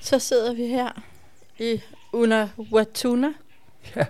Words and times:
Så 0.00 0.18
sidder 0.18 0.54
vi 0.54 0.66
her 0.66 0.90
i 1.58 1.80
Unawatuna, 2.12 3.28
Ja. 3.96 4.04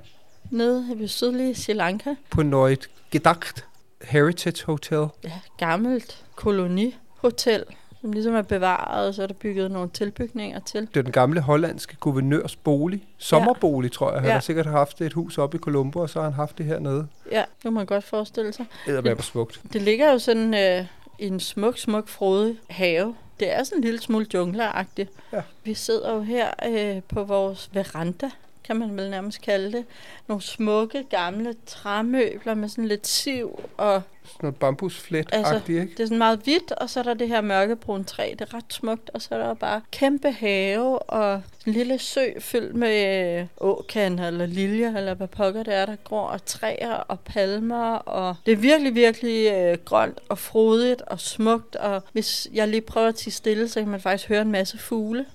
nede 0.51 0.99
ved 0.99 1.09
sydlige 1.09 1.55
Sri 1.55 1.73
Lanka. 1.73 2.15
På 2.31 2.43
Nøjet 2.43 2.91
Gedacht 3.11 3.65
Heritage 4.03 4.67
Hotel. 4.67 5.07
Ja, 5.25 5.33
gammelt 5.59 6.25
kolonihotel, 6.37 7.65
som 8.01 8.13
ligesom 8.13 8.35
er 8.35 8.43
bevaret, 8.43 9.07
og 9.09 9.15
så 9.15 9.23
er 9.23 9.27
der 9.27 9.35
bygget 9.35 9.71
nogle 9.71 9.91
tilbygninger 9.91 10.61
til. 10.61 10.81
Det 10.81 10.97
er 10.97 11.03
den 11.03 11.13
gamle 11.13 11.41
hollandske 11.41 11.97
guvernørs 11.97 12.57
bolig. 12.57 13.05
Sommerbolig, 13.19 13.93
tror 13.93 14.11
jeg. 14.13 14.21
Han 14.21 14.29
Ja. 14.29 14.33
har 14.33 14.41
sikkert 14.41 14.67
haft 14.67 15.01
et 15.01 15.13
hus 15.13 15.39
oppe 15.39 15.57
i 15.57 15.61
Colombo, 15.61 15.99
og 15.99 16.11
så 16.11 16.19
har 16.19 16.25
han 16.25 16.33
haft 16.35 16.59
det 16.59 16.67
hernede. 16.67 17.07
Ja, 17.33 17.39
det 17.41 17.63
kan 17.63 17.73
man 17.73 17.87
godt 17.87 18.05
forestille 18.05 18.53
sig. 18.53 18.67
Det 18.87 18.97
er 19.07 19.15
hvor 19.15 19.23
smukt. 19.23 19.61
Det 19.73 19.83
ligger 19.83 20.13
jo 20.13 20.19
sådan 20.19 20.55
øh, 20.55 20.87
i 21.19 21.27
en 21.27 21.41
smuk, 21.41 21.79
smuk, 21.79 22.09
frodig 22.09 22.59
have. 22.71 23.15
Det 23.41 23.53
er 23.53 23.63
sådan 23.63 23.79
en 23.79 23.85
lille 23.85 24.01
smule 24.01 24.27
jungleragtigt. 24.35 25.11
Ja. 25.33 25.43
Vi 25.65 25.75
sidder 25.75 26.15
jo 26.15 26.21
her 26.21 26.51
øh, 26.69 27.03
på 27.03 27.25
vores 27.25 27.71
veranda, 27.73 28.31
kan 28.69 28.77
man 28.77 28.97
vel 28.97 29.11
nærmest 29.11 29.41
kalde 29.41 29.73
det. 29.73 29.85
Nogle 30.27 30.43
smukke, 30.43 31.05
gamle 31.11 31.55
træmøbler 31.67 32.55
med 32.55 32.69
sådan 32.69 32.89
lidt 32.89 33.07
siv 33.07 33.61
og 33.77 34.03
Sådan 34.25 34.39
noget 34.43 34.57
bambusflet 34.57 35.29
Altså, 35.33 35.61
ikke? 35.69 35.81
Det 35.81 36.01
er 36.01 36.05
sådan 36.05 36.19
meget 36.19 36.41
hvidt, 36.45 36.73
og 36.73 36.91
så 36.91 37.01
er 37.01 37.05
der 37.05 37.15
det 37.15 37.29
her 37.29 37.41
mørkebrune 37.41 38.05
træ. 38.05 38.35
Det 38.39 38.41
er 38.41 38.55
ret 38.55 38.73
smukt, 38.73 39.11
og 39.15 39.23
så 39.23 39.35
er 39.35 39.39
der 39.39 39.55
bare 39.55 39.81
kæmpe 39.91 40.31
have 40.31 40.99
og 40.99 41.43
en 41.67 41.73
lille 41.73 41.99
sø 41.99 42.25
fyldt 42.41 42.75
med 42.75 43.39
øh, 43.41 43.47
åkan 43.57 44.19
eller 44.19 44.47
liljer, 44.47 44.97
eller 44.97 45.15
hvad 45.15 45.29
pokker 45.29 45.63
det 45.63 45.75
er, 45.75 45.87
der 45.87 45.97
gror, 46.05 46.27
og 46.29 46.45
træer 46.45 46.95
og 46.95 47.21
palmer. 47.21 47.95
Og 47.95 48.37
det 48.47 48.53
er 48.53 48.57
virkelig, 48.57 48.95
virkelig 48.95 49.53
øh, 49.53 49.79
grønt 49.85 50.19
og 50.29 50.39
frodigt 50.39 51.03
og 51.03 51.21
smukt. 51.21 51.77
Og 51.77 52.03
hvis 52.13 52.49
jeg 52.53 52.69
lige 52.69 52.81
prøver 52.81 53.09
at 53.09 53.15
tige 53.15 53.33
stille, 53.33 53.69
så 53.69 53.81
kan 53.81 53.89
man 53.89 54.01
faktisk 54.01 54.29
høre 54.29 54.43
en 54.43 54.53
masse 54.53 54.79
fugle. 54.79 55.27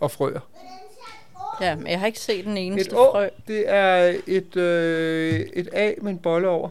Og 0.00 0.10
frøer. 0.10 0.40
Ja, 1.60 1.74
men 1.76 1.86
jeg 1.86 1.98
har 2.00 2.06
ikke 2.06 2.18
set 2.20 2.44
den 2.44 2.56
Et 2.56 2.66
eneste 2.66 2.96
å, 2.96 3.10
frø. 3.12 3.28
det 3.48 3.64
er 3.66 4.14
et, 4.26 4.56
øh, 4.56 5.40
et 5.40 5.68
A 5.72 5.92
med 6.02 6.10
en 6.12 6.18
bolle 6.18 6.48
over. 6.48 6.68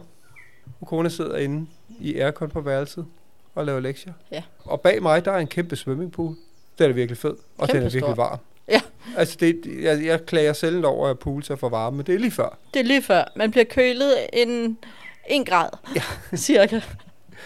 Og 0.80 0.86
kone 0.86 1.10
sidder 1.10 1.36
inde 1.36 1.66
i 2.00 2.18
aircon 2.18 2.50
på 2.50 2.60
værelset 2.60 3.06
og 3.54 3.66
laver 3.66 3.80
lektier. 3.80 4.12
Ja. 4.30 4.42
Og 4.64 4.80
bag 4.80 5.02
mig, 5.02 5.24
der 5.24 5.32
er 5.32 5.38
en 5.38 5.46
kæmpe 5.46 5.76
swimmingpool. 5.76 6.34
Den 6.78 6.90
er 6.90 6.94
virkelig 6.94 7.18
fed, 7.18 7.34
og 7.58 7.68
den 7.68 7.76
er 7.76 7.80
Kæmpestor. 7.80 7.98
virkelig 7.98 8.16
varm. 8.16 8.38
Ja. 8.68 8.80
Altså, 9.16 9.36
det, 9.40 9.60
jeg, 9.82 10.04
jeg 10.04 10.26
klager 10.26 10.52
selv 10.52 10.86
over, 10.86 11.08
at 11.08 11.18
pools 11.18 11.50
er 11.50 11.56
for 11.56 11.68
varme, 11.68 11.96
men 11.96 12.06
det 12.06 12.14
er 12.14 12.18
lige 12.18 12.30
før. 12.30 12.58
Det 12.74 12.80
er 12.80 12.84
lige 12.84 13.02
før. 13.02 13.24
Man 13.36 13.50
bliver 13.50 13.64
kølet 13.64 14.14
en, 14.32 14.78
en 15.28 15.44
grad, 15.44 15.68
ja. 15.96 16.02
cirka. 16.36 16.80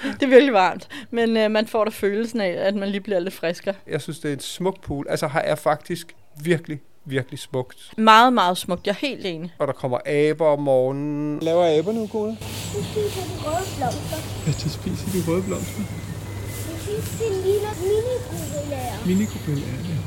Det 0.03 0.23
er 0.23 0.27
virkelig 0.27 0.53
varmt, 0.53 0.89
men 1.11 1.37
øh, 1.37 1.50
man 1.50 1.67
får 1.67 1.84
da 1.84 1.91
følelsen 1.91 2.41
af, 2.41 2.48
at 2.48 2.75
man 2.75 2.89
lige 2.89 3.00
bliver 3.00 3.19
lidt 3.21 3.34
friskere. 3.34 3.75
Jeg 3.87 4.00
synes, 4.03 4.19
det 4.19 4.28
er 4.28 4.33
en 4.33 4.41
smuk 4.41 4.81
pool. 4.83 5.06
Altså, 5.09 5.28
her 5.28 5.41
er 5.41 5.55
faktisk 5.55 6.15
virkelig, 6.43 6.81
virkelig 7.06 7.39
smukt. 7.39 7.93
Meget, 7.99 8.33
meget 8.33 8.59
smukt. 8.59 8.87
Jeg 8.87 8.93
er 8.93 9.06
helt 9.06 9.27
enig. 9.27 9.55
Og 9.59 9.67
der 9.67 9.72
kommer 9.72 9.99
aber 10.06 10.47
om 10.47 10.62
morgenen. 10.62 11.41
Laver 11.41 11.78
aber 11.78 11.93
nu, 11.93 12.06
kone? 12.06 12.31
Nu 12.31 12.83
spiser 12.83 13.22
de 13.31 13.37
røde 13.47 13.67
blomster. 13.77 14.17
Ja, 14.47 14.53
de 14.53 14.71
spiser 14.71 15.09
de 15.12 15.31
røde 15.31 15.43
blomster. 15.43 15.83
Jeg 16.71 16.81
synes, 16.81 17.11
det 17.19 17.44
ligner 17.44 17.72
mini-gorillaer. 17.83 19.06
Minikopel 19.06 19.59
er 19.59 19.83
det. 19.89 19.99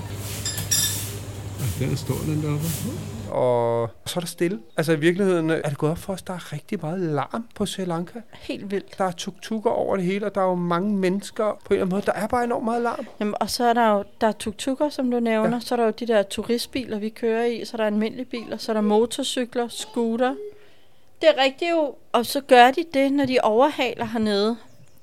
Og 1.59 1.67
der 1.79 1.95
står 1.95 2.19
den 2.25 2.43
deroppe. 2.43 2.67
Og 3.31 3.89
så 4.05 4.19
er 4.19 4.21
der 4.21 4.27
stille. 4.27 4.59
Altså, 4.77 4.91
i 4.91 4.99
virkeligheden 4.99 5.49
er 5.49 5.69
det 5.69 5.77
gået 5.77 5.91
op 5.91 5.97
for 5.97 6.13
os, 6.13 6.21
der 6.21 6.33
er 6.33 6.53
rigtig 6.53 6.79
meget 6.81 6.99
larm 6.99 7.47
på 7.55 7.65
Sri 7.65 7.85
Lanka. 7.85 8.19
Helt 8.33 8.71
vildt. 8.71 8.97
Der 8.97 9.03
er 9.03 9.11
tuk-tukker 9.11 9.69
over 9.69 9.95
det 9.95 10.05
hele, 10.05 10.25
og 10.25 10.35
der 10.35 10.41
er 10.41 10.45
jo 10.45 10.55
mange 10.55 10.97
mennesker 10.97 11.43
på 11.43 11.53
en 11.69 11.73
eller 11.73 11.85
anden 11.85 11.95
måde. 11.95 12.01
Der 12.05 12.13
er 12.13 12.27
bare 12.27 12.43
enormt 12.43 12.65
meget 12.65 12.81
larm. 12.81 13.07
Jamen, 13.19 13.33
og 13.39 13.49
så 13.49 13.63
er 13.63 13.73
der 13.73 13.91
jo 13.91 14.03
der 14.21 14.27
er 14.27 14.31
tuk-tukker, 14.31 14.89
som 14.89 15.11
du 15.11 15.19
nævner. 15.19 15.53
Ja. 15.53 15.59
Så 15.59 15.75
er 15.75 15.77
der 15.77 15.85
jo 15.85 15.93
de 15.99 16.07
der 16.07 16.23
turistbiler, 16.23 16.99
vi 16.99 17.09
kører 17.09 17.45
i. 17.45 17.65
Så 17.65 17.75
er 17.75 17.77
der 17.77 17.85
almindelige 17.85 18.25
biler. 18.25 18.57
Så 18.57 18.71
er 18.71 18.73
der 18.73 18.81
motorcykler, 18.81 19.67
scooter. 19.67 20.35
Det 21.21 21.29
er 21.29 21.43
rigtigt 21.43 21.71
jo. 21.71 21.95
Og 22.11 22.25
så 22.25 22.41
gør 22.41 22.71
de 22.71 22.85
det, 22.93 23.11
når 23.11 23.25
de 23.25 23.37
overhaler 23.43 24.05
hernede. 24.05 24.57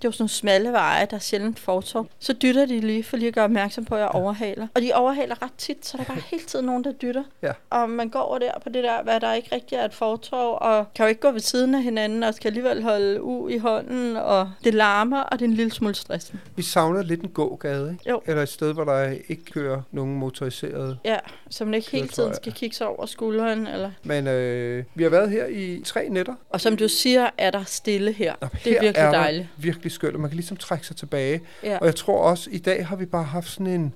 Er 0.06 0.08
jo 0.08 0.12
sådan 0.12 0.22
nogle 0.22 0.30
smalle 0.30 0.72
veje, 0.72 1.06
der 1.10 1.16
er 1.16 1.20
sjældent 1.20 1.58
fortov. 1.58 2.06
Så 2.18 2.32
dytter 2.32 2.66
de 2.66 2.80
lige, 2.80 3.04
for 3.04 3.16
lige 3.16 3.28
at 3.28 3.34
gøre 3.34 3.44
opmærksom 3.44 3.84
på, 3.84 3.94
at 3.94 4.00
jeg 4.00 4.08
overhaler. 4.08 4.66
Og 4.74 4.82
de 4.82 4.92
overhaler 4.94 5.42
ret 5.42 5.52
tit, 5.58 5.86
så 5.86 5.96
der 5.96 6.02
er 6.02 6.06
bare 6.06 6.22
hele 6.30 6.42
tiden 6.42 6.66
nogen, 6.66 6.84
der 6.84 6.92
dytter. 6.92 7.22
Ja. 7.42 7.52
Og 7.70 7.90
man 7.90 8.08
går 8.08 8.18
over 8.20 8.38
der 8.38 8.50
på 8.62 8.68
det 8.68 8.84
der, 8.84 9.02
hvad 9.02 9.20
der 9.20 9.32
ikke 9.32 9.48
rigtig 9.54 9.76
er 9.76 9.84
et 9.84 9.94
fortov, 9.94 10.58
og 10.60 10.86
kan 10.94 11.04
jo 11.04 11.08
ikke 11.08 11.20
gå 11.20 11.30
ved 11.30 11.40
siden 11.40 11.74
af 11.74 11.82
hinanden, 11.82 12.22
og 12.22 12.34
skal 12.34 12.48
alligevel 12.48 12.82
holde 12.82 13.22
u 13.22 13.48
i 13.48 13.58
hånden, 13.58 14.16
og 14.16 14.50
det 14.64 14.74
larmer, 14.74 15.20
og 15.20 15.38
det 15.38 15.44
er 15.44 15.48
en 15.48 15.54
lille 15.54 15.72
smule 15.72 15.94
stressende. 15.94 16.40
Vi 16.56 16.62
savner 16.62 17.02
lidt 17.02 17.20
en 17.22 17.28
gågade, 17.28 17.90
ikke? 17.92 18.10
Jo. 18.10 18.20
Eller 18.26 18.42
et 18.42 18.48
sted, 18.48 18.72
hvor 18.74 18.84
der 18.84 19.14
ikke 19.28 19.44
kører 19.44 19.82
nogen 19.92 20.14
motoriserede. 20.14 20.98
Ja, 21.04 21.16
så 21.50 21.64
man 21.64 21.74
ikke 21.74 21.90
hele 21.90 22.08
tiden 22.08 22.34
skal 22.34 22.52
kigge 22.52 22.76
sig 22.76 22.86
over 22.86 23.06
skulderen. 23.06 23.66
Eller... 23.66 23.90
Men 24.02 24.26
øh, 24.26 24.84
vi 24.94 25.02
har 25.02 25.10
været 25.10 25.30
her 25.30 25.46
i 25.46 25.82
tre 25.84 26.08
nætter. 26.08 26.34
Og 26.50 26.60
som 26.60 26.76
du 26.76 26.88
siger, 26.88 27.30
er 27.38 27.50
der 27.50 27.64
stille 27.64 28.12
her. 28.12 28.34
Og 28.40 28.48
Det 28.64 28.66
er 28.66 28.70
her 28.74 28.80
virkelig 28.80 28.94
der 28.94 29.10
dejligt. 29.10 29.48
virkelig 29.56 29.92
skønt, 29.96 30.14
og 30.14 30.20
man 30.20 30.30
kan 30.30 30.36
ligesom 30.36 30.56
trække 30.56 30.86
sig 30.86 30.96
tilbage. 30.96 31.40
Ja. 31.62 31.78
Og 31.78 31.86
jeg 31.86 31.96
tror 31.96 32.18
også, 32.18 32.50
i 32.52 32.58
dag 32.58 32.86
har 32.86 32.96
vi 32.96 33.06
bare 33.06 33.24
haft 33.24 33.48
sådan 33.48 33.66
en 33.66 33.94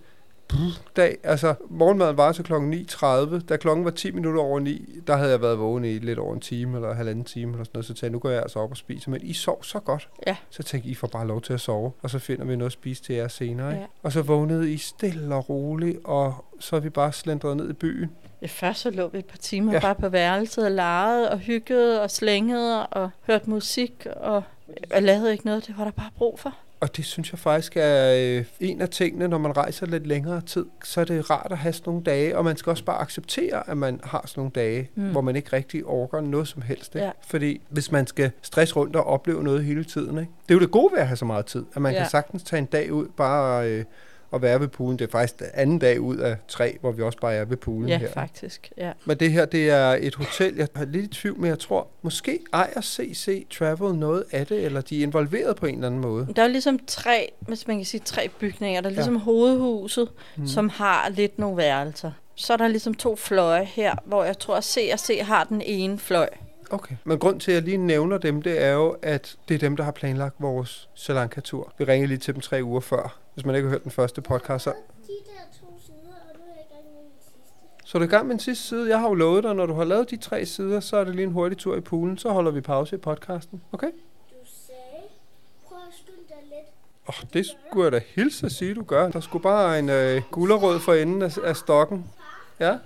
dag. 0.97 1.19
Altså, 1.23 1.55
morgenmaden 1.69 2.17
var 2.17 2.33
til 2.33 2.45
klokken 2.45 2.75
9.30. 2.75 3.47
Da 3.49 3.57
klokken 3.57 3.85
var 3.85 3.91
10 3.91 4.11
minutter 4.11 4.41
over 4.41 4.61
9, 4.61 5.01
der 5.07 5.17
havde 5.17 5.31
jeg 5.31 5.41
været 5.41 5.59
vågen 5.59 5.85
i 5.85 5.99
lidt 5.99 6.19
over 6.19 6.35
en 6.35 6.41
time, 6.41 6.77
eller 6.77 6.95
halvanden 6.95 7.25
time, 7.25 7.53
eller 7.53 7.65
sådan 7.65 7.71
noget. 7.75 7.87
Så 7.87 7.93
tænkte 7.93 8.05
jeg, 8.05 8.13
nu 8.13 8.19
går 8.19 8.31
jeg 8.31 8.43
altså 8.43 8.59
op 8.59 8.71
og 8.71 8.77
spiser. 8.77 9.11
Men 9.11 9.21
I 9.23 9.33
sov 9.33 9.65
så 9.65 9.81
godt. 9.81 10.09
Ja. 10.27 10.37
Så 10.51 10.63
tænkte 10.63 10.91
I 10.91 10.95
får 10.95 11.07
bare 11.07 11.27
lov 11.27 11.41
til 11.41 11.53
at 11.53 11.61
sove. 11.61 11.93
Og 12.03 12.11
så 12.11 12.19
finder 12.19 12.45
vi 12.45 12.57
noget 12.57 12.69
at 12.69 12.73
spise 12.73 13.03
til 13.03 13.15
jer 13.15 13.29
senere. 13.29 13.71
Ikke? 13.71 13.81
Ja. 13.81 13.87
Og 14.03 14.13
så 14.13 14.23
vågnede 14.23 14.73
I 14.73 14.77
stille 14.77 15.35
og 15.35 15.49
roligt, 15.49 15.99
og 16.05 16.45
så 16.61 16.77
er 16.77 16.81
vi 16.81 16.91
bare 16.91 17.13
slendret 17.13 17.57
ned 17.57 17.71
i 17.71 17.73
byen. 17.73 18.11
Ja, 18.43 18.47
først 18.47 18.81
så 18.81 18.91
lå 18.91 19.09
vi 19.09 19.19
et 19.19 19.25
par 19.25 19.37
timer 19.37 19.73
ja. 19.73 19.81
bare 19.81 19.95
på 19.95 20.09
værelset 20.09 20.65
og 20.65 20.71
legede 20.71 21.31
og 21.31 21.39
hyggede 21.39 22.03
og 22.03 22.11
slængede 22.11 22.87
og 22.87 23.11
hørte 23.27 23.51
musik 23.51 24.07
og, 24.17 24.43
og 24.95 25.03
lavede 25.03 25.33
ikke 25.33 25.47
noget. 25.47 25.67
Det 25.67 25.75
var 25.79 25.85
der 25.85 25.91
bare 25.91 26.11
brug 26.19 26.39
for. 26.39 26.55
Og 26.81 26.97
det 26.97 27.05
synes 27.05 27.33
jeg 27.33 27.39
faktisk 27.39 27.77
er 27.77 28.15
øh, 28.17 28.45
en 28.61 28.81
af 28.81 28.89
tingene, 28.89 29.29
når 29.29 29.39
man 29.39 29.57
rejser 29.57 29.87
lidt 29.87 30.07
længere 30.07 30.41
tid, 30.41 30.67
så 30.85 31.01
er 31.01 31.05
det 31.05 31.31
rart 31.31 31.47
at 31.51 31.59
have 31.59 31.73
sådan 31.73 31.91
nogle 31.91 32.05
dage, 32.05 32.37
og 32.37 32.45
man 32.45 32.57
skal 32.57 32.71
også 32.71 32.85
bare 32.85 33.01
acceptere, 33.01 33.71
at 33.71 33.77
man 33.77 34.01
har 34.05 34.25
sådan 34.27 34.41
nogle 34.41 34.53
dage, 34.55 34.91
mm. 34.95 35.11
Hvor 35.11 35.21
man 35.21 35.37
ikke 35.37 35.53
rigtig 35.53 35.85
orker 35.85 36.21
noget 36.21 36.49
som 36.49 36.63
helst. 36.63 36.95
Ikke? 36.95 37.07
Ja. 37.07 37.13
Fordi 37.27 37.61
hvis 37.69 37.93
man 37.93 38.07
skal 38.07 38.31
stresse 38.43 38.77
rundt 38.77 38.97
og 38.97 39.05
opleve 39.07 39.45
noget 39.45 39.65
hele 39.65 39.85
tiden, 39.85 40.19
ikke? 40.19 40.31
det 40.49 40.51
er 40.51 40.55
jo 40.55 40.61
det 40.61 40.71
gode 40.71 40.93
ved 40.93 40.99
at 40.99 41.07
have 41.07 41.17
så 41.17 41.25
meget 41.25 41.47
tid, 41.47 41.65
at 41.75 41.83
man. 41.83 41.93
Ja. 41.93 41.99
kan 41.99 42.11
sagtens 42.11 42.43
tage 42.43 42.59
en 42.59 42.67
dag 42.67 42.93
ud 42.93 43.07
bare 43.17 43.71
øh, 43.71 43.85
og 44.31 44.43
være 44.43 44.61
ved 44.61 44.69
poolen. 44.69 44.99
Det 44.99 45.07
er 45.07 45.11
faktisk 45.11 45.39
den 45.39 45.47
anden 45.55 45.79
dag 45.79 46.01
ud 46.01 46.17
af 46.17 46.37
tre, 46.49 46.77
hvor 46.81 46.93
vi 46.93 47.03
også 47.03 47.19
bare 47.19 47.35
er 47.35 47.45
ved 47.45 47.57
poolen 47.57 47.89
Ja, 47.89 47.99
her. 47.99 48.09
faktisk. 48.13 48.73
Ja. 48.77 48.93
Men 49.05 49.17
det 49.17 49.33
her, 49.33 49.45
det 49.45 49.71
er 49.71 49.97
et 50.01 50.15
hotel, 50.15 50.55
jeg 50.57 50.69
er 50.75 50.85
lidt 50.85 51.05
i 51.05 51.09
tvivl, 51.09 51.41
men 51.41 51.49
jeg 51.49 51.59
tror, 51.59 51.87
måske 52.03 52.39
ejer 52.53 52.81
CC 52.81 53.47
Travel 53.59 53.95
noget 53.95 54.25
af 54.33 54.47
det, 54.47 54.65
eller 54.65 54.81
de 54.81 54.99
er 54.99 55.03
involveret 55.03 55.57
på 55.57 55.67
en 55.67 55.75
eller 55.75 55.87
anden 55.87 56.01
måde. 56.01 56.29
Der 56.37 56.43
er 56.43 56.49
ligesom 56.49 56.79
tre, 56.87 57.33
hvis 57.41 57.67
man 57.67 57.77
kan 57.77 57.85
sige 57.85 58.03
tre 58.05 58.29
bygninger. 58.41 58.81
Der 58.81 58.89
er 58.89 58.93
Ja. 58.93 58.97
ligesom 58.97 59.15
ja. 59.15 59.21
hovedhuset, 59.21 60.09
mm. 60.37 60.47
som 60.47 60.69
har 60.69 61.09
lidt 61.09 61.39
nogle 61.39 61.57
værelser. 61.57 62.13
Så 62.35 62.53
er 62.53 62.57
der 62.57 62.69
ligesom 62.69 62.95
to 62.95 63.17
fløje 63.17 63.65
her, 63.65 63.95
hvor 64.05 64.25
jeg 64.25 64.39
tror, 64.39 64.57
at 64.57 64.65
C 64.65 64.91
og 64.93 64.99
C 64.99 65.19
har 65.23 65.45
den 65.45 65.63
ene 65.65 65.99
fløj. 65.99 66.29
Okay. 66.71 66.95
Men 67.05 67.19
grund 67.19 67.41
til, 67.41 67.51
at 67.51 67.55
jeg 67.55 67.63
lige 67.63 67.77
nævner 67.77 68.19
dem, 68.19 68.43
det 68.43 68.65
er 68.65 68.73
jo, 68.73 68.97
at 69.03 69.37
det 69.49 69.55
er 69.55 69.59
dem, 69.59 69.77
der 69.77 69.85
har 69.85 69.91
planlagt 69.93 70.35
vores 70.39 70.89
Sri 70.95 71.13
Lanka-tur. 71.15 71.73
Vi 71.79 71.85
ringede 71.85 72.09
lige 72.09 72.19
til 72.19 72.35
dem 72.35 72.41
tre 72.41 72.61
uger 72.65 72.81
før. 72.81 73.20
Hvis 73.35 73.45
man 73.47 73.55
ikke 73.55 73.69
har 73.69 73.71
hørt 73.71 73.83
den 73.85 73.91
første 73.91 74.21
podcast, 74.23 74.65
så, 74.65 74.71
De 74.71 74.77
der 75.07 75.59
to 75.61 75.67
sider, 75.87 75.97
og 76.29 76.35
du 76.35 76.41
er 76.41 76.55
i 76.55 76.75
gang 76.75 76.85
med 76.95 77.03
den 77.03 77.11
sidste. 77.21 77.91
så 77.91 77.99
er 77.99 78.01
du 78.01 78.05
i 78.05 78.09
gang 78.11 78.27
med 78.27 78.35
den 78.35 78.41
sidste 78.41 78.65
side. 78.65 78.89
Jeg 78.89 79.01
har 79.01 79.09
jo 79.09 79.15
lovet 79.15 79.45
dig, 79.45 79.55
når 79.55 79.67
du 79.67 79.75
har 79.75 79.85
lavet 79.85 80.11
de 80.11 80.17
tre 80.17 80.47
sider, 80.47 80.81
så 80.81 80.97
er 80.97 81.05
det 81.05 81.15
lige 81.15 81.27
en 81.27 81.33
hurtig 81.33 81.59
tur 81.59 81.77
i 81.77 81.81
poolen. 81.81 82.19
Så 82.19 82.29
holder 82.31 82.51
vi 82.51 82.61
pause 82.61 82.97
i 82.97 82.99
podcasten. 82.99 83.63
Okay? 83.73 83.87
Du 83.87 84.37
sagde, 84.45 84.81
prøv 85.69 85.79
at 85.79 85.95
skynde 85.95 86.29
dig 86.29 86.37
lidt. 86.45 86.69
Åh, 87.09 87.15
oh, 87.23 87.29
det 87.33 87.47
skulle 87.47 87.85
jeg 87.85 87.93
da 87.93 88.01
hilse 88.15 88.47
at 88.47 88.53
sige, 88.53 88.75
du 88.75 88.83
gør. 88.83 89.09
Der 89.11 89.21
skulle 89.21 89.43
bare 89.43 89.79
en 89.79 89.89
øh, 89.89 90.23
gullerød 90.31 90.81
for 90.81 90.95
enden 90.95 91.23
af, 91.23 91.39
af 91.45 91.57
stokken. 91.57 92.07
Ja? 92.61 92.79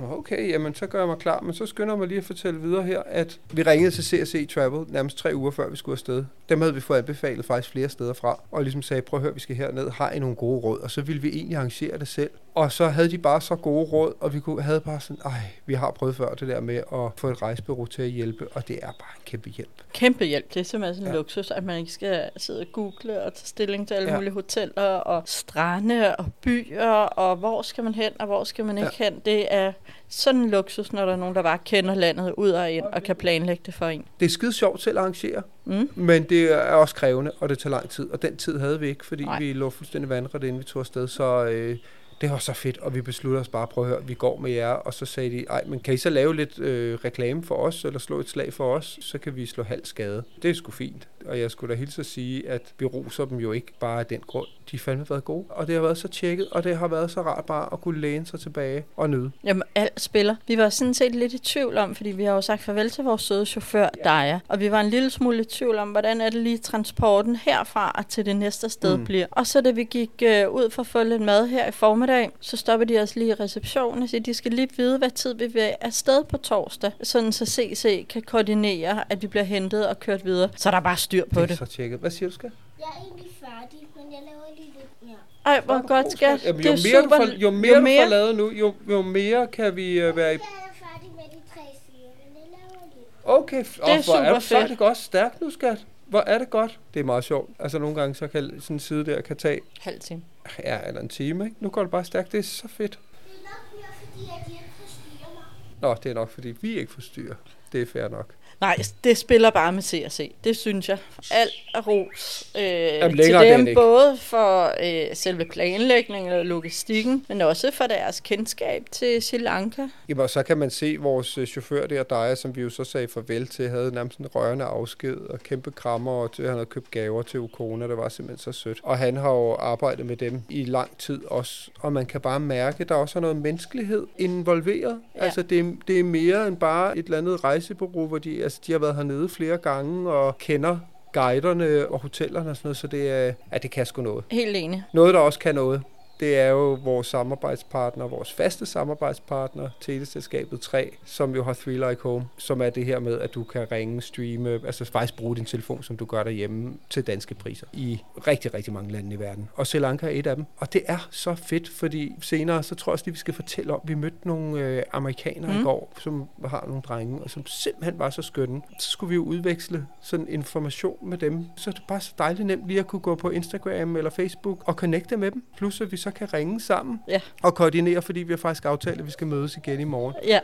Okay, 0.00 0.48
jamen 0.48 0.74
så 0.74 0.86
gør 0.86 0.98
jeg 0.98 1.08
mig 1.08 1.18
klar, 1.18 1.40
men 1.40 1.54
så 1.54 1.66
skynder 1.66 1.92
jeg 1.92 1.98
mig 1.98 2.08
lige 2.08 2.18
at 2.18 2.24
fortælle 2.24 2.60
videre 2.60 2.82
her, 2.82 3.02
at 3.06 3.40
vi 3.52 3.62
ringede 3.62 3.90
til 3.90 4.04
CSC 4.04 4.48
Travel 4.54 4.84
nærmest 4.88 5.18
tre 5.18 5.34
uger 5.34 5.50
før 5.50 5.70
vi 5.70 5.76
skulle 5.76 5.94
afsted. 5.94 6.24
Dem 6.48 6.60
havde 6.60 6.74
vi 6.74 6.80
fået 6.80 6.98
anbefalet 6.98 7.44
faktisk 7.44 7.72
flere 7.72 7.88
steder 7.88 8.12
fra, 8.12 8.40
og 8.50 8.62
ligesom 8.62 8.82
sagde, 8.82 9.02
prøv 9.02 9.18
at 9.18 9.22
høre, 9.22 9.34
vi 9.34 9.40
skal 9.40 9.56
herned, 9.56 9.90
har 9.90 10.10
I 10.10 10.18
nogle 10.18 10.36
gode 10.36 10.60
råd? 10.60 10.78
Og 10.78 10.90
så 10.90 11.02
ville 11.02 11.22
vi 11.22 11.28
egentlig 11.28 11.56
arrangere 11.56 11.98
det 11.98 12.08
selv. 12.08 12.30
Og 12.54 12.72
så 12.72 12.88
havde 12.88 13.10
de 13.10 13.18
bare 13.18 13.40
så 13.40 13.56
gode 13.56 13.84
råd, 13.84 14.14
og 14.20 14.34
vi 14.34 14.40
kunne, 14.40 14.62
havde 14.62 14.80
bare 14.80 15.00
sådan, 15.00 15.22
ej, 15.24 15.32
vi 15.66 15.74
har 15.74 15.90
prøvet 15.90 16.16
før 16.16 16.34
det 16.34 16.48
der 16.48 16.60
med 16.60 16.76
at 16.76 17.10
få 17.16 17.28
et 17.28 17.42
rejsebureau 17.42 17.86
til 17.86 18.02
at 18.02 18.08
hjælpe, 18.08 18.48
og 18.52 18.68
det 18.68 18.76
er 18.82 18.86
bare 18.86 19.10
en 19.16 19.22
kæmpe 19.24 19.50
hjælp. 19.50 19.68
Kæmpe 19.94 20.24
hjælp. 20.24 20.54
Det 20.54 20.60
er 20.60 20.64
simpelthen 20.64 20.94
sådan 20.94 21.08
en 21.08 21.12
Ja. 21.14 21.18
luksus, 21.18 21.50
at 21.50 21.64
man 21.64 21.78
ikke 21.78 21.92
skal 21.92 22.30
sidde 22.36 22.60
og 22.60 22.66
google 22.72 23.22
og 23.22 23.34
tage 23.34 23.46
stilling 23.46 23.88
til 23.88 23.94
alle 23.94 24.08
Ja. 24.10 24.16
mulige 24.16 24.32
hoteller 24.32 24.82
og 24.82 25.22
strande 25.26 26.16
og 26.16 26.24
byer, 26.42 26.88
og 26.92 27.36
hvor 27.36 27.62
skal 27.62 27.84
man 27.84 27.94
hen, 27.94 28.12
og 28.20 28.26
hvor 28.26 28.44
skal 28.44 28.64
man 28.64 28.78
ikke 28.78 28.90
ja. 29.00 29.04
hen. 29.04 29.20
Det 29.24 29.54
er 29.54 29.72
sådan 30.08 30.40
en 30.40 30.50
luksus, 30.50 30.92
når 30.92 31.04
der 31.06 31.12
er 31.12 31.16
nogen, 31.16 31.34
der 31.34 31.42
bare 31.42 31.58
kender 31.64 31.94
landet 31.94 32.34
ud 32.36 32.50
og 32.50 32.70
ind 32.72 32.84
og 32.84 33.02
kan 33.02 33.16
planlægge 33.16 33.62
det 33.66 33.74
for 33.74 33.86
en. 33.86 34.04
Det 34.20 34.26
er 34.26 34.30
skide 34.30 34.52
sjovt 34.52 34.82
selv 34.82 34.96
at 34.98 35.00
arrangere, 35.00 35.42
Mm. 35.64 35.90
men 35.94 36.22
det 36.22 36.52
er 36.52 36.58
også 36.72 36.94
krævende, 36.94 37.30
og 37.40 37.48
det 37.48 37.58
tager 37.58 37.70
lang 37.70 37.88
tid. 37.90 38.10
Og 38.10 38.22
den 38.22 38.36
tid 38.36 38.58
havde 38.58 38.80
vi 38.80 38.88
ikke, 38.88 39.06
fordi. 39.06 39.24
Nej. 39.24 39.38
vi 39.38 39.52
lå 39.52 39.70
fuldstændig 39.70 40.08
vandret, 40.10 40.44
inden 40.44 40.58
vi 40.58 40.64
tog 40.64 40.80
afsted. 40.80 41.08
Så 41.08 41.44
øh, 41.44 41.76
det 42.20 42.30
var 42.30 42.38
så 42.38 42.52
fedt, 42.52 42.78
og 42.78 42.94
vi 42.94 43.00
besluttede 43.00 43.40
os 43.40 43.48
bare, 43.48 43.66
prøv 43.66 43.84
at 43.84 43.90
høre, 43.90 44.06
vi 44.06 44.14
går 44.14 44.38
med 44.40 44.50
jer. 44.50 44.68
Og 44.72 44.94
så 44.94 45.06
sagde 45.06 45.30
de, 45.30 45.44
ej, 45.50 45.64
men 45.66 45.80
kan 45.80 45.94
I 45.94 45.96
så 45.96 46.10
lave 46.10 46.36
lidt 46.36 46.58
øh, 46.58 46.98
reklame 47.04 47.42
for 47.42 47.54
os, 47.54 47.84
eller 47.84 47.98
slå 47.98 48.20
et 48.20 48.28
slag 48.28 48.52
for 48.52 48.74
os, 48.74 48.98
så 49.00 49.18
kan 49.18 49.36
vi 49.36 49.46
slå 49.46 49.62
halv 49.62 49.84
skade. 49.84 50.24
Det 50.42 50.50
er 50.50 50.54
sgu 50.54 50.70
fint. 50.70 51.08
Og 51.26 51.40
jeg 51.40 51.50
skulle 51.50 51.74
da 51.74 51.78
hilse 51.78 52.00
at 52.00 52.06
sige, 52.06 52.48
at 52.48 52.62
vi 52.78 52.84
roser 52.86 53.24
dem 53.24 53.38
jo 53.38 53.52
ikke 53.52 53.72
bare 53.80 54.00
af 54.00 54.06
den 54.06 54.20
grund. 54.26 54.46
De 54.70 54.76
har 54.76 54.82
fandme 54.82 55.06
været 55.10 55.24
gode, 55.24 55.44
og 55.48 55.66
det 55.66 55.74
har 55.74 55.82
været 55.82 55.98
så 55.98 56.08
tjekket, 56.08 56.48
og 56.50 56.64
det 56.64 56.76
har 56.76 56.88
været 56.88 57.10
så 57.10 57.22
rart 57.22 57.44
bare 57.44 57.68
at 57.72 57.80
kunne 57.80 58.00
læne 58.00 58.26
sig 58.26 58.40
tilbage 58.40 58.84
og 58.96 59.10
nyde. 59.10 59.30
Jamen, 59.44 59.62
alt 59.74 60.00
spiller. 60.00 60.36
Vi 60.48 60.58
var 60.58 60.68
sådan 60.68 60.94
set 60.94 61.14
lidt 61.14 61.32
i 61.32 61.38
tvivl 61.38 61.78
om, 61.78 61.94
fordi 61.94 62.10
vi 62.10 62.24
har 62.24 62.32
jo 62.32 62.40
sagt 62.40 62.62
farvel 62.62 62.90
til 62.90 63.04
vores 63.04 63.22
søde 63.22 63.46
chauffør, 63.46 63.88
Daja. 64.04 64.38
Og 64.48 64.60
vi 64.60 64.70
var 64.70 64.80
en 64.80 64.90
lille 64.90 65.10
smule 65.10 65.40
i 65.40 65.44
tvivl 65.44 65.78
om, 65.78 65.88
hvordan 65.90 66.20
er 66.20 66.30
det 66.30 66.40
lige 66.42 66.58
transporten 66.58 67.36
herfra 67.36 67.92
og 67.98 68.08
til 68.08 68.26
det 68.26 68.36
næste 68.36 68.68
sted 68.68 68.96
Mm. 68.96 69.04
bliver. 69.04 69.26
Og 69.30 69.46
så 69.46 69.60
da 69.60 69.70
vi 69.70 69.84
gik 69.84 70.10
øh, 70.22 70.48
ud 70.50 70.70
for 70.70 70.80
at 70.82 70.86
få 70.86 71.02
lidt 71.02 71.22
mad 71.22 71.46
her 71.46 71.68
i 71.68 71.70
formiddag, 71.70 72.30
så 72.40 72.56
stoppede 72.56 72.94
de 72.94 73.00
os 73.00 73.16
lige 73.16 73.28
i 73.28 73.34
receptionen 73.34 74.02
og 74.02 74.08
siger, 74.08 74.20
de 74.22 74.34
skal 74.34 74.52
lige 74.52 74.68
vide, 74.76 74.98
hvad 74.98 75.10
tid 75.10 75.34
vi 75.34 75.46
vil 75.46 75.70
afsted 75.80 76.24
på 76.24 76.36
torsdag, 76.36 76.90
sådan 77.02 77.32
så 77.32 77.46
CC 77.46 78.06
kan 78.08 78.22
koordinere, 78.22 79.04
at 79.12 79.22
vi 79.22 79.26
bliver 79.26 79.44
hentet 79.44 79.88
og 79.88 80.00
kørt 80.00 80.24
videre. 80.24 80.48
Så 80.56 80.70
der 80.70 80.76
er 80.76 80.80
bare 80.80 80.96
styr 81.12 81.24
på 81.34 81.40
det 81.40 81.48
det. 81.48 81.60
er 81.60 81.66
så 81.66 81.72
tjekket. 81.72 81.98
Hvad 81.98 82.10
siger 82.10 82.28
du, 82.28 82.34
skal? 82.34 82.50
Jeg 82.78 82.84
er 82.96 83.02
egentlig 83.04 83.30
færdig, 83.40 83.78
men 83.96 84.12
jeg 84.12 84.20
laver 84.26 84.42
lige 84.56 84.72
lidt 84.78 85.02
mere. 85.02 85.16
Ej, 85.46 85.60
hvor 85.60 85.86
godt, 85.86 86.12
skat. 86.12 86.44
Jamen, 86.44 86.58
Det 86.62 86.64
jo, 86.68 86.72
er 86.72 86.76
mere 86.92 87.02
super. 87.02 87.18
du 87.18 87.26
får, 87.26 87.32
jo 87.38 87.50
mere, 87.50 87.74
du 87.74 87.80
får 88.02 88.08
lavet 88.08 88.36
nu, 88.36 88.50
jo, 88.50 88.74
jo 88.88 89.02
mere 89.02 89.46
kan 89.46 89.76
vi 89.76 90.00
øh, 90.00 90.16
være 90.16 90.34
i... 90.34 90.38
Jeg 90.38 90.40
er 90.70 90.86
færdig 90.86 91.10
med 91.16 91.24
de 91.24 91.40
tre 91.54 91.60
sider, 91.86 92.08
men 92.24 92.36
jeg 92.42 92.48
laver 92.50 92.84
lidt. 92.96 93.06
Okay, 93.24 93.58
Det 93.64 93.78
er 93.78 93.82
og 93.82 93.88
hvor 93.88 93.94
er 93.94 94.02
super 94.02 94.34
du 94.34 94.40
fedt. 94.40 94.60
faktisk 94.60 94.80
også 94.80 95.02
stærk 95.02 95.40
nu, 95.40 95.50
skat. 95.50 95.86
Hvor 96.06 96.20
er 96.20 96.38
det 96.38 96.50
godt. 96.50 96.78
Det 96.94 97.00
er 97.00 97.04
meget 97.04 97.24
sjovt. 97.24 97.50
Altså 97.58 97.78
nogle 97.78 97.94
gange, 98.00 98.14
så 98.14 98.28
kan 98.28 98.60
sådan 98.60 98.76
en 98.76 98.80
side 98.80 99.04
der 99.06 99.20
kan 99.20 99.36
tage 99.36 99.60
Halv 99.80 100.00
time. 100.00 100.22
ja, 100.64 100.78
eller 100.86 101.00
en 101.00 101.08
time, 101.08 101.44
ikke? 101.44 101.56
Nu 101.60 101.68
går 101.68 101.82
det 101.82 101.90
bare 101.90 102.04
stærkt. 102.04 102.32
Det 102.32 102.38
er 102.38 102.42
så 102.42 102.68
fedt. 102.68 102.90
Det 102.92 102.98
er 103.34 103.42
nok 103.42 103.80
mere, 103.80 103.92
fordi 104.10 104.40
at 104.40 104.46
de 104.46 104.52
ikke 104.52 104.64
forstyrrer 104.82 105.32
mig. 105.80 105.90
Nå, 105.90 105.94
det 106.02 106.10
er 106.10 106.14
nok, 106.14 106.30
fordi 106.30 106.54
vi 106.60 106.78
ikke 106.78 106.92
forstyrrer. 106.92 107.34
Det 107.72 107.82
er 107.82 107.86
fair 107.86 108.08
nok. 108.08 108.34
Nej, 108.60 108.76
det 109.04 109.18
spiller 109.18 109.50
bare 109.50 109.72
med 109.72 109.82
CRC. 109.82 110.32
Det 110.44 110.56
synes 110.56 110.88
jeg. 110.88 110.98
Alt 111.30 111.50
er 111.74 111.80
ros 111.82 112.50
øh, 112.56 112.62
til 112.62 113.34
er 113.34 113.40
den 113.42 113.58
dem, 113.58 113.66
ikke. 113.68 113.80
både 113.80 114.16
for 114.16 114.64
øh, 114.84 115.16
selve 115.16 115.44
planlægningen 115.44 116.32
og 116.32 116.46
logistikken, 116.46 117.24
men 117.28 117.40
også 117.40 117.70
for 117.70 117.84
deres 117.86 118.20
kendskab 118.20 118.82
til 118.90 119.22
Sri 119.22 119.38
Lanka. 119.38 119.82
Jamen, 120.08 120.20
og 120.22 120.30
så 120.30 120.42
kan 120.42 120.58
man 120.58 120.70
se 120.70 120.96
vores 121.00 121.38
øh, 121.38 121.46
chauffør 121.46 121.86
der, 121.86 122.02
Daja, 122.02 122.34
som 122.34 122.56
vi 122.56 122.60
jo 122.62 122.70
så 122.70 122.84
sagde 122.84 123.08
farvel 123.08 123.46
til, 123.46 123.68
havde 123.68 123.94
nærmest 123.94 124.18
en 124.18 124.26
rørende 124.26 124.64
afsked 124.64 125.16
og 125.16 125.40
kæmpe 125.40 125.70
krammer, 125.70 126.12
og 126.12 126.32
til, 126.32 126.44
han 126.44 126.54
havde 126.54 126.66
købt 126.66 126.90
gaver 126.90 127.22
til 127.22 127.40
Ukona. 127.40 127.88
Det 127.88 127.96
var 127.96 128.08
simpelthen 128.08 128.52
så 128.52 128.60
sødt. 128.60 128.78
Og 128.82 128.98
han 128.98 129.16
har 129.16 129.30
jo 129.30 129.52
arbejdet 129.54 130.06
med 130.06 130.16
dem 130.16 130.40
i 130.48 130.64
lang 130.64 130.98
tid 130.98 131.20
også, 131.26 131.70
og 131.80 131.92
man 131.92 132.06
kan 132.06 132.20
bare 132.20 132.40
mærke, 132.40 132.76
at 132.80 132.88
der 132.88 132.94
også 132.94 133.18
er 133.18 133.20
noget 133.20 133.36
menneskelighed 133.36 134.06
involveret. 134.18 135.00
Ja. 135.16 135.24
Altså, 135.24 135.42
det, 135.42 135.58
er- 135.60 135.72
det 135.86 136.00
er 136.00 136.04
mere 136.04 136.48
end 136.48 136.56
bare 136.56 136.98
et 136.98 137.04
eller 137.04 137.18
andet 137.18 137.44
rejsebureau, 137.44 138.06
hvor 138.06 138.18
de, 138.18 138.41
altså, 138.42 138.60
de 138.66 138.72
har 138.72 138.78
været 138.78 138.94
hernede 138.94 139.28
flere 139.28 139.56
gange 139.56 140.10
og 140.10 140.38
kender 140.38 140.78
guiderne 141.12 141.88
og 141.88 142.00
hotellerne 142.00 142.50
og 142.50 142.56
sådan 142.56 142.66
noget, 142.66 142.76
så 142.76 142.86
det, 142.86 143.10
er, 143.10 143.32
ja, 143.52 143.58
det 143.58 143.70
kan 143.70 143.86
sgu 143.86 144.02
noget. 144.02 144.24
Helt 144.30 144.56
enig. 144.56 144.82
Noget, 144.92 145.14
der 145.14 145.20
også 145.20 145.38
kan 145.38 145.54
noget, 145.54 145.82
det 146.20 146.38
er 146.38 146.48
jo 146.48 146.72
vores 146.72 147.06
samarbejdspartner, 147.06 148.06
vores 148.08 148.32
faste 148.32 148.66
samarbejdspartner, 148.66 149.68
teleselskabet 149.80 150.60
3, 150.60 150.96
som 151.04 151.34
jo 151.34 151.44
har 151.44 151.52
Three 151.52 151.88
Like 151.90 152.02
Home, 152.02 152.24
som 152.36 152.62
er 152.62 152.70
det 152.70 152.86
her 152.86 152.98
med, 152.98 153.20
at 153.20 153.34
du 153.34 153.44
kan 153.44 153.72
ringe, 153.72 154.02
streame, 154.02 154.50
altså 154.50 154.84
faktisk 154.84 155.16
bruge 155.16 155.36
din 155.36 155.44
telefon, 155.44 155.82
som 155.82 155.96
du 155.96 156.04
gør 156.04 156.22
derhjemme, 156.22 156.74
til 156.90 157.06
danske 157.06 157.34
priser 157.34 157.66
i 157.72 158.02
rigtig, 158.26 158.54
rigtig 158.54 158.72
mange 158.72 158.92
lande 158.92 159.14
i 159.14 159.18
verden. 159.18 159.48
Og 159.54 159.66
Sri 159.66 159.78
Lanka 159.78 160.06
er 160.06 160.10
et 160.10 160.26
af 160.26 160.36
dem. 160.36 160.44
Og 160.56 160.72
det 160.72 160.82
er 160.86 161.08
så 161.10 161.34
fedt, 161.34 161.68
fordi 161.68 162.14
senere, 162.20 162.62
så 162.62 162.74
tror 162.74 162.90
jeg 162.90 162.92
også 162.92 163.04
lige, 163.04 163.12
vi 163.12 163.18
skal 163.18 163.34
fortælle 163.34 163.74
om, 163.74 163.80
vi 163.84 163.94
mødte 163.94 164.16
nogle 164.22 164.60
øh, 164.60 164.82
amerikanere 164.92 165.52
mm. 165.52 165.60
i 165.60 165.62
går, 165.62 165.92
som 165.98 166.28
har 166.44 166.64
nogle 166.66 166.82
drenge, 166.82 167.22
og 167.22 167.30
som 167.30 167.46
simpelthen 167.46 167.98
var 167.98 168.10
så 168.10 168.22
skønne. 168.22 168.62
Så 168.78 168.90
skulle 168.90 169.08
vi 169.08 169.14
jo 169.14 169.24
udveksle 169.24 169.86
sådan 170.00 170.28
information 170.28 171.08
med 171.08 171.18
dem. 171.18 171.44
Så 171.56 171.70
er 171.70 171.74
det 171.74 171.82
bare 171.88 172.00
så 172.00 172.12
dejligt 172.18 172.46
nemt 172.46 172.66
lige 172.66 172.80
at 172.80 172.86
kunne 172.86 173.00
gå 173.00 173.14
på 173.14 173.30
Instagram 173.30 173.96
eller 173.96 174.10
Facebook 174.10 174.62
og 174.66 174.74
connecte 174.74 175.16
med 175.16 175.30
dem. 175.30 175.44
Plus 175.56 175.80
at 175.80 175.92
vi 175.92 175.96
så 176.02 176.10
kan 176.10 176.32
ringe 176.34 176.60
sammen 176.60 177.02
Ja. 177.08 177.20
og 177.42 177.54
koordinere, 177.54 178.02
fordi 178.02 178.20
vi 178.22 178.32
har 178.32 178.38
faktisk 178.38 178.64
aftalt, 178.64 178.98
at 179.00 179.06
vi 179.06 179.10
skal 179.10 179.26
mødes 179.26 179.56
igen 179.56 179.80
i 179.80 179.84
morgen. 179.84 180.14
Ja, 180.24 180.40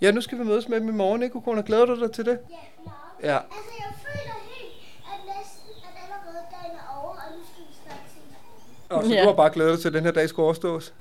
Ja, 0.00 0.10
nu 0.10 0.20
skal 0.20 0.38
vi 0.38 0.44
mødes 0.44 0.68
med 0.68 0.80
dem 0.80 0.88
i 0.88 0.92
morgen, 0.92 1.22
ikke, 1.22 1.36
Ukona? 1.36 1.62
Glæder 1.66 1.84
du 1.86 2.00
dig 2.00 2.12
til 2.12 2.24
det? 2.24 2.38
Ja, 2.50 2.56
meget. 2.84 2.94
Ja. 3.32 3.36
Altså, 3.36 3.72
jeg 3.78 3.92
føler 4.04 4.34
helt, 4.54 4.74
at 5.12 5.20
næsten, 5.36 5.70
at 5.88 5.94
allerede 6.04 6.44
dagen 6.62 6.76
er 6.78 7.00
over, 7.02 7.10
og 7.10 7.32
nu 7.38 7.44
skal 7.52 7.64
vi 7.68 7.74
starte 7.82 8.00
til. 8.12 8.96
Og 8.96 9.04
så 9.04 9.14
Ja. 9.14 9.20
du 9.22 9.26
har 9.26 9.34
bare 9.36 9.50
glædet 9.50 9.72
dig 9.72 9.80
til, 9.80 9.88
at 9.88 9.94
den 9.94 10.04
her 10.04 10.12
dag 10.12 10.28
skulle 10.28 10.44
overstås? 10.44 10.94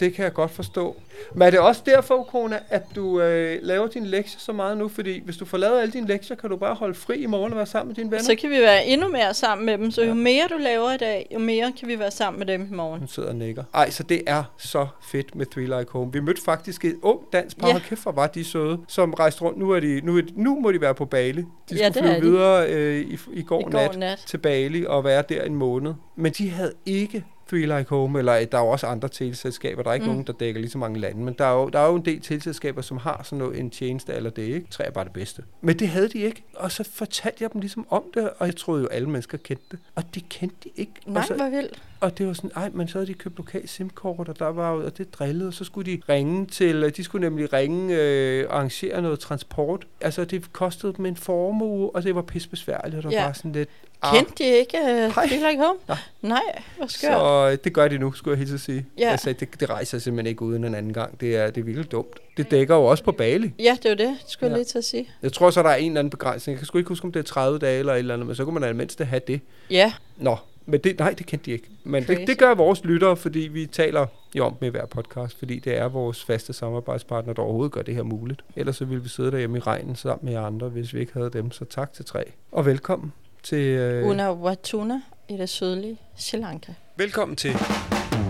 Det 0.00 0.14
kan 0.14 0.24
jeg 0.24 0.32
godt 0.32 0.50
forstå. 0.50 0.96
Men 1.34 1.42
er 1.42 1.50
det 1.50 1.60
også 1.60 1.82
derfor, 1.86 2.14
Ukona, 2.20 2.58
at 2.68 2.82
du 2.94 3.20
øh, 3.20 3.58
laver 3.62 3.86
dine 3.86 4.06
lektier 4.06 4.40
så 4.40 4.52
meget 4.52 4.78
nu? 4.78 4.88
Fordi 4.88 5.22
hvis 5.24 5.36
du 5.36 5.44
får 5.44 5.58
lavet 5.58 5.80
alle 5.80 5.92
dine 5.92 6.06
lektier, 6.06 6.36
kan 6.36 6.50
du 6.50 6.56
bare 6.56 6.74
holde 6.74 6.94
fri 6.94 7.16
i 7.16 7.26
morgen 7.26 7.52
og 7.52 7.56
være 7.56 7.66
sammen 7.66 7.88
med 7.88 7.96
dine 7.96 8.10
venner? 8.10 8.24
så 8.24 8.34
kan 8.40 8.50
vi 8.50 8.60
være 8.60 8.86
endnu 8.86 9.08
mere 9.08 9.34
sammen 9.34 9.66
med 9.66 9.78
dem. 9.78 9.90
Så 9.90 10.02
jo 10.04 10.14
mere 10.14 10.42
du 10.50 10.56
laver 10.58 10.92
i 10.92 10.96
dag, 10.96 11.26
jo 11.34 11.38
mere 11.38 11.72
kan 11.78 11.88
vi 11.88 11.98
være 11.98 12.10
sammen 12.10 12.38
med 12.38 12.46
dem 12.46 12.68
i 12.72 12.74
morgen. 12.74 12.98
Hun 12.98 13.08
sidder 13.08 13.28
og 13.28 13.34
nikker. 13.36 13.64
Ej, 13.74 13.90
så 13.90 14.02
det 14.02 14.22
er 14.26 14.44
så 14.58 14.86
fedt 15.10 15.34
med 15.34 15.46
Three 15.46 15.64
Like 15.64 15.92
Home. 15.92 16.12
Vi 16.12 16.20
mødte 16.20 16.42
faktisk 16.42 16.84
et 16.84 16.96
ung 17.02 17.20
dansk 17.32 17.58
par, 17.58 17.68
Ja. 17.68 17.72
ja. 17.74 17.78
kæft 17.80 18.02
hvor 18.02 18.12
var 18.12 18.26
de 18.26 18.44
søde, 18.44 18.78
som 18.88 19.14
rejste 19.14 19.42
rundt. 19.42 19.58
Nu, 19.58 19.70
er 19.70 19.80
de, 19.80 20.00
nu, 20.04 20.16
er 20.16 20.22
de, 20.22 20.32
nu 20.42 20.60
må 20.60 20.72
de 20.72 20.80
være 20.80 20.94
på 20.94 21.04
Bali. 21.04 21.40
De 21.42 21.46
Ja, 21.76 21.90
skulle 21.90 21.92
flyve 22.08 22.16
er 22.16 22.20
de. 22.20 22.26
videre 22.26 22.68
øh, 22.70 23.00
i, 23.00 23.18
i, 23.32 23.42
går 23.42 23.60
I 23.60 23.62
går 23.62 23.70
nat 23.70 23.98
nat. 23.98 24.18
til 24.26 24.38
Bali 24.38 24.84
og 24.86 25.04
være 25.04 25.22
der 25.28 25.42
en 25.42 25.54
måned. 25.54 25.94
Men 26.16 26.32
de 26.32 26.50
havde 26.50 26.72
ikke 26.86 27.24
Three 27.50 27.78
Like 27.78 27.88
Home, 27.88 28.18
eller 28.18 28.44
der 28.44 28.58
er 28.58 28.62
jo 28.62 28.68
også 28.68 28.86
andre 28.86 29.08
teleselskaber. 29.08 29.82
Der 29.82 29.90
er 29.90 29.94
ikke 29.94 30.04
mm. 30.04 30.08
Mm. 30.08 30.14
nogen, 30.14 30.26
der 30.26 30.32
dækker 30.32 30.60
lige 30.60 30.70
så 30.70 30.78
mange 30.78 31.00
lande, 31.00 31.20
men 31.24 31.34
der 31.38 31.44
er 31.44 31.52
jo, 31.52 31.68
der 31.68 31.78
er 31.78 31.88
jo 31.88 31.94
en 31.94 32.04
del 32.04 32.20
teleselskaber, 32.20 32.82
som 32.82 32.96
har 32.96 33.20
sådan 33.24 33.38
noget, 33.38 33.58
en 33.58 33.70
tjeneste 33.70 34.12
eller 34.12 34.30
det, 34.30 34.42
ikke? 34.42 34.66
Tre 34.70 34.84
er 34.84 34.90
bare 34.90 35.04
det 35.04 35.12
bedste. 35.12 35.42
Men 35.60 35.78
det 35.78 35.88
havde 35.88 36.08
de 36.08 36.18
ikke, 36.18 36.44
og 36.54 36.72
så 36.72 36.84
fortalte 36.92 37.42
jeg 37.42 37.52
dem 37.52 37.60
ligesom 37.60 37.86
om 37.90 38.02
det, 38.14 38.30
og 38.38 38.46
jeg 38.46 38.56
troede 38.56 38.82
jo, 38.82 38.88
alle 38.88 39.10
mennesker 39.10 39.38
kendte 39.38 39.64
det. 39.70 39.78
Og 39.94 40.04
det 40.14 40.28
kendte 40.28 40.56
de 40.64 40.70
ikke. 40.76 40.92
Nej, 41.06 41.20
og 41.20 41.26
så, 41.26 41.34
hvor 41.34 41.48
vildt. 41.50 41.82
Og 42.00 42.18
det 42.18 42.26
var 42.26 42.32
sådan, 42.32 42.50
ej, 42.56 42.70
men 42.72 42.88
så 42.88 42.98
havde 42.98 43.06
de 43.06 43.14
købt 43.14 43.36
lokal 43.36 43.68
SIM-kort, 43.68 44.28
og 44.28 44.38
der 44.38 44.48
var 44.48 44.70
og 44.70 44.98
det 44.98 45.14
drillede, 45.14 45.48
og 45.48 45.54
så 45.54 45.64
skulle 45.64 45.92
de 45.92 46.02
ringe 46.08 46.46
til, 46.46 46.92
de 46.96 47.04
skulle 47.04 47.28
nemlig 47.28 47.52
ringe, 47.52 47.96
øh, 47.96 48.46
arrangere 48.50 49.02
noget 49.02 49.20
transport. 49.20 49.86
Altså, 50.00 50.24
det 50.24 50.52
kostede 50.52 50.92
dem 50.96 51.06
en 51.06 51.16
formue, 51.16 51.90
og 51.96 52.02
det 52.02 52.14
var 52.14 52.22
pissebesværligt, 52.22 52.96
og 52.96 53.02
det 53.02 53.04
var 53.10 53.16
Ja. 53.16 53.24
bare 53.24 53.34
sådan 53.34 53.52
lidt, 53.52 53.68
Kendte 54.14 54.44
de 54.44 54.58
ikke 54.58 54.78
uh, 54.82 55.16
Nej. 55.16 55.24
Like 55.26 55.58
Home? 55.58 55.78
Nej. 55.88 55.96
Nej, 56.22 56.40
hvor 56.76 56.86
skørt. 56.86 57.12
så 57.12 57.48
øh, 57.52 57.58
det 57.64 57.72
gør 57.72 57.88
de 57.88 57.98
nu, 57.98 58.12
skulle 58.12 58.38
jeg 58.38 58.48
helt 58.48 58.60
sige. 58.60 58.86
Ja. 58.98 59.10
Altså, 59.10 59.32
det, 59.32 59.60
det 59.60 59.70
rejser 59.70 59.98
simpelthen 59.98 60.26
ikke 60.30 60.42
uden 60.42 60.64
en 60.64 60.74
anden 60.74 60.92
gang. 60.92 61.20
Det 61.20 61.36
er, 61.36 61.50
det 61.50 61.60
er 61.60 61.64
virkelig 61.64 61.92
dumt. 61.92 62.18
Det 62.36 62.50
dækker 62.50 62.74
jo 62.76 62.84
også 62.84 63.04
på 63.04 63.12
Bali. 63.12 63.52
Ja, 63.58 63.76
det 63.82 63.88
var 63.90 63.96
det, 63.96 64.16
skulle 64.26 64.46
jeg 64.50 64.54
Ja. 64.54 64.58
lige 64.58 64.64
til 64.64 64.78
at 64.78 64.84
sige. 64.84 65.08
Jeg 65.22 65.32
tror 65.32 65.50
så, 65.50 65.62
der 65.62 65.68
er 65.68 65.74
en 65.76 65.86
eller 65.90 65.98
anden 65.98 66.10
begrænsning. 66.10 66.54
Jeg 66.54 66.58
kan 66.58 66.66
sgu 66.66 66.78
ikke 66.78 66.88
huske, 66.88 67.04
om 67.04 67.12
det 67.12 67.20
er 67.20 67.24
30 67.24 67.58
dage 67.58 67.78
eller 67.78 67.92
et 67.92 67.98
eller 67.98 68.14
andet, 68.14 68.26
men 68.26 68.36
så 68.36 68.44
kunne 68.44 68.54
man 68.54 68.62
da 68.62 68.72
mindst 68.72 69.00
have 69.02 69.20
det. 69.26 69.40
Ja, 69.70 69.92
Nå, 70.16 70.36
men 70.70 70.80
det, 70.80 70.98
nej, 70.98 71.14
det 71.18 71.26
kendte 71.26 71.46
de 71.46 71.50
ikke. 71.52 71.68
Men 71.84 72.02
det, 72.02 72.16
Crazy. 72.16 72.26
det 72.26 72.38
gør 72.38 72.54
vores 72.54 72.84
lyttere, 72.84 73.16
fordi 73.16 73.38
vi 73.38 73.66
taler 73.66 74.06
jo 74.34 74.44
om 74.46 74.56
med 74.60 74.70
hver 74.70 74.86
podcast, 74.86 75.38
fordi 75.38 75.58
det 75.58 75.78
er 75.78 75.88
vores 75.88 76.24
faste 76.24 76.52
samarbejdspartner, 76.52 77.32
der 77.32 77.42
overhovedet 77.42 77.72
gør 77.72 77.82
det 77.82 77.94
her 77.94 78.02
muligt. 78.02 78.44
Ellers 78.56 78.76
så 78.76 78.84
ville 78.84 79.02
vi 79.02 79.08
sidde 79.08 79.30
derhjemme 79.32 79.58
i 79.58 79.60
regnen 79.60 79.96
sammen 79.96 80.24
med 80.24 80.32
jer 80.32 80.42
andre, 80.46 80.68
hvis 80.68 80.94
vi 80.94 81.00
ikke 81.00 81.12
havde 81.14 81.30
dem. 81.30 81.50
Så 81.50 81.64
tak 81.64 81.92
til 81.92 82.04
tre. 82.04 82.24
Og 82.52 82.66
velkommen 82.66 83.12
til... 83.42 83.58
Øh, 83.64 84.08
Una 84.08 84.32
Watuna 84.32 85.00
i 85.28 85.36
det 85.36 85.48
sydlige 85.48 85.96
Sri 86.16 86.38
Lanka. 86.38 86.72
velkommen 86.96 87.36
til, 87.36 87.52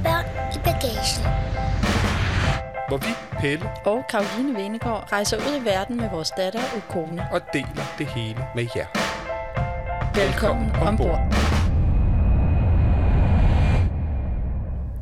Børn 0.05 0.25
i 0.55 0.59
bagagen. 0.65 1.25
hvor 2.89 2.97
vi, 2.97 3.39
Pelle, 3.41 3.69
Og 3.85 4.05
Karoline 4.11 4.55
Venegård 4.63 5.09
rejser 5.13 5.37
ud 5.37 5.63
i 5.63 5.65
verden 5.65 5.97
med 5.97 6.11
vores 6.11 6.31
datter 6.31 6.61
Ukona. 6.77 7.27
og 7.33 7.41
deler 7.53 7.95
det 7.99 8.07
hele 8.07 8.39
med 8.55 8.67
jer. 8.77 8.87
Velkommen 10.15 10.71
ombord. 10.71 11.50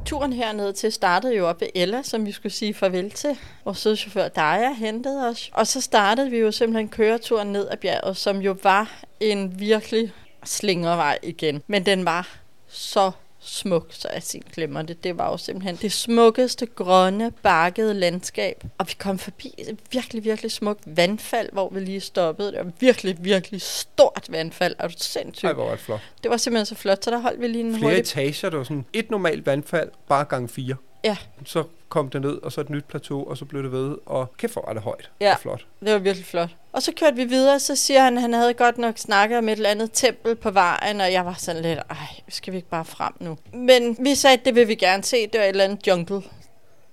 Turen 0.09 0.33
herned 0.33 0.73
til 0.73 0.93
startede 0.93 1.37
jo 1.37 1.49
op 1.49 1.61
ved 1.61 1.69
Ella, 1.75 2.03
som 2.03 2.27
vi 2.27 2.33
skulle 2.33 2.53
sige 2.53 2.75
farvel 2.75 3.11
til. 3.11 3.39
Vores 3.65 3.79
søde 3.79 3.97
chauffør 3.97 4.29
Daja 4.29 4.73
hentede 4.73 5.29
os. 5.29 5.51
Og 5.53 5.67
så 5.67 5.81
startede 5.81 6.31
vi 6.31 6.39
jo 6.39 6.53
simpelthen 6.53 6.89
køreturen 6.89 7.53
ned 7.53 7.69
ad 7.71 7.77
bjerget, 7.77 8.17
som 8.17 8.39
jo 8.39 8.57
var 8.63 9.01
en 9.21 9.61
virkelig 9.61 10.13
slingervej 10.45 11.19
igen. 11.23 11.63
Men 11.67 11.87
den 11.87 12.05
var 12.05 12.29
så 12.69 13.11
smuk, 13.49 13.87
så 13.91 14.09
jeg 14.15 14.23
simpelthen 14.23 14.55
glemmer 14.55 14.83
det. 14.83 15.05
Det 15.05 15.19
var 15.19 15.31
jo 15.31 15.37
simpelthen 15.37 15.77
det 15.77 15.93
smukkeste, 15.93 16.67
grønne, 16.67 17.31
bakkede 17.43 17.95
landskab. 17.95 18.65
Og 18.79 18.89
vi 18.89 18.95
kom 18.99 19.19
forbi 19.19 19.55
et 19.59 19.79
virkelig, 19.93 20.25
virkelig 20.25 20.53
smukt 20.53 20.81
vandfald, 20.87 21.49
hvor 21.53 21.71
vi 21.71 21.81
lige 21.81 22.01
stoppede. 22.01 22.53
Det 22.53 22.59
var 22.59 22.73
virkelig, 22.81 23.17
virkelig 23.21 23.63
stort 23.63 24.27
vandfald. 24.29 24.75
Er 24.79 24.89
du 24.89 24.95
sindssygt? 24.97 25.45
Ej, 25.45 25.53
hvor 25.53 25.65
var 25.65 25.71
det 25.71 25.81
flot. 25.81 26.01
Det 26.23 26.31
var 26.31 26.37
simpelthen 26.37 26.67
så 26.67 26.75
flot, 26.75 27.05
så 27.05 27.11
der 27.11 27.19
holdt 27.19 27.41
vi 27.41 27.47
lige 27.47 27.65
en 27.65 27.75
Flere 27.75 27.83
hurtig... 27.83 28.01
etager, 28.01 28.51
det 28.51 28.59
var 28.59 28.65
sådan 28.65 28.85
et 28.93 29.11
normalt 29.11 29.47
vandfald, 29.47 29.91
bare 30.09 30.25
gang 30.25 30.51
fire. 30.51 30.77
Ja. 31.05 31.17
Så 31.45 31.65
kom 31.89 32.11
det 32.11 32.21
ned, 32.21 32.43
og 32.43 32.53
så 32.53 32.61
et 32.61 32.71
nyt 32.71 32.85
plateau, 32.85 33.31
og 33.31 33.37
så 33.37 33.45
blev 33.45 33.63
det 33.63 33.73
ved, 33.73 33.97
og 34.07 34.33
kæft 34.37 34.53
hvor 34.53 34.65
var 34.67 34.73
det 34.73 34.83
højt 34.83 35.11
Ja. 35.21 35.33
og 35.33 35.41
flot. 35.41 35.67
Det 35.81 35.93
var 35.93 35.99
virkelig 35.99 36.27
flot. 36.27 36.49
Og 36.73 36.83
så 36.83 36.93
kørte 36.97 37.17
vi 37.17 37.25
videre, 37.25 37.61
så 37.61 37.77
siger 37.77 38.01
han, 38.03 38.17
at 38.17 38.23
han 38.23 38.33
havde 38.33 38.55
godt 38.55 38.79
nok 38.79 38.99
snakket 38.99 39.39
om 39.39 39.49
et 39.49 39.53
eller 39.53 39.71
andet 39.71 39.91
tempel 39.93 40.37
på 40.37 40.51
vejen, 40.51 41.01
og 41.01 41.13
jeg 41.13 41.25
var 41.27 41.35
sådan 41.39 41.63
lidt, 41.63 41.79
ej, 41.91 41.97
skal 42.29 42.53
vi 42.53 42.57
ikke 42.57 42.69
bare 42.69 42.85
frem 42.85 43.13
nu? 43.21 43.39
Men 43.53 43.97
vi 44.01 44.15
sagde, 44.15 44.37
at 44.37 44.45
det 44.45 44.55
vil 44.55 44.69
vi 44.69 44.75
gerne 44.75 45.03
se, 45.05 45.27
det 45.27 45.39
var 45.39 45.45
et 45.45 45.49
eller 45.49 45.65
andet 45.65 45.87
jungle. 45.87 46.23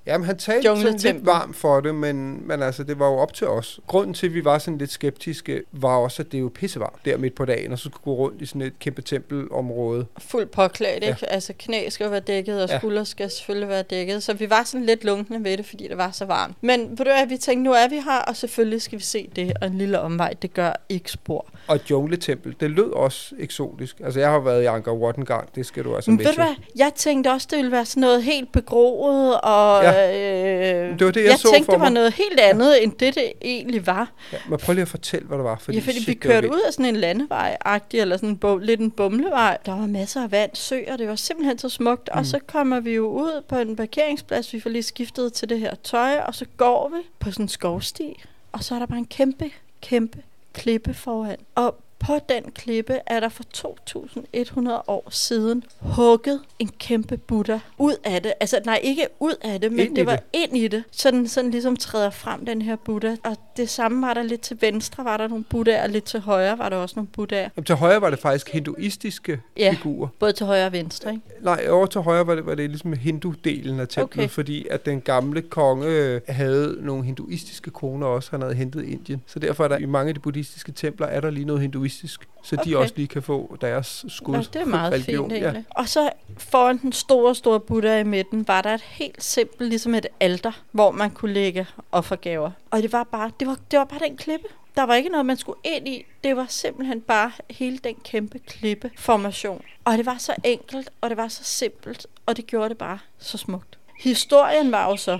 Jamen, 0.07 0.25
han 0.25 0.37
talte 0.37 0.67
sådan 0.81 0.97
lidt 1.13 1.25
varmt 1.25 1.55
for 1.55 1.79
det, 1.79 1.95
men, 1.95 2.47
men 2.47 2.63
altså, 2.63 2.83
det 2.83 2.99
var 2.99 3.07
jo 3.07 3.17
op 3.17 3.33
til 3.33 3.47
os. 3.47 3.79
Grunden 3.87 4.13
til, 4.13 4.27
at 4.27 4.33
vi 4.33 4.45
var 4.45 4.57
sådan 4.57 4.77
lidt 4.77 4.91
skeptiske, 4.91 5.61
var 5.71 5.95
også, 5.97 6.21
at 6.21 6.31
det 6.31 6.37
er 6.37 6.41
jo 6.41 6.51
pissevarmt 6.55 7.05
der 7.05 7.17
midt 7.17 7.35
på 7.35 7.45
dagen, 7.45 7.71
og 7.71 7.79
så 7.79 7.83
skulle 7.83 8.03
gå 8.03 8.13
rundt 8.13 8.41
i 8.41 8.45
sådan 8.45 8.61
et 8.61 8.79
kæmpe 8.79 9.01
tempelområde. 9.01 10.05
Fuldt 10.17 10.51
påklædt, 10.51 11.03
Ja. 11.03 11.09
ikke? 11.09 11.29
Altså 11.31 11.53
knæ 11.59 11.89
skal 11.89 12.11
være 12.11 12.19
dækket, 12.19 12.63
og 12.63 12.69
Ja. 12.69 12.77
skuldre 12.79 13.05
skal 13.05 13.29
selvfølgelig 13.29 13.69
være 13.69 13.81
dækket. 13.81 14.23
Så 14.23 14.33
vi 14.33 14.49
var 14.49 14.63
sådan 14.63 14.85
lidt 14.85 15.03
lunkne 15.03 15.43
ved 15.43 15.57
det, 15.57 15.65
fordi 15.65 15.87
det 15.87 15.97
var 15.97 16.11
så 16.11 16.25
varmt. 16.25 16.55
Men 16.61 16.89
ved 16.89 16.97
du 16.97 17.03
hvad, 17.03 17.27
vi 17.27 17.37
tænkte, 17.37 17.63
nu 17.63 17.71
er 17.71 17.89
vi 17.89 17.95
her, 17.95 18.19
og 18.27 18.35
selvfølgelig 18.35 18.81
skal 18.81 18.99
vi 18.99 19.03
se 19.03 19.29
det. 19.35 19.53
Og 19.61 19.67
en 19.67 19.77
lille 19.77 19.99
omvej, 19.99 20.33
det 20.41 20.53
gør 20.53 20.71
ikke 20.89 21.11
spor. 21.11 21.45
Og 21.67 21.75
et 21.75 21.91
jungletempel, 21.91 22.55
det 22.59 22.71
lød 22.71 22.91
også 22.91 23.35
eksotisk. 23.39 23.99
Altså, 24.03 24.19
jeg 24.19 24.29
har 24.29 24.39
været 24.39 24.63
i 24.63 24.65
Angkor 24.65 24.93
Wat 24.93 25.15
en 25.15 25.25
gang, 25.25 25.55
det 25.55 25.65
skal 25.65 25.83
du 25.83 25.95
altså 25.95 26.11
Men 26.11 26.19
ved 26.19 26.25
du 26.25 26.33
hvad, 26.35 26.55
jeg 26.75 26.91
tænkte 26.95 27.31
også, 27.31 27.47
det 27.51 27.57
ville 27.57 27.71
være 27.71 27.85
sådan 27.85 28.01
noget 28.01 28.23
helt 28.23 28.51
begroet, 28.51 29.41
og 29.41 29.83
øh, 29.97 30.99
Det 30.99 31.05
var 31.05 31.11
det, 31.11 31.21
jeg 31.21 31.29
jeg 31.29 31.39
så 31.39 31.51
tænkte, 31.51 31.65
for 31.65 31.71
det 31.71 31.81
var 31.81 31.89
noget 31.89 32.13
helt 32.13 32.39
andet, 32.39 32.83
end 32.83 32.91
det, 32.91 33.15
det 33.15 33.33
egentlig 33.41 33.87
var. 33.87 34.11
Ja, 34.33 34.37
men 34.49 34.59
prøv 34.59 34.73
lige 34.73 34.81
at 34.81 34.87
fortælle, 34.87 35.27
hvad 35.27 35.37
det 35.37 35.45
var. 35.45 35.57
Fordi, 35.57 35.77
ja, 35.77 35.83
fordi 35.83 35.97
shit, 35.97 36.07
vi 36.07 36.13
kørte 36.13 36.51
ud 36.51 36.61
af 36.67 36.73
sådan 36.73 36.85
en 36.85 36.95
landevej-agtig, 36.95 37.99
eller 37.99 38.17
sådan 38.17 38.29
en 38.29 38.37
bum, 38.37 38.59
lidt 38.59 38.79
en 38.79 38.91
bumlevej. 38.91 39.57
Der 39.65 39.71
var 39.71 39.87
masser 39.87 40.23
af 40.23 40.31
vand, 40.31 40.51
søer, 40.53 40.97
det 40.97 41.07
var 41.07 41.15
simpelthen 41.15 41.57
så 41.57 41.69
smukt. 41.69 42.09
Mm. 42.13 42.19
Og 42.19 42.25
så 42.25 42.39
kommer 42.47 42.79
vi 42.79 42.91
jo 42.91 43.07
ud 43.07 43.41
på 43.49 43.55
en 43.55 43.75
parkeringsplads, 43.75 44.53
vi 44.53 44.59
får 44.59 44.69
lige 44.69 44.83
skiftet 44.83 45.33
til 45.33 45.49
det 45.49 45.59
her 45.59 45.75
tøj, 45.83 46.17
og 46.17 46.35
så 46.35 46.45
går 46.57 46.91
vi 46.95 47.01
på 47.19 47.31
sådan 47.31 47.45
en 47.45 47.49
skovsti, 47.49 48.23
og 48.51 48.63
så 48.63 48.75
er 48.75 48.79
der 48.79 48.85
bare 48.85 48.97
en 48.97 49.05
kæmpe, 49.05 49.51
kæmpe 49.81 50.17
klippe 50.53 50.93
foran. 50.93 51.37
Og 51.55 51.75
på 52.05 52.19
den 52.29 52.43
klippe 52.51 52.99
er 53.05 53.19
der 53.19 53.29
for 53.29 53.43
2100 53.43 54.81
år 54.87 55.07
siden 55.11 55.63
hugget 55.79 56.39
en 56.59 56.69
kæmpe 56.79 57.17
Buddha 57.17 57.57
ud 57.77 57.95
af 58.03 58.21
det. 58.21 58.33
Altså 58.39 58.59
nej, 58.65 58.79
ikke 58.83 59.07
ud 59.19 59.33
af 59.41 59.61
det, 59.61 59.71
men 59.71 59.79
Ind 59.79 59.95
det 59.95 60.05
var 60.05 60.15
det. 60.15 60.23
ind 60.33 60.57
i 60.57 60.67
det. 60.67 60.83
Så 60.91 61.11
den 61.11 61.27
sådan 61.27 61.51
ligesom 61.51 61.75
træder 61.75 62.09
frem, 62.09 62.45
den 62.45 62.61
her 62.61 62.75
Buddha. 62.75 63.15
Og 63.23 63.37
det 63.57 63.69
samme 63.69 64.07
var 64.07 64.13
der 64.13 64.23
lidt 64.23 64.41
til 64.41 64.57
venstre, 64.61 65.05
var 65.05 65.17
der 65.17 65.27
nogle 65.27 65.43
Buddhaer, 65.43 65.83
og 65.83 65.89
lidt 65.89 66.03
til 66.03 66.19
højre 66.19 66.57
var 66.57 66.69
der 66.69 66.77
også 66.77 66.93
nogle 66.95 67.07
Buddhaer. 67.13 67.49
Jamen, 67.57 67.65
til 67.65 67.75
højre 67.75 68.01
var 68.01 68.09
det 68.09 68.19
faktisk 68.19 68.49
hinduistiske 68.49 69.39
Ja. 69.57 69.71
figurer. 69.71 70.07
Både 70.19 70.31
til 70.31 70.45
højre 70.45 70.65
og 70.65 70.71
venstre, 70.71 71.11
ikke? 71.11 71.23
Nej, 71.41 71.65
over 71.69 71.85
til 71.85 72.01
højre 72.01 72.27
var 72.27 72.35
det, 72.35 72.45
var 72.45 72.55
det 72.55 72.69
ligesom 72.69 72.93
hindu-delen 72.93 73.79
af 73.79 73.87
templet, 73.87 74.03
Okay. 74.23 74.29
fordi 74.29 74.67
at 74.71 74.85
den 74.85 75.01
gamle 75.01 75.41
konge 75.41 75.87
øh, 75.87 76.21
havde 76.27 76.77
nogle 76.81 77.03
hinduistiske 77.05 77.69
koner 77.71 78.07
også, 78.07 78.31
han 78.31 78.41
havde 78.41 78.53
hentet 78.55 78.85
i 78.85 78.91
Indien. 78.91 79.21
Så 79.25 79.39
derfor 79.39 79.63
er 79.63 79.67
der 79.67 79.77
i 79.77 79.85
mange 79.85 80.07
af 80.09 80.13
de 80.13 80.19
buddhistiske 80.19 80.71
templer, 80.71 81.07
er 81.07 81.21
der 81.21 81.29
lige 81.29 81.45
noget 81.45 81.61
hinduistisk, 81.61 81.94
så 82.43 82.55
okay. 82.55 82.71
de 82.71 82.77
også 82.77 82.93
lige 82.95 83.07
kan 83.07 83.23
få 83.23 83.57
deres 83.61 84.05
skud. 84.07 84.35
Ja, 84.35 84.41
det 84.41 84.55
er 84.55 84.65
meget 84.65 84.93
religion. 84.93 85.29
fint 85.29 85.43
egentlig. 85.43 85.65
Ja. 85.67 85.81
Og 85.81 85.89
så 85.89 86.09
foran 86.37 86.77
den 86.77 86.91
store, 86.91 87.35
store 87.35 87.59
Buddha 87.59 87.99
i 87.99 88.03
midten, 88.03 88.47
var 88.47 88.61
der 88.61 88.73
et 88.73 88.81
helt 88.81 89.23
simpelt, 89.23 89.69
ligesom 89.69 89.95
et 89.95 90.07
alter, 90.19 90.51
hvor 90.71 90.91
man 90.91 91.11
kunne 91.11 91.33
lægge 91.33 91.67
offergaver. 91.91 92.51
Og 92.71 92.81
det 92.81 92.91
var 92.91 93.03
bare, 93.03 93.31
det 93.39 93.47
var, 93.47 93.57
det 93.71 93.79
var 93.79 93.85
bare 93.85 93.99
den 93.99 94.17
klippe. 94.17 94.47
Der 94.75 94.83
var 94.83 94.95
ikke 94.95 95.09
noget, 95.09 95.25
man 95.25 95.37
skulle 95.37 95.59
ind 95.63 95.87
i. 95.87 96.05
Det 96.23 96.35
var 96.35 96.45
simpelthen 96.49 97.01
bare 97.01 97.31
hele 97.49 97.77
den 97.77 97.95
kæmpe 98.03 98.39
klippeformation. 98.39 99.61
Og 99.85 99.97
det 99.97 100.05
var 100.05 100.17
så 100.17 100.35
enkelt, 100.43 100.89
og 101.01 101.09
det 101.09 101.17
var 101.17 101.27
så 101.27 101.43
simpelt, 101.43 102.07
og 102.25 102.37
det 102.37 102.47
gjorde 102.47 102.69
det 102.69 102.77
bare 102.77 102.99
så 103.19 103.37
smukt. 103.37 103.77
Historien 103.99 104.71
var 104.71 104.89
jo 104.89 104.95
så, 104.95 105.19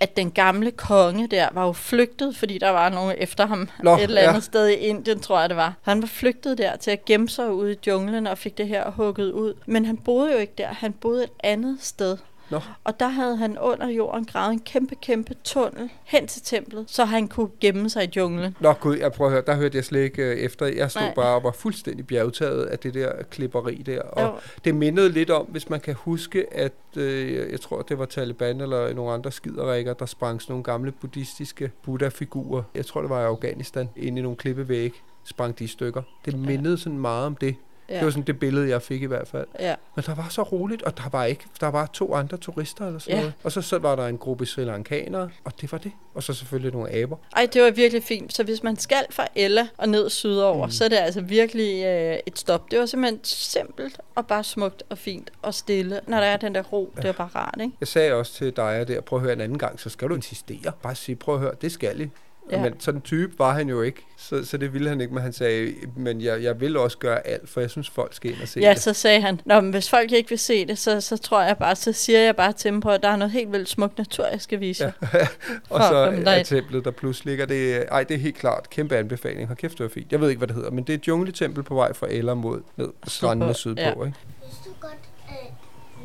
at 0.00 0.16
den 0.16 0.30
gamle 0.30 0.70
konge 0.70 1.26
der 1.26 1.48
var 1.52 1.66
jo 1.66 1.72
flygtet, 1.72 2.36
fordi 2.36 2.58
der 2.58 2.70
var 2.70 2.88
nogen 2.88 3.14
efter 3.18 3.46
ham 3.46 3.68
Nå, 3.82 3.94
et 3.96 4.02
eller 4.02 4.20
andet 4.20 4.34
ja. 4.34 4.40
sted 4.40 4.68
i 4.68 4.74
Indien, 4.74 5.20
tror 5.20 5.40
jeg 5.40 5.48
det 5.48 5.56
var. 5.56 5.74
Han 5.82 6.02
var 6.02 6.08
flygtet 6.08 6.58
der 6.58 6.76
til 6.76 6.90
at 6.90 7.04
gemme 7.04 7.28
sig 7.28 7.52
ude 7.52 7.72
i 7.72 7.76
junglen 7.86 8.26
og 8.26 8.38
fik 8.38 8.58
det 8.58 8.68
her 8.68 8.90
hugget 8.90 9.32
ud. 9.32 9.54
Men 9.66 9.84
han 9.84 9.96
boede 9.96 10.32
jo 10.32 10.38
ikke 10.38 10.54
der, 10.58 10.68
han 10.68 10.92
boede 10.92 11.24
et 11.24 11.30
andet 11.44 11.78
sted. 11.80 12.16
Nå. 12.50 12.60
Og 12.84 13.00
der 13.00 13.08
havde 13.08 13.36
han 13.36 13.58
under 13.58 13.88
jorden 13.88 14.24
gravet 14.24 14.52
en 14.52 14.60
kæmpe, 14.60 14.94
kæmpe 14.94 15.34
tunnel 15.44 15.90
hen 16.04 16.26
til 16.26 16.42
templet, 16.42 16.84
så 16.88 17.04
han 17.04 17.28
kunne 17.28 17.48
gemme 17.60 17.90
sig 17.90 18.04
i 18.04 18.08
junglen. 18.16 18.56
Nå 18.60 18.72
gud, 18.72 18.96
jeg 18.96 19.12
prøver 19.12 19.28
at 19.28 19.32
høre, 19.32 19.42
der 19.46 19.54
hørte 19.54 19.76
jeg 19.76 19.84
slet 19.84 20.00
ikke 20.00 20.22
øh, 20.22 20.36
efter. 20.36 20.66
Jeg 20.66 20.90
stod 20.90 21.02
Nej. 21.02 21.14
Bare 21.14 21.34
og 21.34 21.42
var 21.44 21.52
fuldstændig 21.52 22.06
bjergtaget 22.06 22.64
af 22.64 22.78
det 22.78 22.94
der 22.94 23.12
klipperi 23.30 23.74
der. 23.74 24.02
Og 24.02 24.22
Jo. 24.22 24.32
det 24.64 24.74
mindede 24.74 25.08
lidt 25.08 25.30
om, 25.30 25.46
hvis 25.46 25.70
man 25.70 25.80
kan 25.80 25.94
huske, 25.94 26.54
at 26.54 26.72
øh, 26.96 27.50
jeg 27.52 27.60
tror, 27.60 27.82
det 27.82 27.98
var 27.98 28.04
Taliban 28.04 28.60
eller 28.60 28.94
nogle 28.94 29.12
andre 29.12 29.32
skiderikker, 29.32 29.94
der 29.94 30.06
sprang 30.06 30.42
sådan 30.42 30.52
nogle 30.52 30.64
gamle 30.64 30.92
buddhistiske 30.92 31.70
Buddha-figurer. 31.82 32.62
Jeg 32.74 32.86
tror, 32.86 33.00
det 33.00 33.10
var 33.10 33.20
i 33.20 33.24
Afghanistan, 33.24 33.88
inde 33.96 34.18
i 34.18 34.22
nogle 34.22 34.36
klippevæg 34.36 34.92
sprang 35.24 35.58
de 35.58 35.64
i 35.64 35.66
stykker. 35.66 36.02
Det 36.24 36.38
mindede 36.38 36.78
sådan 36.78 36.98
meget 36.98 37.26
om 37.26 37.36
det. 37.36 37.56
Ja. 37.90 37.94
Det 37.96 38.04
var 38.04 38.10
sådan 38.10 38.22
det 38.22 38.38
billede, 38.38 38.68
jeg 38.68 38.82
fik 38.82 39.02
i 39.02 39.06
hvert 39.06 39.28
fald. 39.28 39.46
ja. 39.60 39.74
Men 39.96 40.04
der 40.06 40.14
var 40.14 40.26
så 40.30 40.42
roligt, 40.42 40.82
og 40.82 40.96
der 40.98 41.08
var 41.12 41.24
ikke, 41.24 41.44
der 41.60 41.66
var 41.66 41.86
to 41.92 42.14
andre 42.14 42.36
turister 42.36 42.86
eller 42.86 42.98
sådan 42.98 43.14
Ja. 43.14 43.20
noget. 43.20 43.32
Og 43.44 43.52
så, 43.52 43.62
så 43.62 43.78
var 43.78 43.96
der 43.96 44.06
en 44.06 44.18
gruppe 44.18 44.46
sri 44.46 44.64
lankanere, 44.64 45.30
og 45.44 45.60
det 45.60 45.72
var 45.72 45.78
det. 45.78 45.92
Og 46.14 46.22
så 46.22 46.34
selvfølgelig 46.34 46.72
nogle 46.72 46.90
aber. 46.94 47.16
Ej, 47.36 47.48
det 47.52 47.62
var 47.62 47.70
virkelig 47.70 48.02
fint. 48.02 48.34
Så 48.34 48.42
hvis 48.44 48.62
man 48.62 48.76
skal 48.76 49.04
fra 49.10 49.26
Ella 49.34 49.68
og 49.76 49.88
ned 49.88 50.10
sydover, 50.10 50.66
mm. 50.66 50.72
så 50.72 50.84
er 50.84 50.88
det 50.88 50.96
altså 50.96 51.20
virkelig 51.20 51.84
øh, 51.84 52.16
et 52.26 52.38
stop. 52.38 52.70
Det 52.70 52.78
var 52.78 52.86
simpelthen 52.86 53.20
simpelt 53.24 54.00
og 54.14 54.26
bare 54.26 54.44
smukt 54.44 54.82
og 54.90 54.98
fint 54.98 55.30
og 55.42 55.54
stille. 55.54 56.00
Når 56.06 56.16
der 56.16 56.26
er 56.26 56.36
den 56.36 56.54
der 56.54 56.62
ro, 56.62 56.92
det 56.96 57.04
er 57.04 57.12
bare 57.12 57.30
rart, 57.34 57.58
ikke? 57.60 57.72
Jeg 57.80 57.88
sagde 57.88 58.12
også 58.14 58.32
til 58.32 58.56
dig 58.56 58.84
der, 58.88 59.00
prøv 59.00 59.18
at 59.18 59.22
høre 59.22 59.32
en 59.32 59.40
anden 59.40 59.58
gang, 59.58 59.80
så 59.80 59.88
skal 59.90 60.08
du 60.08 60.14
insistere. 60.14 60.72
Bare 60.82 60.94
sige, 60.94 61.16
prøv 61.16 61.34
at 61.34 61.40
høre, 61.40 61.52
det 61.62 61.72
skal 61.72 62.00
I. 62.00 62.10
Ja. 62.50 62.56
Ja. 62.56 62.62
Men 62.62 62.80
sådan 62.80 62.98
en 62.98 63.02
type 63.02 63.38
var 63.38 63.52
han 63.52 63.68
jo 63.68 63.82
ikke, 63.82 64.06
så, 64.16 64.46
så 64.46 64.56
det 64.56 64.72
ville 64.72 64.88
han 64.88 65.00
ikke, 65.00 65.14
men 65.14 65.22
han 65.22 65.32
sagde, 65.32 65.74
men 65.96 66.20
jeg, 66.20 66.42
jeg 66.42 66.60
vil 66.60 66.76
også 66.76 66.98
gøre 66.98 67.26
alt, 67.26 67.48
for 67.48 67.60
jeg 67.60 67.70
synes, 67.70 67.90
folk 67.90 68.14
skal 68.14 68.30
ind 68.30 68.42
og 68.42 68.48
se 68.48 68.60
Ja, 68.60 68.70
det. 68.70 68.80
så 68.82 68.92
sagde 68.92 69.20
han, 69.20 69.40
Nå, 69.44 69.60
men 69.60 69.70
hvis 69.70 69.90
folk 69.90 70.12
ikke 70.12 70.28
vil 70.28 70.38
se 70.38 70.66
det, 70.66 70.78
så, 70.78 71.00
så 71.00 71.16
tror 71.16 71.42
jeg 71.42 71.58
bare, 71.58 71.76
så 71.76 71.92
siger 71.92 72.18
jeg 72.18 72.36
bare 72.36 72.52
til 72.52 72.70
dem 72.72 72.80
på, 72.80 72.90
at 72.90 73.02
der 73.02 73.08
er 73.08 73.16
noget 73.16 73.32
helt 73.32 73.52
vildt 73.52 73.68
smukt 73.68 73.98
natur, 73.98 74.26
jeg 74.26 74.40
skal 74.40 74.60
vise 74.60 74.84
jer. 74.84 74.92
og 75.70 75.80
så 75.80 76.22
er 76.26 76.42
templet, 76.42 76.84
der 76.84 76.90
pludselig 76.90 77.30
ligger, 77.30 77.46
det, 77.46 77.84
ej, 77.90 78.04
det 78.04 78.14
er 78.14 78.18
helt 78.18 78.36
klart, 78.36 78.70
kæmpe 78.70 78.96
anbefaling. 78.96 79.46
Hold 79.46 79.56
kæft, 79.58 79.78
det 79.78 79.84
var 79.84 79.90
fint. 79.90 80.12
Jeg 80.12 80.20
ved 80.20 80.28
ikke, 80.28 80.38
hvad 80.38 80.48
det 80.48 80.56
hedder, 80.56 80.70
men 80.70 80.84
det 80.84 80.92
er 80.92 80.98
et 80.98 81.08
jungletempel 81.08 81.62
på 81.62 81.74
vej 81.74 81.92
fra 81.92 82.06
Eller 82.10 82.34
mod 82.34 82.62
ned 82.76 82.88
strandene 83.06 83.54
sydpå, 83.54 83.80
ja. 83.80 83.88
ikke? 83.90 84.02
Vidste 84.44 84.68
du 84.68 84.74
godt, 84.80 84.92
at 85.28 85.52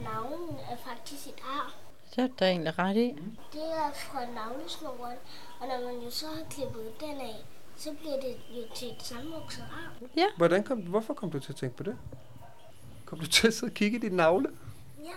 navnen 0.03 0.55
er 0.71 0.75
faktisk 0.89 1.27
et 1.27 1.41
ar? 1.43 1.73
Det 2.15 2.23
er 2.23 2.27
der 2.39 2.45
egentlig 2.47 2.79
ret 2.79 2.95
i. 2.95 3.15
Det 3.53 3.61
er 3.61 3.91
fra 3.95 4.19
navlesnoren, 4.19 5.17
og 5.59 5.67
når 5.67 5.93
man 5.93 6.03
jo 6.03 6.09
så 6.09 6.25
har 6.25 6.43
klippet 6.49 6.99
den 6.99 7.21
af, 7.21 7.35
så 7.77 7.89
bliver 7.99 8.15
det 8.15 8.35
jo 8.57 8.61
til 8.75 8.87
et 8.87 9.03
sammenvokset 9.03 9.63
ar. 9.71 9.93
Hvordan 10.37 10.63
kom, 10.63 10.79
hvorfor 10.79 11.13
kom 11.13 11.31
du 11.31 11.39
til 11.39 11.51
at 11.51 11.55
tænke 11.55 11.77
på 11.77 11.83
det? 11.83 11.97
Kom 13.05 13.19
du 13.19 13.27
til 13.27 13.47
at 13.47 13.53
sidde 13.53 13.71
og 13.71 13.73
kigge 13.73 13.97
i 13.97 14.01
dit 14.01 14.13
navle? 14.13 14.49
Ja. 15.05 15.13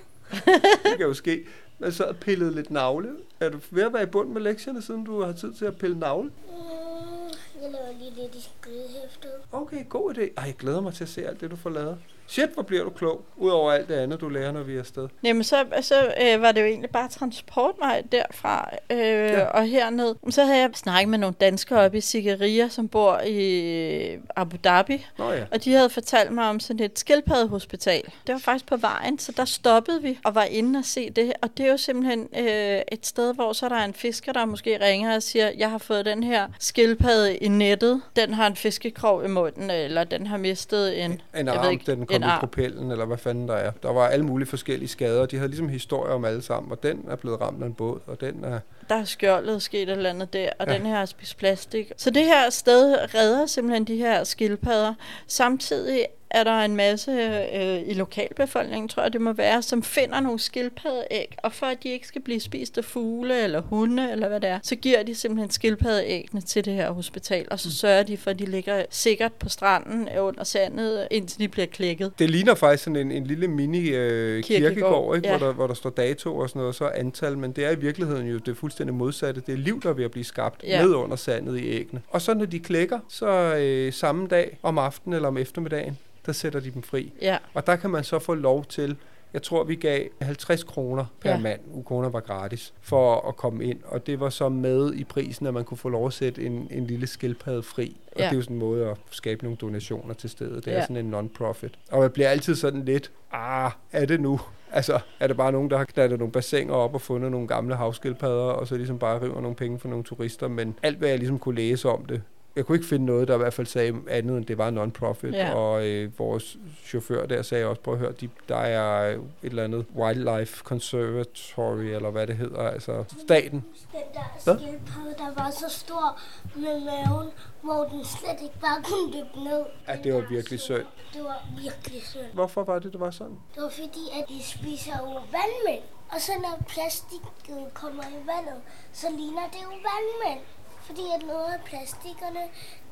Det 0.90 0.96
kan 0.96 1.06
jo 1.06 1.14
ske. 1.14 1.44
Man 1.78 1.92
så 1.92 2.04
og 2.04 2.16
pillede 2.16 2.54
lidt 2.54 2.70
navle. 2.70 3.16
Er 3.40 3.48
du 3.48 3.58
ved 3.70 3.82
at 3.82 3.92
være 3.92 4.02
i 4.02 4.06
bund 4.06 4.28
med 4.28 4.40
lektierne, 4.40 4.82
siden 4.82 5.04
du 5.04 5.22
har 5.22 5.32
tid 5.32 5.54
til 5.54 5.64
at 5.64 5.78
pille 5.78 5.98
navle? 5.98 6.28
Mm, 6.28 7.62
jeg 7.62 7.70
laver 7.70 7.92
lige 7.98 8.10
lidt 8.22 8.34
i 8.34 8.40
skridehæftet. 8.40 9.30
Okay, 9.52 9.88
god 9.88 10.14
idé. 10.14 10.20
Ej, 10.36 10.44
jeg 10.44 10.54
glæder 10.54 10.80
mig 10.80 10.94
til 10.94 11.04
at 11.04 11.08
se 11.10 11.26
alt 11.26 11.40
det, 11.40 11.50
du 11.50 11.56
får 11.56 11.70
lavet. 11.70 11.98
Shit, 12.30 12.48
hvor 12.54 12.62
bliver 12.62 12.84
du 12.84 12.90
klog. 12.90 13.24
Udover 13.36 13.72
alt 13.72 13.88
det 13.88 13.94
andet, 13.94 14.20
du 14.20 14.28
lærer, 14.28 14.52
når 14.52 14.62
vi 14.62 14.74
er 14.74 14.78
afsted. 14.78 15.08
Jamen, 15.22 15.44
så, 15.44 15.64
så 15.80 16.14
øh, 16.22 16.42
var 16.42 16.52
det 16.52 16.60
jo 16.60 16.66
egentlig 16.66 16.90
bare 16.90 17.08
transportvej 17.08 18.02
derfra 18.12 18.70
øh, 18.90 18.98
ja. 18.98 19.44
og 19.44 19.66
herned. 19.66 20.14
Så 20.30 20.44
havde 20.44 20.58
jeg 20.60 20.70
snakket 20.74 21.08
med 21.08 21.18
nogle 21.18 21.34
danskere 21.40 21.80
oppe 21.80 21.98
i 21.98 22.00
Sigeria, 22.00 22.68
som 22.68 22.88
bor 22.88 23.20
i 23.26 24.16
Abu 24.36 24.56
Dhabi. 24.64 25.06
Nå 25.18 25.32
ja. 25.32 25.44
Og 25.52 25.64
de 25.64 25.72
havde 25.72 25.90
fortalt 25.90 26.32
mig 26.32 26.48
om 26.48 26.60
sådan 26.60 26.84
et 26.84 26.98
skildpaddehospital. 26.98 28.02
Det 28.26 28.32
var 28.32 28.38
faktisk 28.38 28.66
på 28.66 28.76
vejen, 28.76 29.18
så 29.18 29.32
der 29.36 29.44
stoppede 29.44 30.02
vi 30.02 30.18
og 30.24 30.34
var 30.34 30.44
inde 30.44 30.78
og 30.78 30.84
se 30.84 31.10
det. 31.10 31.32
Og 31.42 31.56
det 31.56 31.66
er 31.66 31.70
jo 31.70 31.76
simpelthen 31.76 32.28
øh, 32.38 32.82
et 32.92 33.06
sted, 33.06 33.34
hvor 33.34 33.52
så 33.52 33.66
er 33.66 33.70
der 33.70 33.84
en 33.84 33.94
fisker, 33.94 34.32
der 34.32 34.44
måske 34.44 34.84
ringer 34.84 35.14
og 35.14 35.22
siger, 35.22 35.50
jeg 35.58 35.70
har 35.70 35.78
fået 35.78 36.06
den 36.06 36.22
her 36.22 36.48
skildpadde 36.58 37.36
i 37.36 37.48
nettet. 37.48 38.02
Den 38.16 38.34
har 38.34 38.46
en 38.46 38.56
fiskekrog 38.56 39.24
i 39.24 39.28
munden, 39.28 39.70
eller 39.70 40.04
den 40.04 40.26
har 40.26 40.36
mistet 40.36 41.04
en, 41.04 41.10
En 41.10 41.46
jeg 41.46 41.48
arm, 41.48 41.64
ved 41.64 41.70
ikke, 41.70 41.92
den 41.92 42.06
i 42.22 42.24
arm. 42.24 42.40
propellen, 42.40 42.90
eller 42.90 43.04
hvad 43.04 43.18
fanden 43.18 43.48
der 43.48 43.54
er. 43.54 43.70
Der 43.82 43.92
var 43.92 44.06
alle 44.06 44.24
mulige 44.24 44.48
forskellige 44.48 44.88
skader, 44.88 45.20
og 45.20 45.30
de 45.30 45.36
havde 45.36 45.48
ligesom 45.48 45.68
historier 45.68 46.14
om 46.14 46.24
alle 46.24 46.42
sammen, 46.42 46.72
og 46.72 46.82
den 46.82 47.04
er 47.08 47.16
blevet 47.16 47.40
ramt 47.40 47.62
af 47.62 47.66
en 47.66 47.74
båd, 47.74 48.00
og 48.06 48.20
den 48.20 48.44
er... 48.44 48.60
Der 48.88 48.94
er 48.94 49.04
skjoldet 49.04 49.62
sket 49.62 49.82
et 49.82 49.90
eller 49.90 50.10
andet 50.10 50.32
der, 50.32 50.50
og 50.58 50.66
ja. 50.66 50.74
den 50.74 50.86
her 50.86 50.96
har 50.96 51.06
spist 51.06 51.38
plastik. 51.38 51.92
Så 51.96 52.10
det 52.10 52.24
her 52.24 52.50
sted 52.50 52.96
redder 53.14 53.46
simpelthen 53.46 53.84
de 53.84 53.96
her 53.96 54.24
skildpadder. 54.24 54.94
Samtidig 55.26 56.06
er 56.30 56.44
der 56.44 56.58
en 56.60 56.76
masse 56.76 57.10
øh, 57.54 57.88
i 57.88 57.94
lokalbefolkningen, 57.94 58.88
tror 58.88 59.02
jeg 59.02 59.12
det 59.12 59.20
må 59.20 59.32
være, 59.32 59.62
som 59.62 59.82
finder 59.82 60.20
nogle 60.20 60.38
skildpaddeæg, 60.38 61.34
og 61.38 61.52
for 61.52 61.66
at 61.66 61.82
de 61.82 61.88
ikke 61.88 62.06
skal 62.06 62.20
blive 62.22 62.40
spist 62.40 62.78
af 62.78 62.84
fugle 62.84 63.44
eller 63.44 63.60
hunde 63.60 64.12
eller 64.12 64.28
hvad 64.28 64.40
det 64.40 64.48
er, 64.50 64.58
så 64.62 64.76
giver 64.76 65.02
de 65.02 65.14
simpelthen 65.14 65.50
skildpaddeæggene 65.50 66.40
til 66.40 66.64
det 66.64 66.72
her 66.72 66.90
hospital, 66.90 67.46
og 67.50 67.60
så 67.60 67.76
sørger 67.76 68.02
de 68.02 68.16
for, 68.16 68.30
at 68.30 68.38
de 68.38 68.44
ligger 68.44 68.84
sikkert 68.90 69.32
på 69.32 69.48
stranden 69.48 70.08
under 70.18 70.44
sandet, 70.44 71.08
indtil 71.10 71.38
de 71.38 71.48
bliver 71.48 71.66
klækket. 71.66 72.12
Det 72.18 72.30
ligner 72.30 72.54
faktisk 72.54 72.84
sådan 72.84 72.96
en, 72.96 73.12
en 73.12 73.26
lille 73.26 73.48
mini 73.48 73.88
øh, 73.88 74.42
kirkegård, 74.42 74.74
Kirkegård, 74.74 75.16
ikke? 75.16 75.28
ja. 75.28 75.38
Hvor, 75.38 75.46
der, 75.46 75.54
hvor 75.54 75.66
der 75.66 75.74
står 75.74 75.90
dato 75.90 76.36
og 76.36 76.48
sådan 76.48 76.60
noget, 76.60 76.68
og 76.68 76.74
så 76.74 76.86
antal, 76.88 77.38
men 77.38 77.52
det 77.52 77.64
er 77.64 77.70
i 77.70 77.78
virkeligheden 77.78 78.26
jo 78.28 78.38
det 78.38 78.56
fuldstændig 78.56 78.94
modsatte. 78.94 79.40
Det 79.46 79.52
er 79.52 79.56
liv, 79.58 79.82
der 79.82 79.88
er 79.88 79.92
ved 79.92 80.04
at 80.04 80.10
blive 80.10 80.24
skabt 80.24 80.62
Ja. 80.62 80.82
ned 80.82 80.94
under 80.94 81.16
sandet 81.16 81.58
i 81.60 81.68
æggene. 81.68 82.00
Og 82.10 82.22
så 82.22 82.34
når 82.34 82.44
de 82.44 82.58
klækker, 82.58 82.98
så 83.08 83.28
øh, 83.56 83.92
samme 83.92 84.26
dag 84.26 84.58
om 84.62 84.78
aftenen 84.78 85.14
eller 85.16 85.28
om 85.28 85.36
eftermiddagen, 85.38 85.98
der 86.26 86.32
sætter 86.32 86.60
de 86.60 86.70
dem 86.70 86.82
fri. 86.82 87.12
Ja, 87.22 87.38
Og 87.54 87.66
der 87.66 87.76
kan 87.76 87.90
man 87.90 88.04
så 88.04 88.18
få 88.18 88.34
lov 88.34 88.64
til, 88.64 88.96
jeg 89.32 89.42
tror 89.42 89.64
vi 89.64 89.74
gav 89.74 90.06
50 90.22 90.64
kroner 90.64 91.04
per 91.20 91.30
ja. 91.30 91.38
Mand, 91.38 91.60
kroner 91.84 92.08
var 92.08 92.20
gratis, 92.20 92.72
for 92.80 93.28
at 93.28 93.36
komme 93.36 93.64
ind. 93.64 93.78
Og 93.84 94.06
det 94.06 94.20
var 94.20 94.30
så 94.30 94.48
med 94.48 94.94
i 94.94 95.04
prisen, 95.04 95.46
at 95.46 95.54
man 95.54 95.64
kunne 95.64 95.78
få 95.78 95.88
lov 95.88 96.06
at 96.06 96.12
sætte 96.12 96.42
en, 96.46 96.68
en 96.70 96.86
lille 96.86 97.06
skildpadde 97.06 97.62
fri. 97.62 97.96
Og 98.12 98.18
Ja. 98.18 98.24
det 98.24 98.32
er 98.32 98.36
jo 98.36 98.42
sådan 98.42 98.56
en 98.56 98.60
måde 98.60 98.86
at 98.90 98.96
skabe 99.10 99.42
nogle 99.44 99.56
donationer 99.56 100.14
til 100.14 100.30
stedet. 100.30 100.64
Det 100.64 100.72
er 100.72 100.76
Ja. 100.76 100.82
sådan 100.82 100.96
en 100.96 101.10
non-profit. 101.14 101.78
Og 101.90 102.02
jeg 102.02 102.12
bliver 102.12 102.28
altid 102.28 102.54
sådan 102.54 102.84
lidt, 102.84 103.10
ah, 103.32 103.70
er 103.92 104.04
det 104.06 104.20
nu? 104.20 104.40
Altså, 104.72 105.00
er 105.20 105.26
det 105.26 105.36
bare 105.36 105.52
nogen, 105.52 105.70
der 105.70 105.76
har 105.78 105.84
knaldet 105.84 106.18
nogle 106.18 106.32
bassiner 106.32 106.74
op 106.74 106.94
og 106.94 107.00
fundet 107.00 107.30
nogle 107.30 107.48
gamle 107.48 107.74
havskildpadder, 107.76 108.42
og 108.42 108.66
så 108.66 108.76
ligesom 108.76 108.98
bare 108.98 109.22
river 109.22 109.40
nogle 109.40 109.56
penge 109.56 109.78
for 109.78 109.88
nogle 109.88 110.04
turister? 110.04 110.48
Men 110.48 110.74
alt, 110.82 110.98
hvad 110.98 111.08
jeg 111.08 111.18
ligesom 111.18 111.38
kunne 111.38 111.54
læse 111.56 111.88
om 111.88 112.04
det, 112.04 112.22
jeg 112.58 112.66
kunne 112.66 112.76
ikke 112.76 112.88
finde 112.88 113.06
noget, 113.06 113.28
der 113.28 113.34
i 113.34 113.38
hvert 113.38 113.54
fald 113.54 113.66
sagde 113.66 113.94
andet, 114.10 114.36
end 114.36 114.46
det 114.46 114.58
var 114.58 114.70
non-profit. 114.70 115.34
Ja. 115.34 115.54
Og 115.54 115.86
øh, 115.86 116.18
vores 116.18 116.56
chauffør 116.84 117.26
der 117.26 117.42
sagde 117.42 117.66
også, 117.66 117.82
prøv 117.82 117.94
at 117.94 118.00
høre, 118.00 118.12
de, 118.12 118.28
der 118.48 118.56
er 118.56 119.14
et 119.14 119.20
eller 119.42 119.64
andet 119.64 119.86
wildlife 119.96 120.64
conservatory, 120.64 121.82
eller 121.82 122.10
hvad 122.10 122.26
det 122.26 122.36
hedder, 122.36 122.60
altså 122.60 123.04
staten. 123.20 123.64
Den 123.92 124.00
der 124.14 124.54
skildpadde, 124.56 125.14
der 125.18 125.42
var 125.42 125.50
så 125.50 125.66
stor 125.68 126.20
med 126.54 126.80
maven, 126.80 127.28
hvor 127.62 127.84
den 127.84 128.04
slet 128.04 128.42
ikke 128.42 128.58
bare 128.60 128.82
kunne 128.82 129.12
dykke 129.12 129.44
ned. 129.44 129.64
Ja, 129.88 129.96
det 130.04 130.14
var 130.14 130.24
virkelig 130.30 130.60
synd. 130.60 130.86
Det 131.14 131.22
var 131.24 131.46
virkelig 131.62 132.02
synd. 132.02 132.32
Hvorfor 132.34 132.64
var 132.64 132.78
det, 132.78 132.92
det 132.92 133.00
var 133.00 133.10
sådan? 133.10 133.38
Det 133.54 133.62
var 133.62 133.68
fordi, 133.68 134.04
at 134.18 134.28
de 134.28 134.42
spiser 134.42 134.92
jo 134.98 135.12
vandmænd. 135.12 135.84
Og 136.12 136.20
så 136.20 136.32
når 136.42 136.64
plastikket 136.68 137.74
kommer 137.74 138.02
i 138.02 138.20
vandet, 138.26 138.60
så 138.92 139.06
ligner 139.10 139.46
det 139.52 139.60
jo 139.62 139.68
vandmænd. 139.68 140.40
Fordi 140.88 141.04
at 141.16 141.22
noget 141.32 141.48
af 141.56 141.60
plastikkerne, 141.70 142.42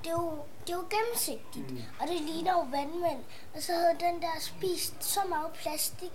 det 0.02 0.10
er 0.14 0.18
jo, 0.22 0.30
det 0.64 0.70
er 0.72 0.78
jo 0.82 0.86
gennemsigtigt. 0.94 1.70
Mm. 1.70 1.82
Og 2.00 2.04
det 2.08 2.20
ligner 2.28 2.52
jo 2.58 2.62
vandmænd. 2.76 3.20
Og 3.54 3.60
så 3.66 3.72
havde 3.72 3.96
den 4.06 4.16
der 4.24 4.36
spist 4.50 4.94
så 5.14 5.20
meget 5.28 5.50
plastik, 5.60 6.14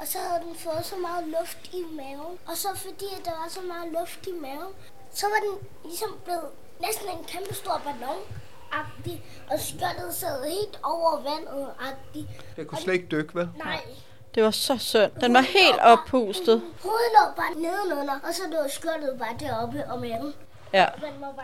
og 0.00 0.06
så 0.12 0.18
havde 0.18 0.40
den 0.46 0.54
fået 0.54 0.84
så 0.92 0.96
meget 0.96 1.24
luft 1.36 1.62
i 1.78 1.82
maven. 1.98 2.34
Og 2.50 2.56
så 2.62 2.68
fordi 2.84 3.08
at 3.18 3.24
der 3.24 3.34
var 3.40 3.48
så 3.48 3.62
meget 3.72 3.92
luft 3.98 4.26
i 4.26 4.34
maven, 4.46 4.72
så 5.20 5.26
var 5.32 5.40
den 5.46 5.68
ligesom 5.84 6.10
blevet 6.24 6.48
næsten 6.80 7.08
en 7.08 7.24
kæmpe 7.24 7.54
stor 7.54 7.80
ballon. 7.84 8.22
-agtig, 8.72 9.16
og 9.50 9.60
skjoldet 9.60 10.14
sad 10.14 10.44
helt 10.50 10.78
over 10.82 11.10
vandet 11.16 11.68
-agtig. 11.78 12.24
Jeg 12.56 12.66
kunne 12.66 12.78
slet 12.78 12.94
ikke 12.94 13.06
dykke, 13.10 13.34
vel? 13.34 13.48
Nej, 13.56 13.80
det 14.34 14.42
var 14.42 14.50
så 14.50 14.78
synd. 14.78 15.12
Den 15.20 15.34
var 15.34 15.40
helt 15.40 15.80
oppustet. 15.80 16.62
Hovedet 16.82 17.10
lå 17.18 17.24
bare 17.36 17.54
nedenunder, 17.54 18.18
og 18.28 18.34
så 18.34 18.42
lå 18.50 18.68
skjoldet 18.68 19.18
bare 19.18 19.36
deroppe 19.40 19.84
om 19.90 20.00
maven. 20.00 20.34
Ja, 20.74 20.86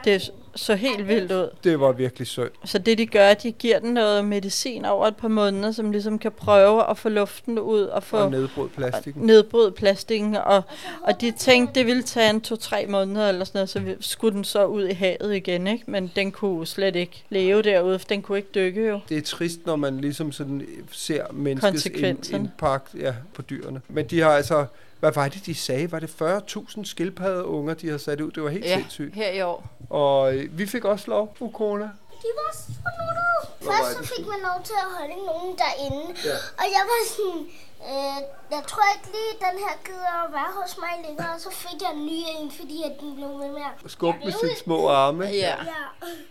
det 0.05 0.31
så 0.55 0.75
helt 0.75 1.09
vildt 1.09 1.33
ud. 1.33 1.49
Det 1.65 1.81
var 1.81 1.93
virkelig 1.93 2.27
synd. 2.27 2.51
Så 2.65 2.79
det 2.79 2.99
de 2.99 3.07
gør, 3.07 3.35
de 3.35 3.53
giver 3.53 3.79
den 3.79 3.95
noget 3.95 4.25
medicin 4.25 4.85
over 4.85 5.07
et 5.07 5.17
par 5.17 5.29
måneder, 5.29 5.73
som 5.73 5.91
ligesom 5.91 6.19
kan 6.19 6.33
prøve 6.33 6.91
at 6.91 6.99
få 6.99 7.09
luften 7.09 7.59
ud 7.59 7.81
og 7.83 8.03
få 8.03 8.17
Og 8.17 8.31
nedbrud 8.31 8.69
plastikken. 8.69 9.23
nedbryde 9.23 9.71
plastikken. 9.71 10.37
Og, 10.37 10.63
og 11.03 11.21
de 11.21 11.31
tænkte, 11.31 11.75
det 11.81 11.87
ville 11.87 12.03
tage 12.03 12.31
en 12.31 12.41
to-tre 12.41 12.87
måneder 12.89 13.29
eller 13.29 13.45
sådan 13.45 13.59
noget, 13.59 13.69
så 13.69 13.81
vi- 13.81 13.97
skulle 14.01 14.35
den 14.35 14.45
så 14.45 14.65
ud 14.65 14.87
i 14.89 14.93
havet 14.93 15.35
igen, 15.37 15.67
ikke? 15.67 15.85
Men 15.91 16.13
den 16.17 16.33
kunne 16.33 16.67
slet 16.67 16.97
ikke 16.97 17.25
leve 17.31 17.63
derude, 17.63 17.99
for 17.99 18.07
den 18.09 18.23
kunne 18.23 18.39
ikke 18.39 18.51
dykke 18.55 18.87
jo. 18.89 19.01
Det 19.09 19.17
er 19.19 19.23
trist, 19.23 19.61
når 19.67 19.77
man 19.77 20.01
ligesom 20.01 20.33
sådan 20.33 20.67
ser 20.93 21.25
menneskets 21.33 22.31
impact 22.31 22.95
ja, 23.01 23.15
på 23.35 23.43
dyrene. 23.43 23.81
Men 23.89 24.07
de 24.07 24.21
har 24.21 24.31
altså, 24.31 24.67
hvad 25.01 25.13
var 25.13 25.29
det, 25.29 25.47
de 25.47 25.55
sagde? 25.55 25.93
Var 25.93 25.99
det 25.99 26.11
40.000 26.23 26.85
skildpaddeunger, 26.85 27.75
de 27.75 27.89
har 27.89 27.99
sat 27.99 28.21
ud? 28.21 28.31
Det 28.31 28.43
var 28.43 28.49
helt 28.49 28.67
sindssygt. 28.69 29.15
her 29.15 29.31
i 29.31 29.43
år. 29.43 29.67
Og 29.91 30.35
øh, 30.37 30.59
vi 30.59 30.67
fik 30.67 30.85
også 30.85 31.11
lov, 31.11 31.37
Ukona. 31.41 31.85
De 31.85 32.29
var 32.37 32.53
så 32.55 32.69
nuttede. 32.69 33.28
Først 33.63 33.89
så 33.99 34.03
fik 34.15 34.27
man 34.27 34.41
lov 34.49 34.59
til 34.65 34.77
at 34.85 34.89
holde 34.99 35.17
nogen 35.31 35.59
derinde. 35.63 36.07
Ja. 36.29 36.37
Og 36.61 36.67
jeg 36.77 36.83
var 36.91 37.01
sådan, 37.17 37.41
øh, 37.91 38.19
jeg 38.55 38.63
tror 38.71 38.83
ikke 38.95 39.09
lige, 39.17 39.33
den 39.47 39.57
her 39.65 39.75
gider 39.87 40.25
at 40.27 40.33
være 40.33 40.51
hos 40.61 40.79
mig 40.79 40.95
længere. 41.07 41.31
Og 41.35 41.41
så 41.41 41.51
fik 41.51 41.83
jeg 41.83 41.91
en 41.95 42.07
ny 42.07 42.19
en, 42.39 42.51
fordi 42.51 42.83
at 42.89 42.93
den 43.01 43.15
blev 43.17 43.29
ved 43.29 43.49
med 43.59 43.65
at... 43.85 43.91
Skub 43.91 44.15
med 44.25 44.33
sine 44.41 44.57
små 44.65 44.89
arme. 44.89 45.25
Ja. 45.25 45.57
Ja, 45.73 45.81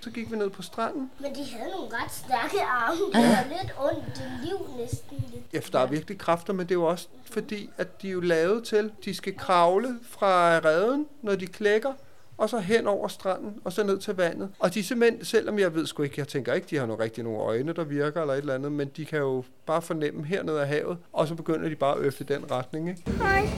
Så 0.01 0.09
gik 0.09 0.31
vi 0.31 0.35
ned 0.37 0.49
på 0.49 0.61
stranden. 0.61 1.11
men 1.19 1.35
de 1.35 1.43
havde 1.57 1.71
nogle 1.71 1.89
ret 1.97 2.11
stærke 2.11 2.61
arme. 2.63 2.99
Det 3.13 3.29
var 3.37 3.45
lidt 3.61 3.71
ondt 3.79 4.17
i 4.25 4.45
liv 4.45 4.59
næsten 4.77 5.17
lidt. 5.33 5.43
Ja, 5.53 5.59
for 5.59 5.71
der 5.71 5.79
er 5.79 5.85
virkelig 5.85 6.17
kræfter, 6.19 6.53
men 6.53 6.65
det 6.65 6.71
er 6.71 6.79
jo 6.79 6.85
også 6.85 7.07
fordi, 7.31 7.69
at 7.77 8.01
de 8.01 8.07
er 8.07 8.11
jo 8.11 8.19
lavet 8.21 8.63
til, 8.67 8.91
de 9.05 9.15
skal 9.15 9.37
kravle 9.37 9.99
fra 10.09 10.59
redden, 10.65 11.07
når 11.21 11.35
de 11.35 11.47
klækker, 11.47 11.93
og 12.37 12.49
så 12.49 12.57
hen 12.59 12.87
over 12.87 13.07
stranden, 13.07 13.53
og 13.65 13.73
så 13.73 13.83
ned 13.83 13.97
til 13.97 14.15
vandet. 14.15 14.49
Og 14.59 14.73
de 14.73 14.83
simpelthen, 14.83 15.25
selvom 15.25 15.59
jeg 15.59 15.75
ved 15.75 15.85
sgu 15.85 16.03
ikke, 16.03 16.15
jeg 16.17 16.27
tænker 16.27 16.53
ikke, 16.53 16.67
de 16.69 16.77
har 16.77 16.85
nogle 16.85 17.03
rigtig 17.03 17.23
nogle 17.23 17.39
øjne, 17.39 17.73
der 17.73 17.83
virker 17.83 18.21
eller 18.21 18.33
et 18.33 18.37
eller 18.39 18.53
andet, 18.55 18.71
men 18.71 18.87
de 18.97 19.05
kan 19.05 19.19
jo 19.19 19.43
bare 19.65 19.81
fornemme 19.81 20.25
hernede 20.25 20.61
af 20.61 20.67
havet, 20.67 20.97
og 21.13 21.27
så 21.27 21.35
begynder 21.35 21.69
de 21.69 21.75
bare 21.75 21.95
at 21.95 22.01
øfte 22.01 22.23
den 22.23 22.51
retning, 22.51 22.89
ikke? 22.89 23.01
Hej. 23.23 23.49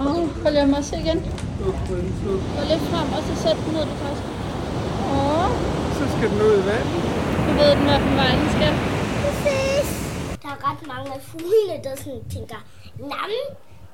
Åh, 0.00 0.06
oh, 0.18 0.42
hold 0.42 0.54
jeg 0.54 0.68
mig 0.68 0.84
se 0.84 0.96
igen. 0.96 1.18
Gå 2.56 2.62
lidt 2.72 2.84
frem, 2.90 3.08
og 3.16 3.22
så 3.28 3.42
sæt 3.42 3.56
den 3.64 3.72
ned, 3.76 3.84
du 3.90 3.94
først. 4.04 4.22
Åh, 5.14 5.50
Så 5.98 6.04
skal 6.16 6.28
den 6.32 6.38
ud 6.48 6.54
i 6.62 6.64
vandet. 6.70 7.00
du 7.46 7.52
ved 7.60 7.70
den, 7.78 7.86
vej 8.20 8.32
den 8.40 8.48
skal. 8.56 8.72
Præcis. 9.24 9.88
Der 10.42 10.48
er 10.56 10.58
ret 10.70 10.82
mange 10.92 11.08
af 11.16 11.20
fuglene, 11.30 11.76
der 11.84 11.92
sådan 11.96 12.22
tænker, 12.34 12.60
nam. 12.98 13.30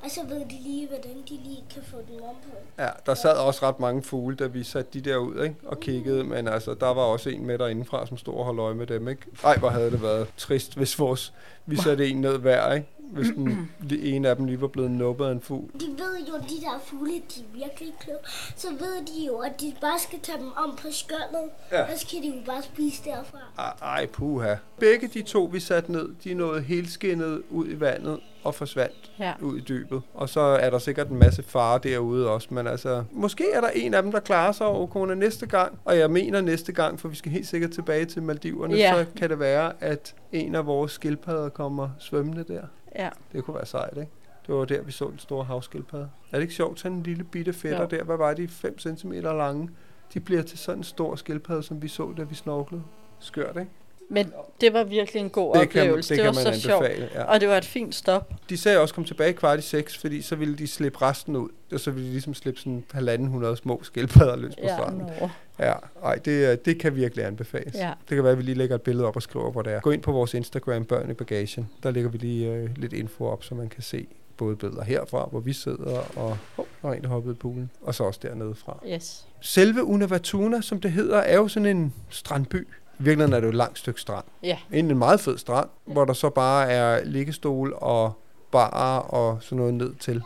Og 0.03 0.11
så 0.11 0.21
ved 0.29 0.39
de 0.39 0.63
lige, 0.63 0.87
hvordan 0.87 1.15
de 1.29 1.39
lige 1.43 1.63
kan 1.73 1.83
få 1.83 1.97
den 1.97 2.19
om 2.19 2.35
på. 2.43 2.81
Ja, 2.83 2.89
der 3.05 3.13
sad 3.13 3.37
også 3.37 3.67
ret 3.67 3.79
mange 3.79 4.03
fugle, 4.03 4.35
da 4.35 4.47
vi 4.47 4.63
satte 4.63 4.99
de 4.99 5.09
der 5.09 5.17
ud, 5.17 5.43
ikke? 5.43 5.55
Og 5.65 5.79
kiggede, 5.79 6.23
men 6.23 6.47
altså, 6.47 6.73
der 6.73 6.93
var 6.93 7.01
også 7.01 7.29
en 7.29 7.45
med 7.45 7.57
derindefra, 7.57 8.05
som 8.07 8.17
stod 8.17 8.33
og 8.33 8.45
holdt 8.45 8.59
øje 8.59 8.75
med 8.75 8.87
dem, 8.87 9.07
ikke? 9.07 9.21
Ej, 9.43 9.57
hvor 9.57 9.69
havde 9.69 9.91
det 9.91 10.01
været 10.01 10.27
trist, 10.37 10.75
hvis 10.77 10.99
vores, 10.99 11.33
vi 11.65 11.75
satte 11.75 12.09
en 12.09 12.21
ned 12.21 12.37
hver, 12.37 12.73
ikke? 12.73 12.87
Hvis 13.11 13.27
den, 13.27 13.71
en 14.13 14.25
af 14.25 14.35
dem 14.35 14.45
lige 14.45 14.61
var 14.61 14.67
blevet 14.67 14.91
nuppet 14.91 15.25
af 15.25 15.31
en 15.31 15.41
fugl. 15.41 15.71
De 15.79 15.85
ved 15.85 16.27
jo, 16.27 16.35
at 16.35 16.43
de 16.49 16.61
der 16.61 16.79
fugle, 16.85 17.11
de 17.11 17.19
er 17.19 17.53
virkelig 17.53 17.93
kloge. 17.99 18.19
Så 18.55 18.67
ved 18.69 19.05
de 19.05 19.25
jo, 19.27 19.37
at 19.37 19.61
de 19.61 19.73
bare 19.81 19.99
skal 19.99 20.19
tage 20.19 20.37
dem 20.37 20.51
om 20.55 20.75
på 20.75 20.87
skjoldet. 20.91 21.49
Ja. 21.71 21.81
Og 21.83 21.89
så 21.97 22.07
kan 22.07 22.21
de 22.21 22.27
jo 22.27 22.45
bare 22.45 22.61
spise 22.63 23.03
derfra. 23.03 23.37
Ej, 23.57 23.73
ej, 23.81 24.05
puha. 24.05 24.55
Begge 24.79 25.07
de 25.07 25.21
to, 25.21 25.43
vi 25.43 25.59
satte 25.59 25.91
ned, 25.91 26.09
de 26.23 26.33
nåede 26.33 26.61
helskinnet 26.61 27.41
ud 27.49 27.67
i 27.67 27.79
vandet 27.79 28.19
og 28.43 28.55
forsvandt 28.55 29.11
Ja. 29.19 29.33
ud 29.41 29.57
i 29.57 29.61
dybet. 29.61 30.01
Og 30.13 30.29
så 30.29 30.39
er 30.39 30.69
der 30.69 30.77
sikkert 30.79 31.07
en 31.07 31.19
masse 31.19 31.43
fare 31.43 31.79
derude 31.83 32.29
også, 32.29 32.47
men 32.51 32.67
altså, 32.67 33.03
måske 33.11 33.43
er 33.53 33.61
der 33.61 33.69
en 33.69 33.93
af 33.93 34.03
dem, 34.03 34.11
der 34.11 34.19
klarer 34.19 34.51
sig 34.51 34.67
over 34.67 34.87
corona 34.87 35.13
næste 35.15 35.45
gang. 35.47 35.79
Og 35.85 35.97
jeg 35.97 36.11
mener 36.11 36.41
næste 36.41 36.71
gang, 36.71 36.99
for 36.99 37.07
vi 37.07 37.15
skal 37.15 37.31
helt 37.31 37.47
sikkert 37.47 37.71
tilbage 37.71 38.05
til 38.05 38.23
Maldiverne, 38.23 38.75
Ja. 38.75 38.93
så 39.03 39.05
kan 39.17 39.29
det 39.29 39.39
være, 39.39 39.73
at 39.79 40.15
en 40.31 40.55
af 40.55 40.65
vores 40.65 40.91
skildpadder 40.91 41.49
kommer 41.49 41.89
svømmende 41.99 42.43
der. 42.43 42.61
Ja. 42.95 43.09
Det 43.33 43.43
kunne 43.43 43.55
være 43.55 43.65
sejt, 43.65 43.97
ikke? 43.97 44.11
Det 44.47 44.55
var 44.55 44.65
der, 44.65 44.81
vi 44.81 44.91
så 44.91 45.05
den 45.09 45.19
store 45.19 45.43
havskildpadde. 45.45 46.09
Er 46.31 46.37
det 46.37 46.41
ikke 46.41 46.53
sjovt, 46.53 46.79
sådan 46.79 46.97
en 46.97 47.03
lille 47.03 47.23
bitte 47.23 47.53
fætter 47.53 47.81
Jo. 47.81 47.87
der? 47.91 48.03
Hvad 48.03 48.17
var 48.17 48.33
de? 48.33 48.47
5 48.47 48.79
cm 48.79 49.11
lange. 49.11 49.69
De 50.13 50.19
bliver 50.19 50.41
til 50.41 50.57
sådan 50.59 50.79
en 50.79 50.83
stor 50.83 51.15
skildpadde, 51.15 51.63
som 51.63 51.81
vi 51.81 51.87
så, 51.87 52.13
da 52.17 52.23
vi 52.23 52.35
snorklede. 52.35 52.83
Skørt, 53.19 53.57
ikke? 53.59 53.71
Men 54.13 54.33
det 54.61 54.73
var 54.73 54.83
virkelig 54.83 55.19
en 55.21 55.29
god 55.29 55.55
Det 55.59 55.69
kan- 55.69 55.81
oplevelse. 55.81 56.09
det 56.09 56.17
Det, 56.17 56.25
kan 56.25 56.35
var 56.45 56.51
man 56.51 56.53
så 56.53 56.61
sjovt. 56.61 56.85
ja. 57.15 57.23
Og 57.23 57.41
det 57.41 57.49
var 57.49 57.57
et 57.57 57.65
fint 57.65 57.95
stop. 57.95 58.31
De 58.49 58.57
sagde 58.57 58.79
også, 58.79 58.95
kom 58.95 59.03
tilbage 59.05 59.33
kvart 59.33 59.59
i 59.59 59.61
seks, 59.61 59.97
fordi 59.97 60.21
så 60.21 60.35
ville 60.35 60.55
de 60.57 60.67
slippe 60.67 61.01
resten 61.01 61.35
ud. 61.35 61.49
Og 61.73 61.79
så 61.79 61.91
ville 61.91 62.07
de 62.07 62.11
ligesom 62.11 62.33
slippe 62.33 62.59
sådan 62.59 62.83
halvanden 62.91 63.27
hundrede 63.27 63.57
små 63.57 63.79
skildpadder 63.83 64.35
løs 64.35 64.55
på 64.55 64.61
Ja, 64.63 64.75
stranden. 64.77 65.07
nå. 65.21 65.29
Ja, 65.59 65.73
ej, 66.03 66.15
det, 66.15 66.45
er- 66.51 66.55
det 66.55 66.79
kan 66.79 66.95
virkelig 66.95 67.25
anbefales. 67.25 67.73
Ja. 67.75 67.91
Det 68.09 68.15
kan 68.15 68.23
være, 68.23 68.31
at 68.31 68.37
vi 68.37 68.43
lige 68.43 68.55
lægger 68.55 68.75
et 68.75 68.81
billede 68.81 69.07
op 69.07 69.15
og 69.15 69.21
skriver, 69.21 69.51
hvor 69.51 69.61
det 69.61 69.73
er. 69.73 69.79
Gå 69.79 69.91
ind 69.91 70.01
på 70.01 70.11
vores 70.11 70.33
Instagram, 70.33 70.85
Børn 70.85 71.09
i 71.11 71.13
Bagagen. 71.13 71.69
Der 71.83 71.91
lægger 71.91 72.09
vi 72.09 72.17
lige 72.17 72.51
øh, 72.53 72.69
lidt 72.75 72.93
info 72.93 73.25
op, 73.25 73.43
så 73.43 73.55
man 73.55 73.69
kan 73.69 73.83
se 73.83 74.07
både 74.37 74.55
billeder 74.55 74.83
herfra, 74.83 75.27
hvor 75.31 75.39
vi 75.39 75.53
sidder, 75.53 75.99
og 76.15 76.37
oh, 76.57 76.65
der 76.81 76.89
er 76.89 76.93
en, 76.93 77.01
der 77.01 77.07
hoppede 77.07 77.33
i 77.33 77.37
poolen, 77.37 77.69
og 77.81 77.95
så 77.95 78.03
også 78.03 78.19
dernede 78.23 78.55
fra. 78.55 78.79
Yes. 78.93 79.27
Selve 79.41 79.83
Unavatuna, 79.83 80.61
som 80.61 80.81
det 80.81 80.91
hedder, 80.91 81.17
er 81.17 81.35
jo 81.35 81.47
sådan 81.47 81.77
en 81.77 81.93
strandby. 82.09 82.67
Virkeligheden 83.03 83.33
er 83.33 83.39
det 83.39 83.43
jo 83.45 83.49
et 83.49 83.55
langt 83.55 83.79
stykke 83.79 84.01
strand. 84.01 84.25
Ja. 84.43 84.57
Egentlig 84.73 84.93
en 84.93 84.99
meget 84.99 85.19
fed 85.19 85.37
strand, 85.37 85.69
hvor 85.85 86.05
der 86.05 86.13
så 86.13 86.29
bare 86.29 86.71
er 86.71 87.03
liggestol 87.03 87.73
og 87.77 88.13
barer 88.51 88.99
og 88.99 89.43
sådan 89.43 89.57
noget 89.57 89.73
ned 89.73 89.95
til. 89.95 90.23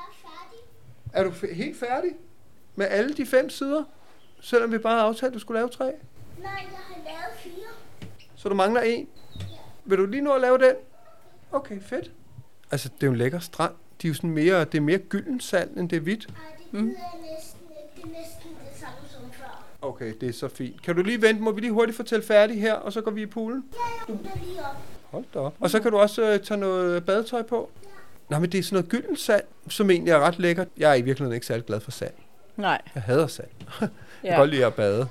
Er 1.14 1.24
du 1.24 1.30
f- 1.30 1.54
helt 1.54 1.80
færdig 1.80 2.10
med 2.76 2.86
alle 2.90 3.14
de 3.14 3.26
fem 3.26 3.50
sider? 3.50 3.84
Selvom 4.42 4.72
vi 4.72 4.78
bare 4.78 5.00
har 5.00 5.06
aftalt, 5.08 5.28
at 5.30 5.34
du 5.34 5.40
skulle 5.40 5.58
lave 5.60 5.70
tre? 5.70 5.86
Nej, 5.86 5.94
jeg 6.44 6.80
har 6.88 6.96
lavet 7.06 7.38
fire. 7.40 8.08
Så 8.36 8.50
du 8.50 8.56
mangler 8.56 8.82
en? 8.82 9.08
Vil 9.86 9.98
du 9.98 10.06
lige 10.06 10.22
nå 10.22 10.32
at 10.34 10.42
lave 10.42 10.58
den? 10.58 10.76
Okay, 11.52 11.82
fedt. 11.82 12.12
Altså, 12.72 12.90
det 12.90 13.04
er 13.04 13.08
jo 13.08 13.12
en 13.12 13.18
lækker 13.18 13.40
strand. 13.40 13.74
De 14.02 14.08
er 14.08 14.10
jo 14.10 14.16
sådan 14.16 14.30
mere, 14.30 14.66
det 14.66 14.76
er 14.78 14.82
mere 14.82 14.98
gylden 14.98 15.40
sand, 15.40 15.78
end 15.78 15.90
det 15.90 15.96
er 15.96 16.00
hvidt. 16.02 16.28
Ej, 16.30 16.36
det 16.72 16.80
jeg 16.80 16.86
næsten. 17.36 17.60
Det 17.96 18.04
er 18.04 18.08
næsten 18.08 18.50
det 18.50 18.80
samme 18.80 18.96
som 19.10 19.32
før. 19.32 19.64
Okay, 19.86 20.13
det 20.21 20.30
er 20.30 20.34
så 20.34 20.48
fint. 20.48 20.82
Kan 20.82 20.95
du 20.95 21.02
lige 21.04 21.21
vente? 21.21 21.41
Må 21.41 21.52
vi 21.52 21.62
lige 21.62 21.71
hurtigt 21.71 21.95
fortælle 21.95 22.26
færdig 22.26 22.62
her, 22.62 22.74
og 22.74 22.93
så 22.93 23.02
går 23.02 23.12
vi 23.12 23.21
i 23.21 23.26
poolen? 23.26 23.63
Ja, 23.74 24.13
jeg 24.13 24.19
lige 24.48 24.60
op. 24.60 24.76
Hold 25.12 25.24
da 25.34 25.39
op. 25.39 25.54
Og 25.60 25.69
så 25.69 25.80
kan 25.80 25.91
du 25.91 25.98
også 25.98 26.21
øh, 26.32 26.39
tage 26.39 26.60
noget 26.60 27.06
badetøj 27.06 27.41
på. 27.41 27.69
Nej, 28.30 28.39
men 28.39 28.50
det 28.52 28.58
er 28.60 28.63
sådan 28.63 28.76
noget 28.76 28.89
gylden 28.89 29.15
sand, 29.17 29.43
som 29.69 29.89
egentlig 29.89 30.12
er 30.12 30.19
ret 30.19 30.39
lækkert. 30.39 30.67
Jeg 30.78 30.91
er 30.91 30.95
i 30.95 31.02
virkeligheden 31.02 31.34
ikke 31.36 31.45
særlig 31.45 31.65
glad 31.65 31.80
for 31.80 31.91
sand. 31.91 32.13
Nej. 32.58 32.82
Jeg 32.95 33.04
hader 33.04 33.28
sand. 33.28 33.48
Jeg 33.82 33.89
kan 34.21 34.30
Ja. 34.32 34.36
godt 34.38 34.50
lide 34.50 34.65
at 34.65 34.74
bade. 34.74 35.08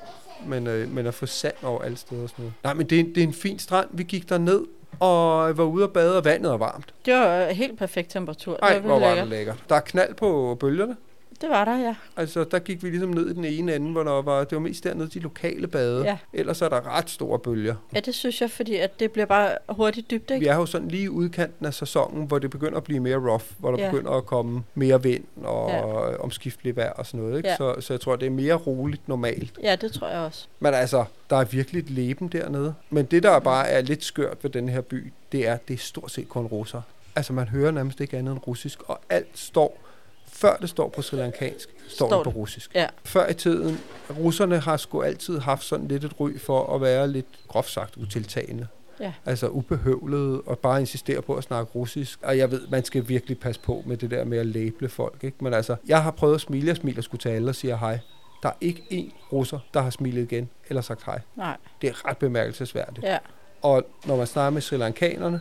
Men, 0.47 0.67
øh, 0.67 0.89
men 0.91 1.07
at 1.07 1.15
få 1.15 1.27
sand 1.27 1.55
over 1.63 1.83
alle 1.83 1.97
steder 1.97 2.23
og 2.23 2.29
sådan 2.29 2.43
noget. 2.43 2.55
Nej, 2.65 2.75
men 2.75 2.87
det 2.87 3.01
er, 3.01 3.05
det 3.05 3.19
er 3.19 3.23
en 3.23 3.33
fin 3.33 3.59
strand. 3.59 3.89
Vi 3.93 4.03
gik 4.03 4.29
der 4.29 4.39
ned 4.39 4.61
og 5.01 5.59
var 5.59 5.65
ude 5.65 5.85
og 5.85 5.93
bade, 5.93 6.17
og 6.17 6.25
vandet 6.25 6.53
er 6.53 6.57
varmt. 6.57 6.95
Det 7.07 7.15
var 7.15 7.45
helt 7.53 7.79
perfekt 7.79 8.11
temperatur. 8.11 8.59
Ej, 8.63 8.75
det 8.75 8.83
var 8.83 8.89
hvor 8.89 8.99
var 9.01 9.07
lækkert. 9.09 9.23
det 9.25 9.29
lækkert. 9.31 9.57
Der 9.69 9.75
er 9.77 9.81
knald 9.81 10.15
på 10.15 10.57
bølgerne. 10.61 10.97
Det 11.41 11.49
var 11.51 11.65
der, 11.65 11.79
ja. 11.79 11.95
Altså, 12.17 12.45
der 12.45 12.59
gik 12.59 12.83
vi 12.83 12.91
ligesom 12.91 13.09
ned 13.11 13.31
i 13.31 13.33
den 13.33 13.45
ene 13.45 13.75
ende, 13.75 13.93
hvor 13.93 14.03
der 14.03 14.23
var, 14.23 14.45
det 14.45 14.53
var 14.57 14.59
mest 14.63 14.85
dernede 14.85 15.09
de 15.09 15.19
lokale 15.19 15.67
bade. 15.67 16.05
Ja. 16.05 16.19
Ellers 16.33 16.63
er 16.63 16.69
der 16.69 16.97
ret 16.97 17.11
store 17.11 17.39
bølger. 17.39 17.75
Ja, 17.95 18.01
det 18.01 18.15
synes 18.15 18.41
jeg, 18.41 18.51
fordi 18.51 18.77
at 18.77 19.01
det 19.01 19.11
bliver 19.13 19.27
bare 19.27 19.57
hurtigt 19.69 20.11
dybt, 20.11 20.31
Vi 20.31 20.35
ikke? 20.35 20.49
er 20.49 20.55
jo 20.57 20.67
sådan 20.67 20.89
lige 20.89 21.11
udkanten 21.11 21.67
af 21.67 21.75
sæsonen, 21.75 22.27
hvor 22.27 22.39
det 22.39 22.51
begynder 22.51 22.77
at 22.77 22.85
blive 22.85 23.01
mere 23.01 23.17
rough, 23.31 23.45
hvor 23.59 23.71
der 23.71 23.79
Ja. 23.85 23.91
begynder 23.91 24.11
at 24.11 24.27
komme 24.27 24.63
mere 24.75 25.03
vind 25.03 25.25
og 25.45 25.71
Ja. 25.71 25.77
ja. 25.77 26.17
omskiftelig 26.17 26.77
vejr 26.77 26.93
og 26.93 27.07
sådan 27.07 27.21
noget. 27.21 27.37
Ikke? 27.37 27.49
Ja. 27.49 27.57
Så, 27.57 27.75
så 27.81 27.93
jeg 27.93 28.01
tror, 28.01 28.17
det 28.17 28.27
er 28.27 28.31
mere 28.31 28.55
roligt 28.55 29.09
normalt. 29.09 29.53
Ja, 29.63 29.77
det 29.77 29.93
tror 29.93 30.09
jeg 30.09 30.19
også. 30.21 30.47
Men 30.61 30.75
altså, 30.75 31.05
der 31.31 31.37
er 31.37 31.45
virkelig 31.45 31.79
et 31.81 31.91
leben 31.91 32.29
dernede. 32.29 32.75
Men 32.91 33.05
det, 33.05 33.23
der 33.23 33.39
bare 33.39 33.69
er 33.69 33.81
lidt 33.81 34.05
skørt 34.05 34.37
ved 34.43 34.51
den 34.51 34.69
her 34.69 34.81
by, 34.81 35.13
det 35.33 35.49
er, 35.49 35.57
det 35.69 35.75
er 35.75 35.79
stort 35.79 36.11
set 36.11 36.29
kun 36.29 36.47
russer. 36.47 36.83
Altså, 37.17 37.33
man 37.33 37.49
hører 37.49 37.71
nærmest 37.71 38.01
ikke 38.01 38.17
andet 38.17 38.33
end 38.33 38.41
russisk, 38.47 38.79
og 38.83 39.01
alt 39.11 39.39
står, 39.39 39.79
før 40.27 40.57
det 40.57 40.69
står 40.69 40.89
på 40.89 41.03
sri 41.03 41.17
lankansk, 41.17 41.69
står, 41.89 42.09
Står 42.09 42.23
det 42.23 42.33
på 42.33 42.39
russisk. 42.39 42.75
Ja. 42.75 42.87
Før 43.05 43.29
i 43.29 43.35
tiden, 43.35 43.81
russerne 44.19 44.59
har 44.59 44.77
sgu 44.77 45.03
altid 45.03 45.39
haft 45.39 45.65
sådan 45.65 45.89
lidt 45.89 46.05
et 46.05 46.21
ry 46.21 46.39
for 46.39 46.75
at 46.75 46.81
være 46.81 47.09
lidt, 47.09 47.27
groft 47.49 47.71
sagt, 47.71 47.97
utiltagende. 47.97 48.67
Ja. 49.01 49.13
Altså 49.27 49.49
ubehøvlet 49.49 50.41
og 50.47 50.59
bare 50.59 50.81
insistere 50.81 51.23
på 51.23 51.35
at 51.35 51.45
snakke 51.45 51.73
russisk. 51.75 52.19
Og 52.23 52.39
jeg 52.39 52.51
ved, 52.51 52.67
man 52.69 52.85
skal 52.85 53.09
virkelig 53.09 53.39
passe 53.39 53.61
på 53.61 53.83
med 53.87 53.97
det 53.97 54.11
der 54.11 54.25
med 54.25 54.39
at 54.39 54.47
label 54.47 54.89
folk. 54.89 55.25
Ikke? 55.25 55.37
Men 55.41 55.55
altså, 55.55 55.77
jeg 55.87 56.03
har 56.03 56.11
prøvet 56.11 56.35
at 56.35 56.41
smile. 56.41 56.67
Jeg 56.67 56.77
smiler 56.77 57.03
sgu 57.03 57.17
til 57.17 57.29
alle 57.29 57.49
og 57.49 57.55
siger 57.55 57.77
hej. 57.77 57.99
Der 58.43 58.49
er 58.49 58.55
ikke 58.61 58.83
én 58.93 59.33
russer, 59.33 59.59
der 59.75 59.81
har 59.81 59.91
smilet 59.91 60.33
igen 60.33 60.49
eller 60.69 60.83
sagt 60.83 61.05
hej. 61.05 61.21
Nej. 61.37 61.57
Det 61.83 61.91
er 61.91 62.09
ret 62.09 62.19
bemærkelsesværdigt. 62.19 63.07
Ja. 63.07 63.19
Og 63.63 63.87
når 64.05 64.17
man 64.17 64.27
snakker 64.27 64.51
med 64.51 64.63
sri 64.63 64.77
lankanerne, 64.77 65.41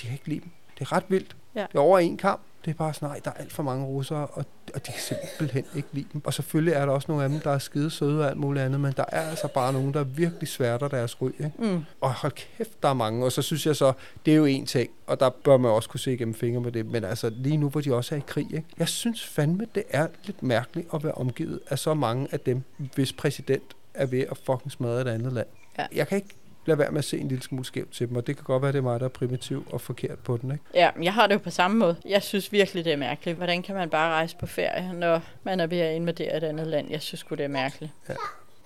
de 0.00 0.06
kan 0.06 0.12
ikke 0.12 0.28
lide 0.28 0.40
dem. 0.40 0.50
Det 0.78 0.80
er 0.80 0.92
ret 0.92 1.04
vildt. 1.08 1.36
Ja. 1.54 1.60
Det 1.60 1.74
er 1.74 1.80
over 1.80 1.98
en 1.98 2.16
kamp. 2.16 2.40
Det 2.64 2.70
er 2.70 2.74
bare 2.74 2.94
sådan, 2.94 3.08
nej, 3.08 3.20
der 3.24 3.30
er 3.30 3.34
alt 3.34 3.52
for 3.52 3.62
mange 3.62 3.86
russere, 3.86 4.26
og, 4.26 4.44
og 4.74 4.86
de 4.86 4.92
kan 4.92 5.00
simpelthen 5.00 5.64
ikke 5.76 5.88
lide 5.92 6.06
dem. 6.12 6.22
Og 6.24 6.34
selvfølgelig 6.34 6.74
er 6.74 6.86
der 6.86 6.92
også 6.92 7.06
nogle 7.08 7.24
af 7.24 7.30
dem, 7.30 7.40
der 7.40 7.50
er 7.50 7.58
skide 7.58 7.90
søde 7.90 8.20
og 8.20 8.30
alt 8.30 8.38
muligt 8.38 8.64
andet, 8.64 8.80
men 8.80 8.92
der 8.96 9.04
er 9.08 9.20
altså 9.20 9.48
bare 9.48 9.72
nogen, 9.72 9.94
der 9.94 10.04
virkelig 10.04 10.48
sværter 10.48 10.88
deres 10.88 11.22
ry. 11.22 11.28
Ikke? 11.28 11.52
Mm. 11.58 11.84
Og 12.00 12.14
hold 12.14 12.32
kæft, 12.32 12.82
der 12.82 12.88
er 12.88 12.94
mange. 12.94 13.24
Og 13.24 13.32
så 13.32 13.42
synes 13.42 13.66
jeg 13.66 13.76
så, 13.76 13.92
det 14.26 14.32
er 14.32 14.36
jo 14.36 14.44
en 14.44 14.66
ting, 14.66 14.90
og 15.06 15.20
der 15.20 15.30
bør 15.44 15.56
man 15.56 15.70
også 15.70 15.88
kunne 15.88 16.00
se 16.00 16.12
igennem 16.12 16.34
fingre 16.34 16.60
med 16.60 16.72
det. 16.72 16.86
Men 16.86 17.04
altså 17.04 17.30
lige 17.30 17.56
nu, 17.56 17.68
hvor 17.68 17.80
de 17.80 17.94
også 17.94 18.14
er 18.14 18.18
i 18.18 18.22
krig, 18.26 18.54
ikke? 18.54 18.66
jeg 18.78 18.88
synes 18.88 19.26
fandme, 19.26 19.66
det 19.74 19.82
er 19.90 20.06
lidt 20.24 20.42
mærkeligt 20.42 20.88
at 20.94 21.04
være 21.04 21.12
omgivet 21.12 21.60
af 21.70 21.78
så 21.78 21.94
mange 21.94 22.28
af 22.32 22.40
dem, 22.40 22.62
hvis 22.94 23.12
præsident 23.12 23.76
er 23.94 24.06
ved 24.06 24.24
at 24.30 24.38
fucking 24.46 24.72
smadre 24.72 25.00
et 25.00 25.08
andet 25.08 25.32
land. 25.32 25.46
Ja. 25.78 25.86
Jeg 25.92 26.08
kan 26.08 26.16
ikke 26.16 26.34
lade 26.66 26.78
være 26.78 26.90
med 26.90 26.98
at 26.98 27.04
se 27.04 27.18
en 27.18 27.28
lille 27.28 27.42
smule 27.44 27.64
skævt 27.64 27.90
til 27.92 28.08
dem, 28.08 28.16
og 28.16 28.26
det 28.26 28.36
kan 28.36 28.44
godt 28.44 28.62
være, 28.62 28.72
det 28.72 28.78
er 28.78 28.82
mig, 28.82 29.00
der 29.00 29.06
er 29.06 29.10
primitiv 29.10 29.66
og 29.70 29.80
forkert 29.80 30.18
på 30.18 30.36
den. 30.36 30.52
Ikke? 30.52 30.64
Ja, 30.74 30.90
men 30.94 31.04
jeg 31.04 31.14
har 31.14 31.26
det 31.26 31.34
jo 31.34 31.38
på 31.38 31.50
samme 31.50 31.76
måde. 31.78 31.96
Jeg 32.08 32.22
synes 32.22 32.52
virkelig, 32.52 32.84
det 32.84 32.92
er 32.92 32.96
mærkeligt. 32.96 33.36
Hvordan 33.36 33.62
kan 33.62 33.74
man 33.74 33.90
bare 33.90 34.10
rejse 34.12 34.36
på 34.36 34.46
ferie, 34.46 34.92
når 34.92 35.22
man 35.44 35.60
er 35.60 35.66
ved 35.66 35.78
at 35.78 35.94
invadere 35.96 36.36
et 36.36 36.44
andet 36.44 36.66
land? 36.66 36.90
Jeg 36.90 37.02
synes 37.02 37.20
sgu, 37.20 37.34
det 37.34 37.44
er 37.44 37.48
mærkeligt. 37.48 37.92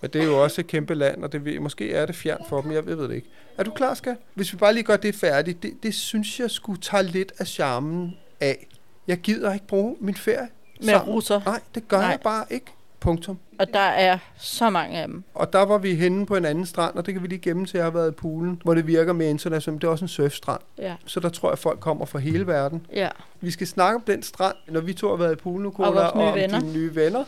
Men 0.01 0.11
det 0.11 0.21
er 0.21 0.25
jo 0.27 0.43
også 0.43 0.61
et 0.61 0.67
kæmpe 0.67 0.95
land, 0.95 1.25
og 1.25 1.33
det 1.33 1.63
måske 1.63 1.93
er 1.95 2.07
det 2.07 2.15
fjern 2.17 2.41
for 2.49 2.61
dem, 2.61 2.73
jeg 2.73 2.87
ved 2.87 3.09
det 3.09 3.15
ikke. 3.15 3.29
Er 3.59 3.63
du 3.63 3.71
klar, 3.71 3.95
skal? 3.95 4.17
Hvis 4.35 4.53
vi 4.53 4.59
bare 4.59 4.75
lige 4.75 4.85
gør 4.85 4.97
det 4.97 5.15
færdigt, 5.15 5.63
det, 5.63 5.73
det 5.83 5.95
synes 5.95 6.41
jeg 6.41 6.51
skulle 6.51 6.81
tage 6.81 7.03
lidt 7.03 7.33
af 7.39 7.47
charmen 7.47 8.17
af. 8.41 8.67
Jeg 9.07 9.19
gider 9.19 9.55
ikke 9.55 9.67
bruge 9.67 9.97
min 10.01 10.15
ferie 10.15 10.49
Med 10.81 10.89
sammen. 10.89 11.15
russer. 11.15 11.41
Nej, 11.47 11.61
det 11.75 11.89
gør. 11.89 11.99
Nej. 11.99 12.07
jeg 12.07 12.21
bare 12.21 12.45
ikke. 12.51 12.67
Punktum. 13.01 13.39
Og 13.59 13.67
der 13.75 13.79
er 13.81 14.19
så 14.39 14.71
mange 14.71 14.99
af 14.99 15.09
dem. 15.09 15.25
Og 15.35 15.53
der 15.53 15.63
var 15.63 15.79
vi 15.79 15.95
henne 15.95 16.27
på 16.27 16.37
en 16.37 16.45
anden 16.45 16.67
strand, 16.67 16.95
og 16.95 17.07
det 17.07 17.15
kan 17.15 17.23
vi 17.23 17.29
lige 17.29 17.39
gemme 17.39 17.67
til, 17.67 17.73
at 17.73 17.75
jeg 17.79 17.85
har 17.85 17.91
været 17.91 18.09
i 18.09 18.15
poolen, 18.15 18.61
hvor 18.65 18.75
det 18.75 18.87
virker 18.87 19.13
mere 19.13 19.31
internationalt. 19.31 19.83
Det 19.83 19.89
er 19.89 19.93
også 19.93 20.05
en 20.05 20.09
surfstrand, 20.09 20.61
Ja. 20.79 20.97
så 21.07 21.21
der 21.21 21.29
tror 21.29 21.51
jeg, 21.51 21.59
folk 21.59 21.81
kommer 21.81 22.05
fra 22.07 22.19
hele 22.19 22.47
verden. 22.47 22.87
Ja. 22.93 23.09
Vi 23.41 23.51
skal 23.51 23.67
snakke 23.67 23.95
om 23.97 24.03
den 24.07 24.23
strand, 24.23 24.57
når 24.69 24.81
vi 24.81 24.93
to 24.95 25.09
har 25.09 25.17
været 25.17 25.33
i 25.33 25.37
poolen 25.37 25.63
nu, 25.63 25.71
Cola, 25.73 25.89
vores 25.91 26.15
nye 26.15 26.23
og 26.23 26.29
om 26.29 26.35
venner. 26.35 26.61
dine 26.61 26.73
nye 26.73 26.95
venner. 26.95 27.25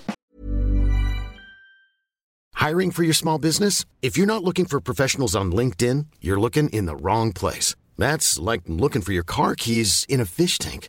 Hiring 2.67 2.95
for 2.95 3.03
your 3.03 3.12
small 3.14 3.38
business? 3.41 3.85
If 4.03 4.17
you're 4.19 4.27
not 4.27 4.43
looking 4.43 4.71
for 4.71 4.81
professionals 4.81 5.35
on 5.35 5.53
LinkedIn, 5.53 6.07
you're 6.25 6.41
looking 6.41 6.75
in 6.75 6.87
the 6.87 6.97
wrong 6.97 7.33
place. 7.35 7.77
That's 8.01 8.38
like 8.53 8.62
looking 8.69 9.05
for 9.05 9.12
your 9.12 9.25
car 9.25 9.55
keys 9.55 10.05
in 10.09 10.21
a 10.21 10.25
fish 10.25 10.59
tank. 10.59 10.88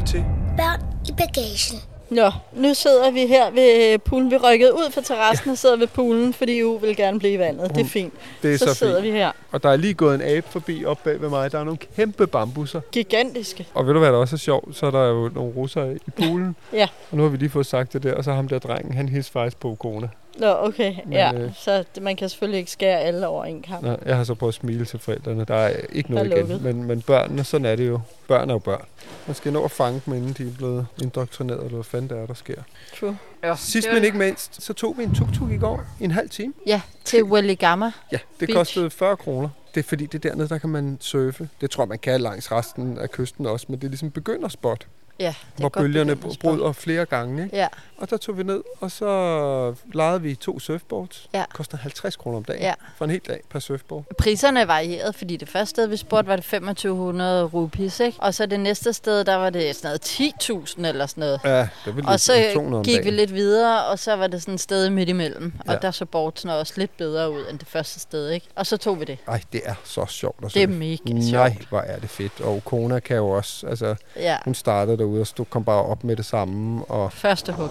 lytter 0.00 0.12
til 0.12 0.24
Børn 0.56 0.80
i 1.08 1.12
bagagen. 1.12 1.80
Nå, 2.10 2.30
nu 2.52 2.74
sidder 2.74 3.10
vi 3.10 3.26
her 3.26 3.50
ved 3.50 3.98
poolen. 3.98 4.30
Vi 4.30 4.36
rykkede 4.36 4.74
ud 4.74 4.90
fra 4.90 5.00
terrassen 5.00 5.50
og 5.50 5.58
sidder 5.58 5.76
ved 5.76 5.86
poolen, 5.86 6.32
fordi 6.32 6.62
U 6.62 6.78
vil 6.78 6.96
gerne 6.96 7.18
blive 7.18 7.32
i 7.32 7.38
vandet. 7.38 7.74
Det 7.74 7.80
er 7.80 7.88
fint. 7.88 8.14
Det 8.42 8.54
er 8.54 8.58
så, 8.58 8.64
så 8.64 8.74
sidder 8.74 9.02
fint. 9.02 9.12
vi 9.12 9.18
her. 9.18 9.30
Og 9.52 9.62
der 9.62 9.68
er 9.70 9.76
lige 9.76 9.94
gået 9.94 10.14
en 10.14 10.22
abe 10.22 10.46
forbi 10.50 10.84
op 10.84 10.98
bag 11.04 11.20
ved 11.20 11.28
mig. 11.28 11.52
Der 11.52 11.58
er 11.58 11.64
nogle 11.64 11.78
kæmpe 11.96 12.26
bambusser. 12.26 12.80
Gigantiske. 12.92 13.66
Og 13.74 13.86
ved 13.86 13.92
du, 13.92 13.98
hvad 13.98 14.12
der 14.12 14.18
også 14.18 14.36
er 14.36 14.38
sjovt? 14.38 14.76
Så 14.76 14.86
er 14.86 14.90
der 14.90 15.08
jo 15.08 15.30
nogle 15.34 15.52
russere 15.56 15.94
i 15.94 16.10
poolen. 16.16 16.56
Ja. 16.72 16.88
Og 17.10 17.16
nu 17.16 17.22
har 17.22 17.30
vi 17.30 17.36
lige 17.36 17.50
fået 17.50 17.66
sagt 17.66 17.92
det 17.92 18.02
der. 18.02 18.14
Og 18.14 18.24
så 18.24 18.32
ham 18.32 18.48
der 18.48 18.58
drengen, 18.58 18.94
han 18.94 19.08
hilser 19.08 19.32
faktisk 19.32 19.60
på 19.60 19.76
corona. 19.80 20.08
Nå, 20.40 20.56
okay. 20.58 20.94
Men, 21.04 21.12
ja, 21.12 21.34
øh, 21.34 21.54
så 21.54 21.84
man 22.00 22.16
kan 22.16 22.28
selvfølgelig 22.28 22.58
ikke 22.58 22.70
skære 22.70 23.00
alle 23.00 23.26
over 23.26 23.44
en 23.44 23.62
kamp. 23.62 23.82
Nå, 23.82 23.96
jeg 24.06 24.16
har 24.16 24.24
så 24.24 24.34
prøvet 24.34 24.50
at 24.52 24.54
smile 24.54 24.84
til 24.84 24.98
forældrene. 24.98 25.44
Der 25.44 25.54
er 25.54 25.76
ikke 25.92 26.10
noget 26.10 26.30
Der 26.30 26.36
er 26.36 26.44
igen. 26.44 26.62
Men, 26.62 26.84
men 26.84 27.02
børnene, 27.02 27.44
sådan 27.44 27.64
er 27.64 27.76
det 27.76 27.88
jo. 27.88 28.00
Børn 28.28 28.50
er 28.50 28.54
jo 28.54 28.58
børn. 28.58 28.84
Man 29.26 29.34
skal 29.34 29.52
nå 29.52 29.64
at 29.64 29.70
fange 29.70 30.02
dem, 30.06 30.14
inden 30.14 30.32
de 30.32 30.42
er 30.42 30.56
blevet 30.56 30.86
indoktrineret, 31.02 31.58
eller 31.60 31.74
hvad 31.74 31.84
fanden 31.84 32.10
det 32.10 32.18
er, 32.18 32.26
der 32.26 32.34
sker. 32.34 32.62
True. 33.00 33.18
Ja, 33.44 33.56
Sidst 33.56 33.88
men 33.92 34.04
ikke 34.04 34.18
mindst, 34.18 34.62
så 34.62 34.72
tog 34.72 34.98
vi 34.98 35.02
en 35.02 35.14
tuk-tuk 35.14 35.50
i 35.50 35.56
går 35.56 35.82
i 36.00 36.04
en 36.04 36.10
halv 36.10 36.30
time. 36.30 36.52
Ja, 36.66 36.80
til 37.04 37.24
Welligama. 37.24 37.92
Ja, 38.12 38.18
det 38.40 38.48
Beach. 38.48 38.52
kostede 38.52 38.90
40 38.90 39.16
kroner. 39.16 39.48
Det 39.74 39.80
er 39.80 39.88
fordi, 39.88 40.06
det 40.06 40.24
er 40.24 40.28
dernede, 40.28 40.48
der 40.48 40.58
kan 40.58 40.70
man 40.70 40.96
surfe. 41.00 41.48
Det 41.60 41.70
tror 41.70 41.82
jeg, 41.82 41.88
man 41.88 41.98
kan 41.98 42.20
langs 42.20 42.52
resten 42.52 42.98
af 42.98 43.10
kysten 43.10 43.46
også, 43.46 43.66
men 43.68 43.78
det 43.78 43.84
er 43.84 43.88
ligesom 43.88 44.10
begynderspot. 44.10 44.86
Ja, 45.20 45.34
hvor 45.56 45.68
bølgerne 45.68 46.16
bryder 46.16 46.72
flere 46.72 47.04
gange. 47.06 47.44
Ikke? 47.44 47.56
Ja, 47.56 47.66
Og 47.98 48.10
der 48.10 48.16
tog 48.16 48.38
vi 48.38 48.42
ned, 48.42 48.62
og 48.80 48.90
så 48.90 49.74
lejede 49.92 50.22
vi 50.22 50.34
to 50.34 50.58
surfboards. 50.58 51.28
Ja. 51.34 51.38
Det 51.38 51.52
koster 51.52 51.76
50 51.78 52.16
kroner 52.16 52.36
om 52.36 52.44
dagen 52.44 52.62
Ja. 52.62 52.74
for 52.96 53.04
en 53.04 53.10
hel 53.10 53.20
dag 53.28 53.40
per 53.50 53.58
surfboard. 53.58 54.04
priserne 54.18 54.68
varierede, 54.68 55.12
fordi 55.12 55.36
det 55.36 55.48
første 55.48 55.70
sted, 55.70 55.86
vi 55.86 55.96
spurgte, 55.96 56.28
var 56.28 56.36
det 56.36 56.44
2500 56.44 57.44
rupees, 57.44 58.00
ikke? 58.00 58.18
Og 58.20 58.34
så 58.34 58.46
det 58.46 58.60
næste 58.60 58.92
sted, 58.92 59.24
der 59.24 59.34
var 59.34 59.50
det 59.50 59.76
sådan 59.76 59.88
noget 59.88 60.00
10.000 60.04 60.86
eller 60.86 61.06
sådan 61.06 61.20
noget. 61.20 61.40
Ja, 61.44 61.68
det 61.84 61.96
vil 61.96 62.06
Og 62.08 62.20
så 62.20 62.32
200 62.54 62.78
om 62.78 62.84
gik 62.84 63.04
vi 63.04 63.10
lidt 63.10 63.34
videre, 63.34 63.84
og 63.86 63.98
så 63.98 64.16
var 64.16 64.26
det 64.26 64.42
sådan 64.42 64.54
et 64.54 64.60
sted 64.60 64.90
midt 64.90 65.08
imellem. 65.08 65.52
Ja. 65.66 65.74
Og 65.74 65.82
der 65.82 65.90
så 65.90 66.04
boardsene 66.04 66.54
også 66.54 66.72
lidt 66.76 66.96
bedre 66.96 67.30
ud 67.30 67.42
end 67.50 67.58
det 67.58 67.68
første 67.68 68.00
sted, 68.00 68.30
ikke? 68.30 68.46
Og 68.54 68.66
så 68.66 68.76
tog 68.76 69.00
vi 69.00 69.04
det. 69.04 69.18
Ej, 69.28 69.40
det 69.52 69.60
er 69.64 69.74
så 69.84 70.06
sjovt 70.06 70.44
at 70.44 70.54
Det 70.54 70.62
er 70.62 70.66
mega 70.66 70.96
sjovt. 71.06 71.32
Nej, 71.32 71.56
hvor 71.68 71.80
er 71.80 71.98
det 71.98 72.10
fedt. 72.10 72.40
Og 72.40 72.62
Kona 72.64 72.98
kan 73.00 73.16
jo 73.16 73.28
også, 73.30 73.66
altså, 73.66 73.94
Ja, 74.16 74.36
hun 74.44 74.54
startede 74.54 74.98
derude 75.10 75.20
og 75.20 75.26
stod, 75.26 75.46
kom 75.50 75.64
bare 75.64 75.82
op 75.82 76.04
med 76.04 76.16
det 76.16 76.24
samme. 76.24 76.84
Og 76.84 77.12
første 77.12 77.52
hug. 77.52 77.68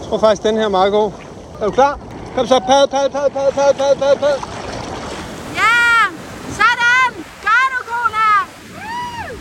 jeg 0.00 0.08
tror 0.08 0.18
faktisk, 0.18 0.42
den 0.42 0.56
her 0.56 0.64
er 0.64 0.68
meget 0.68 0.92
god. 0.92 1.10
Er 1.60 1.64
du 1.64 1.70
klar? 1.70 1.98
Kom 2.34 2.46
så, 2.46 2.58
pad, 2.58 2.88
pad, 2.88 3.10
pad, 3.10 3.30
pad, 3.30 3.52
pad, 3.52 3.74
pad, 3.74 3.96
pad, 3.96 4.16
pad. 4.16 4.55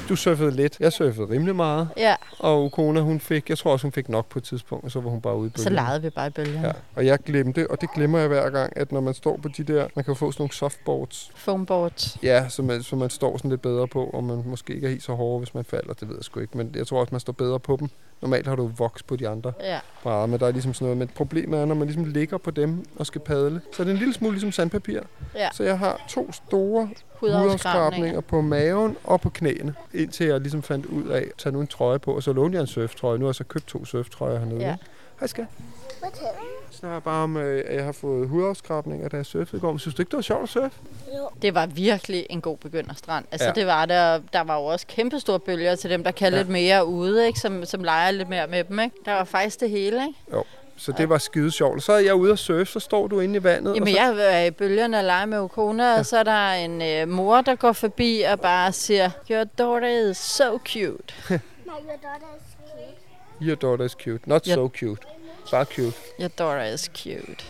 Du 0.10 0.16
surfede 0.16 0.52
lidt. 0.52 0.78
Jeg 0.80 0.94
surfede 0.94 1.30
rimelig 1.30 1.56
meget. 1.56 1.90
Ja, 1.98 2.16
Og 2.40 2.72
Kona, 2.72 3.00
hun 3.00 3.20
fik, 3.20 3.50
jeg 3.50 3.58
tror 3.58 3.72
også, 3.72 3.86
hun 3.86 3.92
fik 3.92 4.10
nok 4.10 4.26
på 4.30 4.40
et 4.40 4.44
tidspunkt, 4.44 4.86
og 4.86 4.92
så 4.92 5.00
var 5.02 5.10
hun 5.10 5.22
bare 5.22 5.36
ude 5.38 5.48
i 5.56 5.60
så 5.60 5.70
bølgerne. 5.70 5.88
legede 5.88 6.02
vi 6.02 6.10
bare 6.10 6.28
i 6.28 6.30
bølgerne. 6.30 6.68
Ja, 6.68 6.72
og 6.96 7.06
jeg 7.06 7.20
glemte, 7.20 7.72
og 7.72 7.82
det 7.82 7.92
glemmer 7.94 8.20
jeg 8.20 8.28
hver 8.28 8.50
gang, 8.50 8.74
at 8.78 8.92
når 8.92 9.02
man 9.02 9.14
står 9.14 9.38
på 9.38 9.48
de 9.48 9.64
der, 9.64 9.88
man 9.96 10.06
kan 10.06 10.16
få 10.16 10.32
sådan 10.32 10.42
nogle 10.42 10.54
softboards, 10.54 11.32
Foamboards. 11.36 12.18
ja, 12.24 12.50
så 12.50 12.62
man, 12.62 12.84
så 12.84 12.96
man 12.96 13.10
står 13.10 13.38
sådan 13.38 13.50
lidt 13.50 13.62
bedre 13.62 13.88
på, 13.88 14.04
og 14.06 14.24
man 14.24 14.44
måske 14.46 14.74
ikke 14.76 14.86
er 14.88 14.92
helt 14.92 15.04
så 15.04 15.14
hård, 15.14 15.40
hvis 15.42 15.54
man 15.54 15.66
falder, 15.66 15.94
det 15.94 16.08
ved 16.10 16.16
jeg 16.16 16.24
sgu 16.24 16.40
ikke, 16.40 16.58
men 16.58 16.72
jeg 16.76 16.88
tror 16.88 17.00
også, 17.00 17.12
man 17.12 17.20
står 17.22 17.34
bedre 17.34 17.60
på 17.60 17.78
dem. 17.80 17.90
Normalt 18.22 18.48
har 18.48 18.56
du 18.56 18.68
voks 18.78 19.04
på 19.04 19.16
de 19.16 19.28
andre 19.30 19.54
Ja, 19.62 19.80
brædder, 20.04 20.26
men 20.26 20.40
der 20.40 20.48
er 20.48 20.52
ligesom 20.52 20.74
sådan 20.74 20.86
noget, 20.86 20.98
men 20.98 21.08
problemet 21.08 21.60
er, 21.60 21.66
når 21.66 21.76
man 21.76 21.88
ligesom 21.88 22.06
ligger 22.06 22.38
på 22.38 22.52
dem 22.52 22.86
og 22.96 23.06
skal 23.06 23.22
padle, 23.22 23.62
så 23.74 23.84
er 23.84 23.86
det 23.86 23.92
en 23.94 23.98
lille 23.98 24.14
smule 24.14 24.34
ligesom 24.34 24.52
sandpapir. 24.52 25.00
ja. 25.36 25.50
Så 25.54 25.64
jeg 25.64 25.80
har 25.80 26.06
to 26.10 26.32
store 26.32 26.90
Hudafskrabninger. 27.34 28.22
på 28.22 28.42
maven 28.42 28.98
og 29.04 29.22
på 29.22 29.30
knæene, 29.30 29.76
indtil 29.94 30.28
jeg 30.28 30.40
ligesom 30.42 30.64
fandt 30.64 30.86
ud 30.86 31.08
af 31.08 31.18
at 31.22 31.32
tage 31.38 31.54
nu 31.54 31.62
en 31.62 31.68
trøje 31.68 32.00
på, 32.00 32.16
og 32.16 32.24
så 32.24 32.34
lånte 32.34 32.56
jeg 32.56 32.62
en 32.62 32.68
surftrøje. 32.68 33.18
Nu 33.18 33.26
har 33.26 33.30
jeg 33.30 33.36
så 33.36 33.44
købt 33.44 33.68
to 33.68 33.86
surftrøjer 33.86 34.40
hernede. 34.40 34.60
Ja. 34.62 34.76
Hej 35.20 35.28
skat. 35.28 35.46
Fortæl. 36.04 36.24
Jeg 36.72 36.80
snakker 36.80 37.00
bare 37.00 37.24
om, 37.24 37.38
øh, 37.38 37.64
at 37.68 37.76
jeg 37.76 37.86
har 37.86 37.92
fået 37.92 38.28
hudafskrabninger, 38.30 39.10
da 39.10 39.18
jeg 39.18 39.26
surfede 39.26 39.58
i 39.58 39.60
går. 39.60 39.72
Men 39.72 39.80
synes 39.80 39.96
du 39.96 40.02
ikke, 40.02 40.10
det 40.12 40.16
var 40.18 40.22
sjovt 40.22 40.44
at 40.44 40.50
surfe? 40.50 40.72
Jo. 41.18 41.30
Det 41.42 41.54
var 41.56 41.66
virkelig 41.66 42.26
en 42.30 42.42
god 42.42 42.58
begynderstrand. 42.58 43.26
Altså 43.32 43.48
Ja. 43.48 43.52
det 43.54 43.68
var 43.68 43.86
der, 43.86 44.20
der 44.34 44.42
var 44.42 44.56
jo 44.60 44.66
også 44.66 44.88
kæmpe 44.88 45.20
store 45.20 45.40
bølger 45.40 45.76
til 45.76 45.90
dem, 45.90 46.04
der 46.04 46.12
kan 46.12 46.32
Ja. 46.34 46.38
lidt 46.38 46.50
mere 46.50 46.86
ude, 46.86 47.28
ikke? 47.28 47.40
Som, 47.40 47.66
som 47.66 47.84
leger 47.84 48.12
lidt 48.12 48.30
mere 48.30 48.48
med 48.48 48.64
dem. 48.64 48.80
Ikke? 48.80 48.96
Der 49.06 49.12
var 49.14 49.24
faktisk 49.24 49.60
det 49.60 49.70
hele. 49.70 50.02
Ikke? 50.08 50.38
Så 50.78 50.92
det 50.92 51.10
var 51.10 51.18
skide 51.18 51.52
sjovt. 51.52 51.84
Så 51.84 51.94
er 51.94 52.00
jeg 52.00 52.16
ude 52.16 52.32
at 52.32 52.40
surfe, 52.40 52.66
så 52.66 52.80
står 52.80 53.08
du 53.08 53.20
inde 53.20 53.36
i 53.36 53.44
vandet. 53.44 53.76
Jamen 53.76 53.84
og 53.88 53.90
så, 53.90 53.96
jeg 54.22 54.42
er 54.42 54.46
i 54.46 54.52
bølgerne 54.52 54.98
og 54.98 55.04
leger 55.04 55.26
med 55.26 55.38
Okona, 55.38 55.84
ja. 55.94 56.00
og 56.00 56.06
så 56.06 56.18
er 56.18 56.24
der 56.24 56.52
en 56.52 56.82
øh, 56.82 57.08
mor, 57.08 57.42
der 57.42 57.56
går 57.56 57.72
forbi 57.72 58.22
og 58.32 58.40
bare 58.40 58.72
siger, 58.72 59.10
Your 59.32 59.44
daughter 59.44 60.10
is 60.12 60.18
so 60.18 60.58
cute. 60.58 61.14
My 61.30 61.72
your 61.72 61.98
daughter 62.04 62.28
is 62.38 62.56
cute. 62.58 63.48
Your 63.48 63.56
daughter 63.56 63.86
is 63.86 63.92
cute. 63.92 64.28
Not 64.30 64.48
Ja. 64.48 64.54
so 64.54 64.68
cute. 64.80 65.02
Bare 65.52 65.66
cute. 65.66 65.94
Your 66.20 66.28
daughter 66.30 66.64
is 66.74 66.82
cute. 66.98 67.44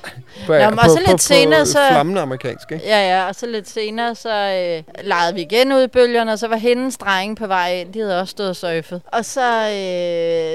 På, 0.46 0.54
Nå, 0.54 0.70
men 0.70 0.80
også 0.80 1.00
lidt 1.08 1.22
senere, 1.22 1.66
så- 1.66 1.88
Flammende 1.92 2.22
amerikansk, 2.22 2.72
ikke? 2.72 2.86
Ja, 2.86 3.00
ja, 3.18 3.28
og 3.28 3.36
så 3.36 3.46
lidt 3.46 3.70
senere, 3.70 4.16
så 4.16 4.30
øh, 4.30 5.06
legede 5.06 5.34
vi 5.36 5.42
igen 5.42 5.74
ud 5.74 5.82
i 5.84 5.88
bølgerne, 5.88 6.32
og 6.32 6.40
så 6.40 6.48
var 6.48 6.56
hendes 6.56 6.98
drenge 6.98 7.36
på 7.36 7.48
vej 7.48 7.74
ind. 7.74 7.94
De 7.94 8.00
havde 8.00 8.22
også 8.22 8.32
stået 8.32 8.50
og 8.50 8.56
surfet. 8.56 9.02
Og 9.08 9.26
så 9.26 9.70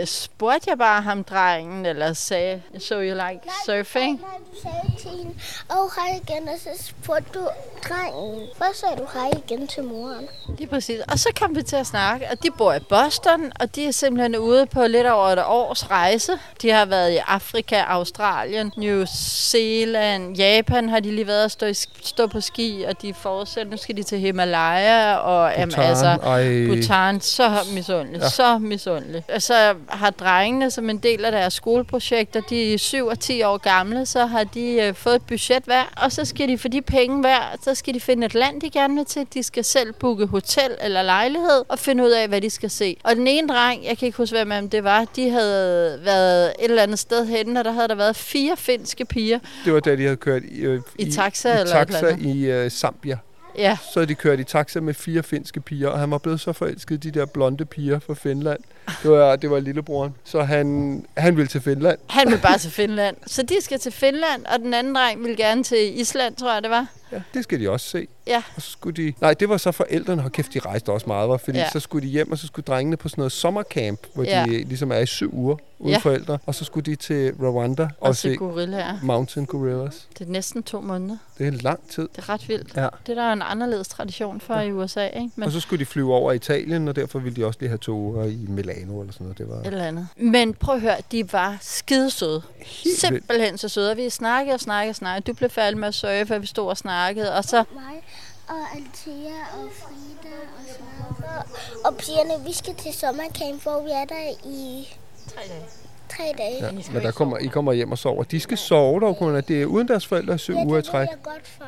øh, 0.00 0.06
spurgte 0.06 0.70
jeg 0.70 0.78
bare 0.78 1.02
ham, 1.02 1.24
drengen, 1.24 1.86
eller 1.86 2.12
sagde, 2.12 2.62
so 2.78 2.94
you 2.94 3.02
like 3.14 3.40
surfing? 3.66 4.20
Nej, 4.20 4.30
du 4.54 4.60
sagde 4.62 4.96
til 5.00 5.10
hende, 5.18 5.34
og 5.68 5.90
hej 5.96 6.20
igen, 6.22 6.48
og 6.48 6.54
så 6.58 6.68
spurgte 6.84 7.38
du 7.38 7.48
drengen. 7.88 8.40
Først 8.58 8.80
sagde 8.80 8.96
du 8.96 9.06
hej 9.14 9.30
igen 9.46 9.66
til 9.66 9.84
moren. 9.84 10.28
Lige 10.58 10.66
præcis. 10.68 11.00
Og 11.12 11.18
så 11.18 11.28
kom 11.40 11.56
vi 11.56 11.62
til 11.62 11.76
at 11.76 11.86
snakke, 11.86 12.26
og 12.30 12.42
de 12.42 12.50
bor 12.58 12.72
i 12.72 12.80
Boston, 12.80 13.52
og 13.60 13.76
de 13.76 13.86
er 13.86 13.90
simpelthen 13.92 14.36
ude 14.36 14.66
på 14.66 14.86
lidt 14.86 15.06
over 15.06 15.28
et 15.28 15.42
års 15.46 15.90
rejse. 15.90 16.32
De 16.62 16.70
har 16.70 16.84
været 16.84 17.12
i 17.12 17.18
Afrika, 17.30 17.80
Australien, 17.88 18.72
New 18.76 19.04
Zealand, 19.50 20.36
Japan 20.36 20.88
har 20.88 21.00
de 21.00 21.10
lige 21.10 21.26
været 21.26 21.44
at 21.44 21.50
stå, 21.50 21.66
i, 21.66 21.74
stå 22.02 22.26
på 22.26 22.40
ski, 22.40 22.84
og 22.88 23.02
de 23.02 23.14
fortsætter, 23.14 23.70
nu 23.70 23.76
skal 23.76 23.96
de 23.96 24.02
til 24.02 24.18
Himalaya, 24.18 25.14
og 25.16 25.52
jamen, 25.58 25.68
Bhutan, 25.74 25.84
altså, 25.90 26.06
ej. 26.06 26.66
Bhutan, 26.66 27.20
så 27.20 27.50
misundelig, 27.74 28.20
Ja. 28.20 28.28
så 28.28 28.58
misundelig. 28.58 29.24
Og 29.34 29.42
så 29.42 29.74
har 29.88 30.10
drengene 30.10 30.70
som 30.70 30.90
en 30.90 30.98
del 30.98 31.24
af 31.24 31.32
deres 31.32 31.54
skoleprojekter, 31.54 32.40
de 32.50 32.74
er 32.74 32.78
7 32.78 33.06
og 33.06 33.18
10 33.20 33.42
år 33.42 33.56
gamle, 33.56 34.06
så 34.06 34.26
har 34.26 34.44
de 34.44 34.72
øh, 34.82 34.94
fået 34.94 35.14
et 35.14 35.26
budget 35.26 35.62
hver, 35.64 35.84
og 35.96 36.12
så 36.12 36.24
skal 36.24 36.48
de 36.48 36.58
for 36.58 36.68
de 36.68 36.82
penge 36.82 37.20
hver, 37.20 37.56
så 37.64 37.74
skal 37.74 37.94
de 37.94 38.00
finde 38.00 38.26
et 38.26 38.34
land, 38.34 38.60
de 38.60 38.70
gerne 38.70 38.94
vil 38.94 39.04
til. 39.04 39.26
De 39.34 39.42
skal 39.42 39.64
selv 39.64 39.92
booke 39.92 40.26
hotel 40.26 40.70
eller 40.80 41.02
lejlighed 41.02 41.64
og 41.68 41.78
finde 41.78 42.04
ud 42.04 42.10
af, 42.10 42.28
hvad 42.28 42.40
de 42.40 42.50
skal 42.50 42.70
se. 42.70 42.96
Og 43.04 43.16
den 43.16 43.26
ene 43.26 43.48
dreng, 43.48 43.84
jeg 43.84 43.98
kan 43.98 44.06
ikke 44.06 44.16
huske, 44.18 44.44
hvem 44.44 44.70
det 44.70 44.84
var, 44.84 45.04
de 45.16 45.30
havde 45.30 45.98
været 46.04 46.44
et 46.58 46.64
eller 46.64 46.82
andet 46.82 46.98
sted 46.98 47.19
henne, 47.26 47.60
og 47.60 47.64
der 47.64 47.72
havde 47.72 47.88
der 47.88 47.94
været 47.94 48.16
fire 48.16 48.56
finske 48.56 49.04
piger. 49.04 49.38
Det 49.64 49.72
var 49.72 49.80
da 49.80 49.96
de 49.96 50.02
havde 50.02 50.16
kørt 50.16 50.42
i, 50.44 50.60
øh, 50.60 50.80
I 50.98 51.10
taxa 51.10 51.48
i, 51.56 51.60
eller 51.60 51.72
taxa 51.72 52.08
eller 52.08 52.34
i 52.34 52.64
øh, 52.64 52.70
Zambia. 52.70 53.18
Ja, 53.56 53.78
Så 53.94 54.04
de 54.04 54.14
kørt 54.14 54.40
i 54.40 54.44
taxa 54.44 54.80
med 54.80 54.94
fire 54.94 55.22
finske 55.22 55.60
piger, 55.60 55.88
og 55.88 55.98
han 55.98 56.10
var 56.10 56.18
blevet 56.18 56.40
så 56.40 56.52
forelsket 56.52 56.94
i 57.04 57.10
de 57.10 57.20
der 57.20 57.26
blonde 57.26 57.64
piger 57.64 57.98
fra 57.98 58.14
Finland. 58.14 58.60
Det 59.02 59.10
var, 59.10 59.36
det 59.36 59.50
var 59.50 59.60
lillebroren. 59.60 60.14
Så 60.24 60.42
han, 60.42 61.04
han 61.16 61.36
ville 61.36 61.48
til 61.48 61.60
Finland. 61.60 61.98
han 62.08 62.30
vil 62.30 62.38
bare 62.42 62.58
til 62.58 62.70
Finland. 62.70 63.16
Så 63.26 63.42
de 63.42 63.54
skal 63.60 63.78
til 63.78 63.92
Finland, 63.92 64.44
og 64.54 64.58
den 64.58 64.74
anden 64.74 64.94
dreng 64.94 65.24
vil 65.24 65.36
gerne 65.36 65.62
til 65.64 66.00
Island, 66.00 66.36
tror 66.36 66.52
jeg 66.52 66.62
det 66.62 66.70
var. 66.70 66.86
Ja, 67.12 67.20
det 67.34 67.44
skal 67.44 67.60
de 67.60 67.70
også 67.70 67.86
se. 67.88 68.06
Ja. 68.26 68.42
Og 68.56 68.62
så 68.62 68.70
skulle 68.70 68.96
de... 69.04 69.12
Nej, 69.20 69.34
det 69.34 69.48
var 69.48 69.56
så 69.56 69.72
forældrene. 69.72 70.22
Hold 70.22 70.32
kæft, 70.32 70.54
de 70.54 70.58
rejste 70.58 70.90
også 70.92 71.06
meget, 71.06 71.28
var, 71.28 71.36
fordi 71.36 71.58
ja. 71.58 71.70
Så 71.70 71.80
skulle 71.80 72.06
de 72.06 72.12
hjem, 72.12 72.32
og 72.32 72.38
så 72.38 72.46
skulle 72.46 72.64
drengene 72.64 72.96
på 72.96 73.08
sådan 73.08 73.20
noget 73.20 73.32
sommercamp, 73.32 74.00
hvor 74.14 74.24
ja. 74.24 74.44
De 74.48 74.50
ligesom 74.64 74.92
er 74.92 74.96
i 74.98 75.06
syv 75.06 75.34
uger 75.34 75.56
uden 75.78 75.92
Ja. 75.92 75.98
forældre. 75.98 76.38
Og 76.46 76.54
så 76.54 76.64
skulle 76.64 76.90
de 76.90 76.96
til 76.96 77.32
Rwanda 77.42 77.82
og, 77.82 77.90
Og 78.00 78.16
se 78.16 78.36
gorillaer. 78.36 78.98
Mountain 79.02 79.46
Gorillas. 79.46 80.08
Det 80.18 80.26
er 80.26 80.30
næsten 80.30 80.62
to 80.62 80.80
måneder. 80.80 81.16
Det 81.38 81.44
er 81.44 81.50
en 81.50 81.56
lang 81.56 81.80
tid. 81.90 82.08
Det 82.16 82.18
er 82.18 82.28
ret 82.28 82.48
vildt. 82.48 82.76
Ja. 82.76 82.88
Det 83.06 83.18
er 83.18 83.22
der 83.22 83.32
en 83.32 83.42
anderledes 83.42 83.88
tradition 83.88 84.40
for 84.40 84.54
ja. 84.54 84.60
i 84.60 84.72
USA, 84.72 85.06
ikke? 85.06 85.30
Men 85.36 85.46
Og 85.46 85.52
så 85.52 85.60
skulle 85.60 85.80
de 85.80 85.86
flyve 85.86 86.14
over 86.14 86.32
Italien, 86.32 86.88
og 86.88 86.96
derfor 86.96 87.18
ville 87.18 87.36
de 87.36 87.46
også 87.46 87.58
lige 87.60 87.68
have 87.68 87.78
to 87.78 87.92
uger 87.94 88.24
i 88.24 88.46
Milano 88.48 88.79
eller 88.82 89.12
sådan 89.12 89.24
noget. 89.24 89.38
Det 89.38 89.48
var 89.48 89.54
et 89.56 89.66
eller 89.66 89.84
andet. 89.84 90.08
Men 90.16 90.54
prøv 90.54 90.74
at 90.74 90.80
høre, 90.80 90.96
de 91.12 91.32
var 91.32 91.58
skidesøde. 91.60 92.42
helt 92.56 92.84
vildt. 92.84 93.00
Simpelthen 93.00 93.58
så 93.58 93.68
søde. 93.68 93.90
Og 93.90 93.96
vi 93.96 94.10
snakkede 94.10 94.54
og 94.54 94.60
snakkede 94.60 94.90
og 94.90 94.96
snakkede. 94.96 95.32
Du 95.32 95.36
blev 95.36 95.50
færdig 95.50 95.78
med 95.78 95.88
at 95.88 95.94
surfe, 95.94 96.34
og 96.34 96.42
vi 96.42 96.46
stod 96.46 96.68
og 96.68 96.76
snakkede. 96.76 97.34
Og 97.36 97.44
så, 97.44 97.64
Mig 97.74 98.02
og 98.48 98.56
Althea 98.76 99.32
og 99.52 99.68
Frida 99.72 100.34
og 100.58 100.64
sådan 100.68 100.86
noget. 101.20 101.44
Og 101.84 101.96
pigerne, 101.96 102.44
vi 102.46 102.52
skal 102.52 102.74
til 102.74 102.92
sommercamp, 102.92 103.62
hvor 103.62 103.82
vi 103.84 103.90
er 103.90 104.04
der 104.04 104.34
i 104.44 104.88
tre 105.28 105.40
dage. 105.48 105.62
tre 106.08 106.24
dage. 106.38 106.64
Ja, 106.66 106.92
men 106.92 107.02
der 107.02 107.10
kommer, 107.10 107.38
I 107.38 107.46
kommer 107.46 107.72
hjem 107.72 107.92
og 107.92 107.98
sover. 107.98 108.22
De 108.24 108.40
skal 108.40 108.58
sove 108.58 109.00
dog, 109.00 109.16
kun, 109.16 109.34
at 109.36 109.48
det 109.48 109.62
er 109.62 109.66
uden 109.66 109.88
deres 109.88 110.06
forældre 110.06 110.34
i 110.34 110.38
syv 110.38 110.54
ja, 110.54 110.64
uger 110.64 110.78
i 110.78 110.80
det 110.80 110.90
træk. 110.90 111.08
jeg 111.08 111.18
godt 111.22 111.48
for. 111.58 111.64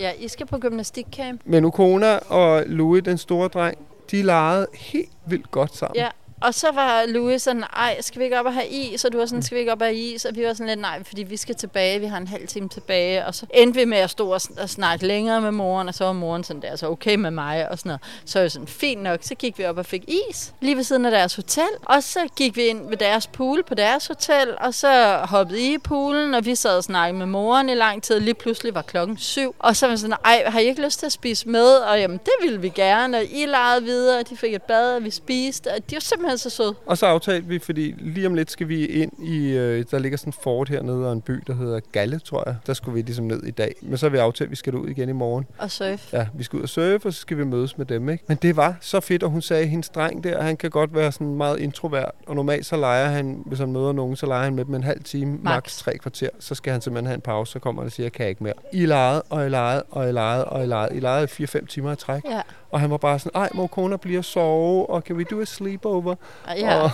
Ja, 0.00 0.12
I 0.18 0.28
skal 0.28 0.46
på 0.46 0.58
gymnastikcamp. 0.58 1.40
Men 1.44 1.64
Ukona 1.64 2.16
og 2.16 2.62
Louis, 2.66 3.04
den 3.04 3.18
store 3.18 3.48
dreng, 3.48 3.78
de 4.10 4.22
legede 4.22 4.66
helt 4.74 5.12
vildt 5.26 5.50
godt 5.50 5.76
sammen. 5.76 5.96
Ja, 5.96 6.08
og 6.44 6.54
så 6.54 6.70
var 6.74 7.04
Louis 7.06 7.42
sådan, 7.42 7.64
ej, 7.76 8.00
skal 8.00 8.18
vi 8.18 8.24
ikke 8.24 8.40
op 8.40 8.46
og 8.46 8.54
have 8.54 8.68
is? 8.68 9.04
Og 9.04 9.12
du 9.12 9.18
var 9.18 9.26
sådan, 9.26 9.42
skal 9.42 9.54
vi 9.54 9.60
ikke 9.60 9.72
op 9.72 9.80
og 9.80 9.86
have 9.86 9.96
is? 9.96 10.24
Og 10.24 10.36
vi 10.36 10.46
var 10.46 10.52
sådan 10.52 10.66
lidt, 10.66 10.80
nej, 10.80 11.04
fordi 11.04 11.22
vi 11.22 11.36
skal 11.36 11.54
tilbage, 11.54 12.00
vi 12.00 12.06
har 12.06 12.16
en 12.16 12.26
halv 12.26 12.48
time 12.48 12.68
tilbage. 12.68 13.26
Og 13.26 13.34
så 13.34 13.46
endte 13.54 13.80
vi 13.80 13.84
med 13.84 13.98
at 13.98 14.10
stå 14.10 14.28
og, 14.32 14.40
og 14.58 14.70
snakke 14.70 15.06
længere 15.06 15.40
med 15.40 15.50
moren, 15.50 15.88
og 15.88 15.94
så 15.94 16.04
var 16.04 16.12
moren 16.12 16.44
sådan 16.44 16.62
der, 16.62 16.76
så 16.76 16.88
okay 16.88 17.14
med 17.14 17.30
mig 17.30 17.70
og 17.70 17.78
sådan 17.78 17.88
noget. 17.88 18.00
Så 18.24 18.38
var 18.38 18.42
jeg 18.42 18.50
sådan, 18.50 18.68
fint 18.68 19.02
nok, 19.02 19.18
så 19.22 19.34
gik 19.34 19.58
vi 19.58 19.64
op 19.64 19.78
og 19.78 19.86
fik 19.86 20.04
is, 20.30 20.54
lige 20.60 20.76
ved 20.76 20.84
siden 20.84 21.04
af 21.04 21.10
deres 21.10 21.34
hotel. 21.34 21.68
Og 21.82 22.02
så 22.02 22.28
gik 22.36 22.56
vi 22.56 22.66
ind 22.66 22.88
ved 22.88 22.96
deres 22.96 23.26
pool 23.26 23.62
på 23.62 23.74
deres 23.74 24.06
hotel, 24.06 24.54
og 24.60 24.74
så 24.74 25.18
hoppede 25.22 25.60
I 25.60 25.74
i 25.74 25.78
poolen, 25.78 26.34
og 26.34 26.44
vi 26.46 26.54
sad 26.54 26.76
og 26.76 26.84
snakkede 26.84 27.18
med 27.18 27.26
moren 27.26 27.68
i 27.68 27.74
lang 27.74 28.02
tid. 28.02 28.20
Lige 28.20 28.34
pludselig 28.34 28.74
var 28.74 28.82
klokken 28.82 29.18
syv, 29.18 29.54
og 29.58 29.76
så 29.76 29.86
var 29.86 29.96
sådan, 29.96 30.16
ej, 30.24 30.44
har 30.46 30.60
I 30.60 30.64
ikke 30.64 30.82
lyst 30.82 30.98
til 30.98 31.06
at 31.06 31.12
spise 31.12 31.48
med? 31.48 31.76
Og 31.76 32.00
jamen, 32.00 32.18
det 32.18 32.32
ville 32.42 32.60
vi 32.60 32.68
gerne, 32.68 33.16
og 33.16 33.24
I 33.24 33.46
legede 33.46 33.82
videre, 33.82 34.18
og 34.18 34.28
de 34.30 34.36
fik 34.36 34.54
et 34.54 34.62
bad, 34.62 34.96
og 34.96 35.04
vi 35.04 35.10
spiste, 35.10 35.68
og 35.68 35.90
de 35.90 35.94
var 35.94 36.00
simpelthen 36.00 36.33
så 36.38 36.50
søde. 36.50 36.74
Og 36.86 36.98
så 36.98 37.06
aftalte 37.06 37.48
vi, 37.48 37.58
fordi 37.58 37.94
lige 37.98 38.26
om 38.26 38.34
lidt 38.34 38.50
skal 38.50 38.68
vi 38.68 38.86
ind 38.86 39.12
i, 39.24 39.48
øh, 39.48 39.84
der 39.90 39.98
ligger 39.98 40.18
sådan 40.18 40.28
en 40.28 40.34
fort 40.42 40.68
hernede, 40.68 41.06
og 41.06 41.12
en 41.12 41.20
by, 41.20 41.42
der 41.46 41.54
hedder 41.54 41.80
Galle, 41.92 42.18
tror 42.18 42.42
jeg. 42.46 42.56
Der 42.66 42.74
skulle 42.74 42.94
vi 42.94 43.02
ligesom 43.02 43.24
ned 43.24 43.42
i 43.42 43.50
dag. 43.50 43.74
Men 43.82 43.98
så 43.98 44.06
har 44.06 44.10
vi 44.10 44.18
aftalt, 44.18 44.46
at 44.46 44.50
vi 44.50 44.56
skal 44.56 44.74
ud 44.74 44.88
igen 44.88 45.08
i 45.08 45.12
morgen. 45.12 45.46
Og 45.58 45.70
surf. 45.70 46.12
Ja, 46.12 46.26
vi 46.34 46.42
skal 46.44 46.56
ud 46.56 46.62
og 46.62 46.68
surfe, 46.68 47.08
og 47.08 47.12
så 47.12 47.20
skal 47.20 47.38
vi 47.38 47.44
mødes 47.44 47.78
med 47.78 47.86
dem, 47.86 48.08
ikke? 48.08 48.24
Men 48.26 48.38
det 48.42 48.56
var 48.56 48.76
så 48.80 49.00
fedt, 49.00 49.22
og 49.22 49.30
hun 49.30 49.42
sagde, 49.42 49.62
at 49.62 49.68
hendes 49.68 49.88
dreng 49.88 50.24
der, 50.24 50.42
han 50.42 50.56
kan 50.56 50.70
godt 50.70 50.94
være 50.94 51.12
sådan 51.12 51.34
meget 51.34 51.58
introvert. 51.60 52.10
Og 52.26 52.34
normalt 52.34 52.66
så 52.66 52.76
leger 52.76 53.06
han, 53.06 53.42
hvis 53.46 53.58
han 53.58 53.72
møder 53.72 53.92
nogen, 53.92 54.16
så 54.16 54.26
leger 54.26 54.44
han 54.44 54.54
med 54.54 54.64
dem 54.64 54.74
en 54.74 54.84
halv 54.84 55.04
time, 55.04 55.30
max, 55.32 55.54
Max. 55.54 55.78
tre 55.78 55.98
kvarter. 55.98 56.28
Så 56.40 56.54
skal 56.54 56.72
han 56.72 56.80
simpelthen 56.80 57.06
have 57.06 57.14
en 57.14 57.20
pause, 57.20 57.52
så 57.52 57.58
kommer 57.58 57.82
han 57.82 57.86
og 57.86 57.92
siger, 57.92 58.04
jeg 58.04 58.12
kan 58.12 58.28
ikke 58.28 58.42
mere. 58.44 58.54
I 58.72 58.86
legede, 58.86 59.22
og 59.22 59.46
I 59.46 59.48
legede, 59.48 59.82
og 59.90 60.08
I 60.08 60.12
legede, 60.12 60.44
og 60.44 60.64
I 60.64 60.66
legede. 60.66 60.96
I 60.96 61.00
legede 61.00 61.26
4-5 61.26 61.66
timer 61.66 61.92
i 61.92 61.96
træk. 61.96 62.22
Ja. 62.30 62.40
Og 62.70 62.80
han 62.80 62.90
var 62.90 62.96
bare 62.96 63.18
sådan, 63.18 63.40
ej, 63.40 63.48
mor 63.54 63.66
kone 63.66 63.98
bliver 63.98 64.22
sove, 64.22 64.90
og 64.90 65.04
kan 65.04 65.18
vi 65.18 65.24
do 65.24 65.40
a 65.40 65.44
sleepover? 65.44 66.14
Ja. 66.56 66.82
Og, 66.82 66.90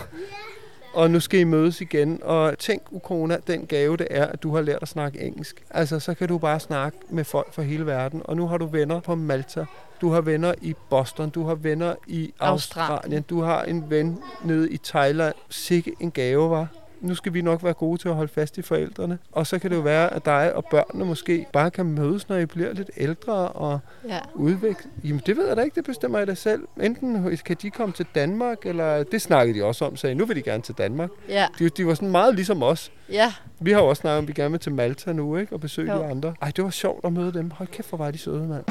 og 0.92 1.10
nu 1.10 1.20
skal 1.20 1.40
I 1.40 1.44
mødes 1.44 1.80
igen. 1.80 2.20
Og 2.22 2.58
tænk, 2.58 2.82
Ukona, 2.90 3.36
den 3.46 3.66
gave 3.66 3.96
det 3.96 4.06
er, 4.10 4.26
at 4.26 4.42
du 4.42 4.54
har 4.54 4.62
lært 4.62 4.82
at 4.82 4.88
snakke 4.88 5.20
engelsk. 5.20 5.64
Altså, 5.70 6.00
så 6.00 6.14
kan 6.14 6.28
du 6.28 6.38
bare 6.38 6.60
snakke 6.60 6.98
med 7.08 7.24
folk 7.24 7.54
fra 7.54 7.62
hele 7.62 7.86
verden. 7.86 8.22
Og 8.24 8.36
nu 8.36 8.46
har 8.46 8.58
du 8.58 8.66
venner 8.66 9.00
på 9.00 9.14
Malta. 9.14 9.64
Du 10.00 10.10
har 10.10 10.20
venner 10.20 10.54
i 10.60 10.74
Boston. 10.90 11.30
Du 11.30 11.46
har 11.46 11.54
venner 11.54 11.94
i 12.06 12.32
Australien. 12.40 12.92
Australien. 12.92 13.22
Du 13.22 13.42
har 13.42 13.62
en 13.62 13.90
ven 13.90 14.18
nede 14.44 14.70
i 14.70 14.76
Thailand. 14.76 15.34
Sikke 15.48 15.92
en 16.00 16.10
gave, 16.10 16.50
var. 16.50 16.66
Nu 17.00 17.14
skal 17.14 17.34
vi 17.34 17.42
nok 17.42 17.64
være 17.64 17.72
gode 17.72 17.98
til 18.00 18.08
at 18.08 18.14
holde 18.14 18.32
fast 18.32 18.58
i 18.58 18.62
forældrene. 18.62 19.18
Og 19.32 19.46
så 19.46 19.58
kan 19.58 19.70
det 19.70 19.76
jo 19.76 19.80
være, 19.80 20.14
at 20.14 20.24
dig 20.24 20.54
og 20.54 20.64
børnene 20.70 21.04
måske 21.04 21.46
bare 21.52 21.70
kan 21.70 21.86
mødes, 21.86 22.28
når 22.28 22.36
I 22.36 22.46
bliver 22.46 22.72
lidt 22.72 22.90
ældre 22.96 23.32
og 23.32 23.78
ja. 24.08 24.18
udvikle. 24.34 24.90
Jamen 25.04 25.22
det 25.26 25.36
ved 25.36 25.46
jeg 25.48 25.56
da 25.56 25.62
ikke, 25.62 25.74
det 25.74 25.84
bestemmer 25.84 26.18
jeg 26.18 26.26
da 26.26 26.34
selv. 26.34 26.62
Enten 26.82 27.36
kan 27.44 27.56
de 27.62 27.70
komme 27.70 27.92
til 27.92 28.06
Danmark, 28.14 28.58
eller 28.66 29.02
det 29.02 29.22
snakkede 29.22 29.58
de 29.58 29.64
også 29.64 29.84
om, 29.84 29.96
sagde 29.96 30.14
nu 30.14 30.24
vil 30.24 30.36
de 30.36 30.42
gerne 30.42 30.62
til 30.62 30.74
Danmark. 30.74 31.10
Ja. 31.28 31.46
De, 31.58 31.68
de 31.68 31.86
var 31.86 31.94
sådan 31.94 32.10
meget 32.10 32.34
ligesom 32.34 32.62
os. 32.62 32.92
Ja. 33.12 33.32
Vi 33.60 33.72
har 33.72 33.80
jo 33.80 33.86
også 33.86 34.00
snakket 34.00 34.18
om, 34.18 34.24
at 34.24 34.28
vi 34.28 34.32
gerne 34.32 34.50
vil 34.50 34.60
til 34.60 34.72
Malta 34.72 35.12
nu, 35.12 35.36
ikke? 35.36 35.52
Og 35.52 35.60
besøge 35.60 35.92
Jo. 35.92 35.98
de 35.98 36.04
andre. 36.04 36.34
Ej, 36.42 36.52
det 36.56 36.64
var 36.64 36.70
sjovt 36.70 37.04
at 37.04 37.12
møde 37.12 37.32
dem. 37.32 37.50
Hold 37.50 37.68
kæft, 37.68 37.88
hvor 37.88 37.98
var 37.98 38.10
de 38.10 38.18
søde, 38.18 38.48
mand. 38.48 38.64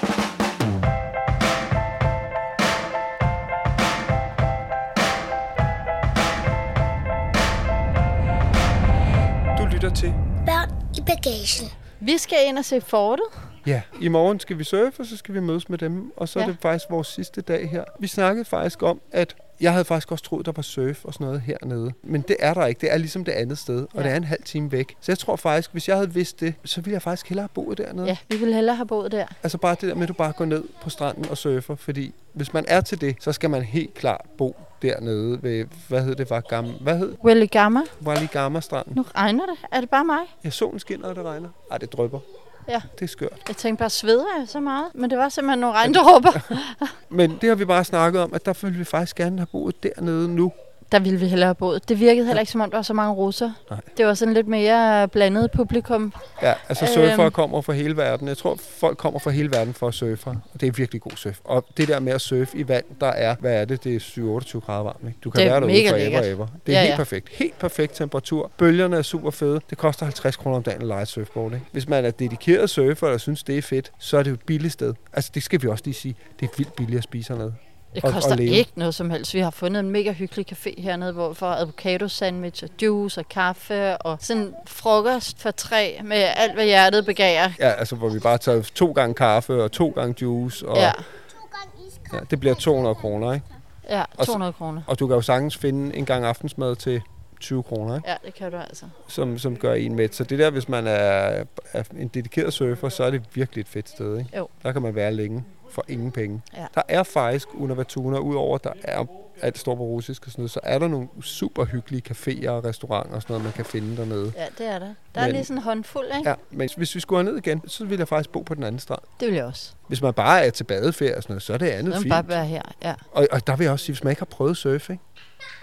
Bagagen. 11.24 11.72
Vi 12.00 12.18
skal 12.18 12.38
ind 12.48 12.58
og 12.58 12.66
se 12.66 12.82
fortet. 12.82 13.26
Ja, 13.68 13.82
i 14.02 14.08
morgen 14.08 14.40
skal 14.40 14.58
vi 14.58 14.64
surfe, 14.64 15.00
og 15.00 15.06
så 15.06 15.18
skal 15.18 15.34
vi 15.34 15.40
mødes 15.40 15.70
med 15.70 15.78
dem. 15.78 16.12
Og 16.18 16.30
så 16.30 16.40
ja. 16.40 16.46
er 16.46 16.50
det 16.50 16.58
faktisk 16.62 16.86
vores 16.90 17.08
sidste 17.08 17.42
dag 17.42 17.70
her. 17.70 17.84
Vi 18.00 18.08
snakkede 18.08 18.46
faktisk 18.46 18.84
om, 18.84 19.02
at 19.12 19.36
jeg 19.62 19.72
havde 19.72 19.86
faktisk 19.86 20.12
også 20.12 20.24
troet, 20.24 20.46
der 20.46 20.52
var 20.56 20.62
surf 20.62 21.06
og 21.06 21.14
sådan 21.14 21.28
noget 21.28 21.42
hernede. 21.42 21.92
Men 22.04 22.22
det 22.22 22.36
er 22.40 22.54
der 22.54 22.66
ikke. 22.66 22.82
Det 22.82 22.94
er 22.94 22.98
ligesom 22.98 23.24
det 23.26 23.32
andet 23.32 23.58
sted, 23.58 23.80
og 23.80 23.88
Ja. 23.96 24.04
det 24.04 24.12
er 24.12 24.16
en 24.16 24.24
halv 24.24 24.44
time 24.44 24.72
væk. 24.72 24.96
Så 25.02 25.12
jeg 25.12 25.18
tror 25.20 25.36
faktisk, 25.36 25.72
hvis 25.72 25.88
jeg 25.88 25.96
havde 25.96 26.14
vidst 26.14 26.40
det, 26.40 26.54
så 26.66 26.82
ville 26.82 26.94
jeg 26.94 27.02
faktisk 27.02 27.30
hellere 27.30 27.44
have 27.44 27.50
boet 27.66 27.78
dernede. 27.78 28.08
Ja, 28.08 28.18
vi 28.30 28.38
ville 28.38 28.56
hellere 28.56 28.76
have 28.76 28.88
boet 28.88 29.12
der. 29.12 29.26
Altså 29.44 29.58
bare 29.58 29.76
det 29.82 29.90
der 29.90 29.96
med, 29.96 30.04
at 30.04 30.08
du 30.10 30.14
bare 30.14 30.32
går 30.32 30.46
ned 30.46 30.64
på 30.82 30.90
stranden 30.90 31.30
og 31.30 31.38
surfer. 31.38 31.76
Fordi 31.76 32.14
hvis 32.34 32.54
man 32.54 32.66
er 32.68 32.82
til 32.82 33.02
det, 33.02 33.16
så 33.20 33.32
skal 33.32 33.50
man 33.50 33.62
helt 33.62 33.94
klart 33.94 34.22
bo 34.38 34.56
dernede 34.82 35.44
ved, 35.44 35.66
hvad 35.88 36.04
hed 36.04 36.16
det, 36.16 36.30
var 36.30 36.42
gammel, 36.42 36.74
hvad 36.82 36.98
hed 36.98 37.16
Willy 37.24 37.48
Gamma. 37.52 37.82
Waligama 38.06 38.62
stranden. 38.62 38.94
Nu 38.96 39.06
regner 39.16 39.46
det. 39.46 39.58
Er 39.72 39.80
det 39.82 39.90
bare 39.90 40.06
mig? 40.06 40.20
Ja, 40.44 40.50
solen 40.50 40.80
skinner, 40.80 41.08
og 41.08 41.16
det 41.16 41.26
regner. 41.26 41.50
Ej, 41.72 41.78
det 41.78 41.94
drypper. 41.94 42.20
Ja. 42.68 42.82
Det 43.00 43.02
er 43.02 43.08
skørt. 43.08 43.38
Jeg 43.48 43.56
tænkte 43.56 43.80
bare, 43.80 43.90
sveder 43.90 44.26
jeg 44.40 44.48
så 44.48 44.60
meget? 44.60 44.86
Men 44.94 45.10
det 45.10 45.18
var 45.18 45.30
simpelthen 45.30 45.60
nogle 45.60 45.76
regndråber. 45.76 46.54
Men 47.10 47.38
det 47.42 47.50
har 47.50 47.56
vi 47.56 47.66
bare 47.66 47.84
snakket 47.84 48.22
om, 48.22 48.34
at 48.34 48.46
der 48.46 48.54
ville 48.62 48.78
vi 48.78 48.84
faktisk 48.84 49.16
gerne 49.16 49.38
have 49.38 49.48
boet 49.52 49.84
dernede 49.84 50.36
nu. 50.36 50.52
Der 50.92 51.00
ville 51.00 51.20
vi 51.20 51.28
hellere 51.28 51.48
have 51.48 51.56
boet. 51.56 51.90
Det 51.90 52.00
virkede 52.00 52.26
heller 52.26 52.40
ikke, 52.40 52.52
som 52.52 52.62
om 52.62 52.70
der 52.70 52.78
var 52.78 52.82
så 52.82 52.94
mange 52.94 53.14
russer. 53.14 53.52
Nej. 53.70 53.80
Det 53.98 54.06
var 54.06 54.14
sådan 54.14 54.34
lidt 54.34 54.48
mere 54.48 55.08
blandet 55.08 55.52
publikum. 55.52 56.14
Ja, 56.42 56.54
altså 56.70 56.86
surfere 56.86 57.24
Øhm. 57.24 57.32
kommer 57.32 57.62
fra 57.62 57.74
hele 57.74 57.98
verden. 57.98 58.28
Jeg 58.28 58.38
tror, 58.38 58.56
folk 58.80 58.98
kommer 58.98 59.20
fra 59.20 59.32
hele 59.32 59.52
verden 59.52 59.74
for 59.74 59.88
at 59.88 59.94
surfe. 59.94 60.30
Og 60.30 60.38
det 60.62 60.68
er 60.68 60.72
virkelig 60.72 61.02
god 61.02 61.12
surf. 61.16 61.40
Og 61.44 61.66
det 61.78 61.88
der 61.88 62.00
med 62.00 62.14
at 62.14 62.22
surfe 62.22 62.58
i 62.58 62.68
vand, 62.68 62.84
der 63.02 63.08
er, 63.08 63.36
hvad 63.40 63.54
er 63.62 63.66
det? 63.66 63.84
Det 63.84 63.96
er 63.96 64.00
7-28 64.00 64.60
grader 64.60 64.84
varmt. 64.84 65.00
Ikke? 65.08 65.18
Du 65.24 65.30
kan 65.30 65.40
Det 65.42 65.52
være 65.52 65.60
derude 65.62 65.88
for 65.88 65.96
ever, 65.96 65.98
lækkert. 65.98 66.26
ever. 66.26 66.48
Det 66.66 66.76
er 66.76 66.78
Ja, 66.80 66.84
helt 66.84 66.92
ja. 66.92 66.98
perfekt. 66.98 67.30
Helt 67.30 67.60
perfekt 67.60 67.96
temperatur. 67.96 68.52
Bølgerne 68.58 68.98
er 68.98 69.02
super 69.02 69.32
fede. 69.32 69.60
Det 69.70 69.78
koster 69.78 70.06
50 70.06 70.36
kroner 70.36 70.58
om 70.58 70.64
dagen 70.64 70.82
at 70.82 70.88
lege 70.88 71.02
et 71.02 71.08
surfboard. 71.08 71.54
Ikke? 71.54 71.66
Hvis 71.72 71.88
man 71.88 72.06
er 72.06 72.12
dedikeret 72.12 72.70
surfer 72.70 73.08
og 73.08 73.20
synes, 73.20 73.44
det 73.44 73.58
er 73.58 73.62
fedt, 73.62 73.92
så 74.00 74.18
er 74.18 74.24
det 74.24 74.30
jo 74.30 74.34
et 74.36 74.42
billigt 74.46 74.74
sted. 74.74 74.94
Altså, 75.14 75.32
det 75.34 75.44
skal 75.44 75.62
vi 75.62 75.68
også 75.68 75.84
lige 75.86 75.94
sige. 75.96 76.16
Det 76.40 76.46
er 76.46 76.54
vildt 76.58 76.74
billigt 76.76 76.98
at 76.98 77.04
spise 77.04 77.34
hernede. 77.34 77.54
Det 77.96 78.04
koster 78.04 78.32
og 78.32 78.38
leve. 78.38 78.50
ikke 78.50 78.72
noget 78.76 78.96
som 78.96 79.10
helst. 79.10 79.34
Vi 79.34 79.40
har 79.40 79.50
fundet 79.50 79.80
en 79.80 79.90
mega 79.90 80.12
hyggelig 80.12 80.46
café 80.52 80.82
hernede, 80.82 81.12
hvor 81.14 81.34
får 81.34 81.48
avocado 81.48 82.08
sandwich 82.08 82.64
og 82.64 82.70
juice 82.82 83.22
og 83.22 83.30
kaffe 83.30 83.98
og 83.98 84.18
sådan 84.22 84.54
frokost 84.68 85.42
for 85.42 85.52
tre 85.52 86.00
med 86.04 86.18
alt, 86.36 86.54
hvad 86.54 86.66
hjertet 86.66 87.06
begærer. 87.06 87.52
Ja, 87.60 87.70
altså, 87.72 87.96
hvor 87.96 88.10
vi 88.10 88.20
bare 88.20 88.38
tager 88.38 88.62
to 88.62 88.92
gange 88.92 89.14
kaffe 89.16 89.64
og 89.64 89.72
to 89.72 89.90
gange 89.90 90.16
juice. 90.22 90.68
Og, 90.68 90.78
Ja, 90.78 90.92
To 90.92 91.38
gange 91.52 91.88
iskold. 91.88 92.22
ja, 92.22 92.26
det 92.30 92.40
bliver 92.40 92.56
200 92.56 92.96
kroner, 92.96 93.34
ikke? 93.34 93.46
ja, 93.90 94.02
Og 94.18 94.26
så- 94.26 94.32
200 94.32 94.54
kroner. 94.54 94.82
Og 94.88 95.00
du 95.00 95.08
kan 95.08 95.16
jo 95.16 95.22
sagtens 95.22 95.58
finde 95.58 95.96
en 95.96 96.06
gang 96.06 96.26
aftensmad 96.26 96.76
til 96.76 97.02
20 97.40 97.64
kroner, 97.64 97.96
ikke? 97.96 98.10
Ja, 98.10 98.16
det 98.26 98.34
kan 98.34 98.52
du 98.52 98.58
altså. 98.58 98.86
som, 99.08 99.38
som 99.38 99.56
gør 99.58 99.74
en 99.74 99.96
med. 99.96 100.10
Så 100.12 100.24
det 100.24 100.40
der, 100.40 100.50
hvis 100.50 100.70
man 100.70 100.88
er, 100.88 101.44
er 101.74 101.84
en 102.00 102.08
dedikeret 102.08 102.54
surfer, 102.54 102.90
så 102.90 103.04
er 103.04 103.10
det 103.12 103.22
virkelig 103.34 103.62
et 103.62 103.68
fedt 103.68 103.90
sted. 103.90 104.18
Ikke? 104.18 104.38
Jo. 104.38 104.48
Der 104.64 104.72
kan 104.72 104.82
man 104.82 104.96
være 104.96 105.14
længe 105.14 105.44
for 105.72 105.86
ingen 105.88 106.12
penge. 106.12 106.42
Ja. 106.58 106.66
Der 106.76 106.82
er 106.88 107.04
faktisk 107.04 107.48
under 107.54 107.76
Vatuna, 107.76 108.18
udover 108.18 108.58
der 108.58 108.72
er 108.84 109.06
alt 109.42 109.58
står 109.58 109.76
på 109.76 109.84
russisk 109.84 110.26
og 110.26 110.32
sådan 110.32 110.42
noget, 110.42 110.52
så 110.52 110.60
er 110.64 110.80
der 110.80 110.88
nogle 110.88 111.08
super 111.22 111.66
hyggelige 111.66 112.04
caféer 112.10 112.50
og 112.50 112.66
restauranter 112.66 113.16
og 113.16 113.22
sådan 113.22 113.34
noget, 113.34 113.44
man 113.44 113.54
kan 113.54 113.66
finde 113.66 113.98
dernede. 113.98 114.34
Ja, 114.38 114.46
det 114.58 114.68
er 114.68 114.80
der. 114.80 114.94
Der 115.16 115.22
er 115.22 115.26
Men- 115.26 115.32
lige 115.36 115.44
sådan 115.44 115.58
en 115.58 115.64
håndfuld, 115.64 116.06
ikke? 116.18 116.30
Ja, 116.30 116.36
men 116.52 116.70
hvis 116.78 116.96
vi 116.96 117.00
skulle 117.00 117.24
ned 117.24 117.38
igen, 117.38 117.62
så 117.68 117.86
ville 117.86 118.00
jeg 118.00 118.08
faktisk 118.08 118.30
bo 118.30 118.42
på 118.42 118.56
den 118.56 118.64
anden 118.64 118.80
strand. 118.80 119.00
Det 119.20 119.28
vil 119.28 119.36
jeg 119.36 119.46
også. 119.46 119.72
Hvis 119.88 120.02
man 120.02 120.14
bare 120.14 120.46
er 120.46 120.50
til 120.50 120.64
badeferie 120.64 121.18
og 121.18 121.24
sådan 121.24 121.34
noget, 121.34 121.44
så 121.44 121.54
er 121.54 121.58
det 121.58 121.68
andet 121.70 121.94
Så 121.94 122.00
fint. 122.02 122.10
bare 122.12 122.28
være 122.28 122.46
her. 122.46 122.62
Ja. 122.84 122.94
Og, 123.12 123.28
og 123.32 123.48
der 123.48 123.56
vil 123.56 123.64
jeg 123.64 123.74
også 123.74 123.86
sige, 123.86 123.94
hvis 123.94 124.04
man 124.04 124.12
ikke 124.12 124.20
har 124.22 124.26
prøvet 124.26 124.58
surfing, 124.58 125.02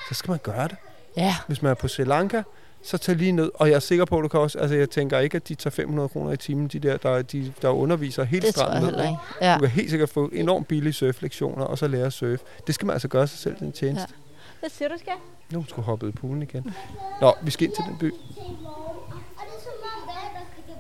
så 0.09 0.14
skal 0.14 0.31
man 0.31 0.40
gøre 0.42 0.69
det. 0.69 0.77
ja. 1.16 1.35
Hvis 1.47 1.62
man 1.62 1.71
er 1.71 1.75
på 1.75 1.88
Sri 1.88 2.05
Lanka, 2.05 2.42
så 2.82 2.98
tag 2.98 3.16
lige 3.16 3.32
ned. 3.32 3.50
Og 3.54 3.68
jeg 3.68 3.74
er 3.74 3.80
sikker 3.80 4.04
på, 4.04 4.18
at 4.18 4.22
du 4.22 4.28
kan 4.28 4.40
også... 4.40 4.58
Altså, 4.58 4.76
jeg 4.76 4.90
tænker 4.90 5.18
ikke, 5.18 5.36
at 5.36 5.48
de 5.48 5.54
tager 5.54 5.70
500 5.70 6.08
kroner 6.08 6.32
i 6.32 6.36
timen, 6.36 6.68
de 6.68 6.78
der, 6.78 6.96
der, 6.96 7.22
de, 7.22 7.52
der 7.62 7.68
underviser 7.68 8.26
jeg 8.32 8.42
stranden 8.42 8.82
ned. 8.82 9.02
ikke? 9.02 9.16
Ja. 9.40 9.54
Du 9.54 9.60
kan 9.60 9.68
helt 9.68 9.90
sikkert 9.90 10.08
få 10.08 10.28
enormt 10.28 10.68
billige 10.68 10.92
surflektioner, 10.92 11.64
og 11.64 11.78
så 11.78 11.88
lære 11.88 12.06
at 12.06 12.12
surfe. 12.12 12.44
Det 12.66 12.74
skal 12.74 12.86
man 12.86 12.92
altså 12.92 13.08
gøre 13.08 13.26
sig 13.26 13.38
selv 13.38 13.56
den 13.58 13.72
tjeneste. 13.72 14.14
Hvad 14.60 14.70
siger 14.70 14.88
du, 14.88 14.94
skal? 14.98 15.12
Nu 15.50 15.64
skulle 15.68 15.86
hoppet 15.86 16.08
i 16.08 16.12
poolen 16.12 16.42
igen. 16.42 16.74
Nå, 17.20 17.34
vi 17.42 17.50
skal 17.50 17.66
ind 17.66 17.74
til 17.76 17.84
den 17.84 17.98
by. 17.98 18.10
til 18.10 18.18
i 18.36 18.56
morgen. 18.62 18.96
Og 19.38 19.42
det 19.48 19.54
er 19.56 19.62
som 19.62 19.72
om, 19.94 20.02
hvad 20.04 20.14
der 20.34 20.44
kan 20.54 20.62
blive 20.64 20.76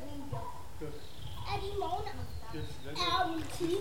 Er 1.52 1.56
det 1.60 1.66
i 1.66 1.78
morgen? 1.78 2.04
Er 2.86 3.24
om 3.24 3.30
en 3.38 3.44
time? 3.58 3.80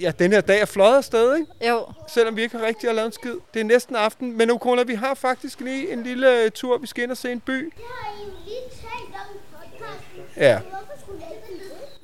Ja, 0.00 0.12
den 0.18 0.32
her 0.32 0.40
dag 0.40 0.60
er 0.60 0.64
fløjet 0.64 0.96
afsted, 0.96 1.36
ikke? 1.36 1.68
Jo, 1.68 1.86
Selvom 2.08 2.36
vi 2.36 2.42
ikke 2.42 2.58
har 2.58 2.66
rigtig 2.66 2.88
at 2.88 2.94
lave 2.94 3.06
en 3.06 3.12
skid. 3.12 3.34
Det 3.54 3.60
er 3.60 3.64
næsten 3.64 3.96
aften, 3.96 4.36
men 4.36 4.50
Ukona, 4.50 4.82
vi 4.82 4.94
har 4.94 5.14
faktisk 5.14 5.60
lige 5.60 5.92
en 5.92 6.02
lille 6.02 6.42
øh, 6.44 6.50
tur. 6.50 6.78
Vi 6.78 6.86
skal 6.86 7.02
ind 7.04 7.10
og 7.10 7.16
se 7.16 7.32
en 7.32 7.40
by. 7.40 7.52
Det 7.52 7.72
har 7.76 8.12
I 8.12 8.24
jo 8.24 8.30
lige 8.44 8.60
talt 8.70 9.14
om 9.14 9.36
podcasten. 9.52 10.22
Ja. 10.36 10.42
Jeg 10.44 10.60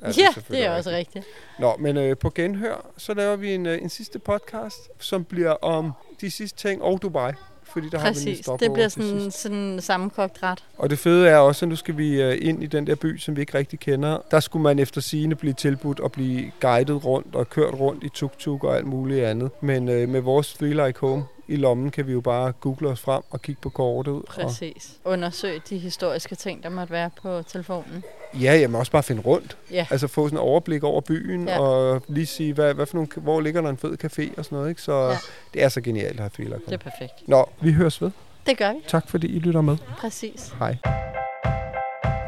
ikke 0.07 0.19
vide? 0.23 0.23
ja, 0.23 0.55
det 0.57 0.65
er 0.65 0.71
også 0.77 0.89
rigtigt. 0.89 1.25
Nå, 1.59 1.75
men 1.79 1.97
øh, 1.97 2.17
på 2.17 2.29
genhør, 2.35 2.85
så 2.97 3.13
laver 3.13 3.35
vi 3.35 3.53
en, 3.53 3.65
øh, 3.65 3.81
en 3.81 3.89
sidste 3.89 4.19
podcast, 4.19 4.89
som 4.99 5.23
bliver 5.23 5.51
om 5.51 5.91
de 6.21 6.31
sidste 6.31 6.57
ting 6.59 6.81
og 6.81 7.01
Dubai. 7.01 7.31
Fordi 7.73 7.89
der 7.89 7.99
har 7.99 8.05
vi 8.05 8.09
en 8.09 8.13
Præcis. 8.13 8.39
stop 8.39 8.59
Det 8.59 8.73
bliver 8.73 8.87
sådan, 8.87 9.31
sådan 9.31 9.57
en 9.57 9.81
sammenkogt 9.81 10.43
ret. 10.43 10.63
Og 10.77 10.89
det 10.89 10.99
fede 10.99 11.27
er 11.27 11.37
også, 11.37 11.65
at 11.65 11.69
nu 11.69 11.75
skal 11.75 11.97
vi 11.97 12.21
øh, 12.21 12.37
ind 12.41 12.63
i 12.63 12.65
den 12.65 12.87
der 12.87 12.95
by, 12.95 13.17
som 13.17 13.35
vi 13.35 13.41
ikke 13.41 13.57
rigtig 13.57 13.79
kender. 13.79 14.17
Der 14.31 14.39
skulle 14.39 14.63
man 14.63 14.79
efter 14.79 15.01
sigende 15.01 15.35
blive 15.35 15.53
tilbudt 15.53 15.99
og 15.99 16.11
blive 16.11 16.51
guidet 16.61 17.05
rundt 17.05 17.35
og 17.35 17.49
kørt 17.49 17.73
rundt 17.73 18.03
i 18.03 18.09
tuk-tuk 18.09 18.63
og 18.63 18.77
alt 18.77 18.85
muligt 18.85 19.25
andet. 19.25 19.51
Men 19.61 19.89
øh, 19.89 20.09
med 20.09 20.21
vores 20.21 20.53
Three 20.53 20.87
Like 20.87 20.99
Home 20.99 21.23
i 21.51 21.55
lommen 21.55 21.91
kan 21.91 22.07
vi 22.07 22.11
jo 22.11 22.21
bare 22.21 22.51
google 22.51 22.89
os 22.89 22.99
frem 23.01 23.23
og 23.29 23.41
kigge 23.41 23.61
på 23.61 23.69
kortet. 23.69 24.13
Og, 24.13 24.23
Præcis. 24.29 24.91
Undersøg 25.05 25.61
de 25.69 25.77
historiske 25.77 26.35
ting, 26.35 26.63
der 26.63 26.69
måtte 26.69 26.93
være 26.93 27.09
på 27.21 27.41
telefonen. 27.41 28.03
ja, 28.41 28.55
jamen 28.57 28.75
også 28.75 28.91
bare 28.91 29.03
finde 29.03 29.21
rundt. 29.21 29.57
Ja. 29.71 29.85
Altså 29.89 30.07
få 30.07 30.27
sådan 30.27 30.37
en 30.37 30.41
overblik 30.43 30.83
over 30.83 31.01
byen 31.01 31.47
Ja. 31.47 31.59
og 31.59 32.01
lige 32.07 32.25
sige, 32.25 32.53
hvad, 32.53 32.73
hvad 32.73 32.85
for 32.85 32.95
nogle, 32.97 33.09
hvor 33.15 33.41
ligger 33.41 33.61
der 33.61 33.69
en 33.69 33.77
fed 33.77 33.97
café 34.03 34.37
og 34.37 34.45
sådan 34.45 34.55
noget. 34.55 34.69
Ikke? 34.69 34.81
Så 34.81 35.09
Ja. 35.09 35.17
det 35.53 35.63
er 35.63 35.69
så 35.69 35.81
genialt 35.81 36.19
at 36.19 36.31
have 36.37 36.45
Like 36.49 36.55
Det 36.65 36.73
er 36.73 36.77
perfekt. 36.77 37.27
Nå, 37.27 37.49
vi 37.61 37.71
høres 37.71 38.01
ved. 38.01 38.11
Det 38.45 38.57
gør 38.57 38.73
vi. 38.73 38.79
Tak 38.87 39.09
fordi 39.09 39.27
I 39.27 39.39
lytter 39.39 39.61
med. 39.61 39.77
Præcis. 39.97 40.53
Hej. 40.59 40.77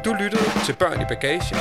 Du 0.04 0.12
lyttede 0.20 0.42
til 0.66 0.76
Børn 0.78 1.00
i 1.00 1.04
Bagagen, 1.08 1.56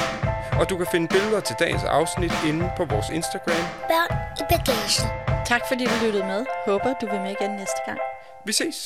og 0.60 0.70
du 0.70 0.78
kan 0.78 0.88
finde 0.92 1.08
billeder 1.08 1.40
til 1.40 1.56
dagens 1.60 1.84
afsnit 1.84 2.32
inde 2.48 2.70
på 2.78 2.86
vores 2.86 3.10
Instagram. 3.14 3.66
Børn 3.90 4.18
i 4.40 4.44
bagagen. 4.50 5.23
Tak 5.54 5.68
fordi 5.68 5.86
du 5.86 6.06
lyttede 6.06 6.26
med. 6.26 6.46
Håber, 6.66 6.94
du 7.02 7.06
vil 7.12 7.22
med 7.22 7.36
igen 7.42 7.52
næste 7.52 7.80
gang. 7.86 8.00
Vi 8.46 8.54
ses! 8.54 8.78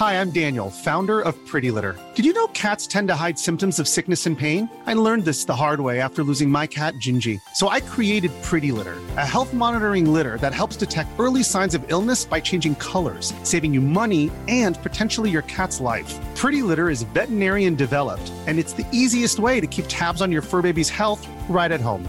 Hi, 0.00 0.12
I'm 0.20 0.30
Daniel, 0.42 0.70
founder 0.84 1.20
of 1.28 1.34
Pretty 1.50 1.70
Litter. 1.76 1.94
Did 2.16 2.24
you 2.26 2.34
know 2.38 2.46
cats 2.64 2.86
tend 2.86 3.08
to 3.08 3.14
hide 3.14 3.38
symptoms 3.38 3.78
of 3.80 3.86
sickness 3.86 4.26
and 4.26 4.38
pain? 4.38 4.68
I 4.86 4.94
learned 4.94 5.24
this 5.24 5.44
the 5.44 5.56
hard 5.64 5.80
way 5.80 6.00
after 6.00 6.22
losing 6.22 6.50
my 6.50 6.66
cat, 6.66 6.94
Gingy. 7.04 7.36
So 7.54 7.68
I 7.76 7.80
created 7.94 8.30
Pretty 8.48 8.72
Litter, 8.78 8.96
a 9.16 9.26
health 9.34 9.52
monitoring 9.54 10.06
litter 10.16 10.36
that 10.38 10.54
helps 10.60 10.76
detect 10.76 11.10
early 11.18 11.42
signs 11.42 11.74
of 11.74 11.82
illness 11.94 12.24
by 12.24 12.40
changing 12.40 12.74
colors, 12.74 13.26
saving 13.42 13.74
you 13.74 13.80
money 13.80 14.30
and 14.48 14.74
potentially 14.82 15.30
your 15.30 15.46
cat's 15.56 15.78
life. 15.80 16.10
Pretty 16.42 16.62
Litter 16.68 16.88
is 16.90 17.02
veterinarian 17.14 17.74
developed, 17.76 18.32
and 18.46 18.58
it's 18.58 18.74
the 18.74 18.86
easiest 18.92 19.38
way 19.38 19.60
to 19.60 19.66
keep 19.66 19.86
tabs 19.88 20.20
on 20.22 20.32
your 20.32 20.42
fur 20.42 20.62
baby's 20.62 20.90
health 20.90 21.22
right 21.48 21.72
at 21.72 21.80
home. 21.80 22.08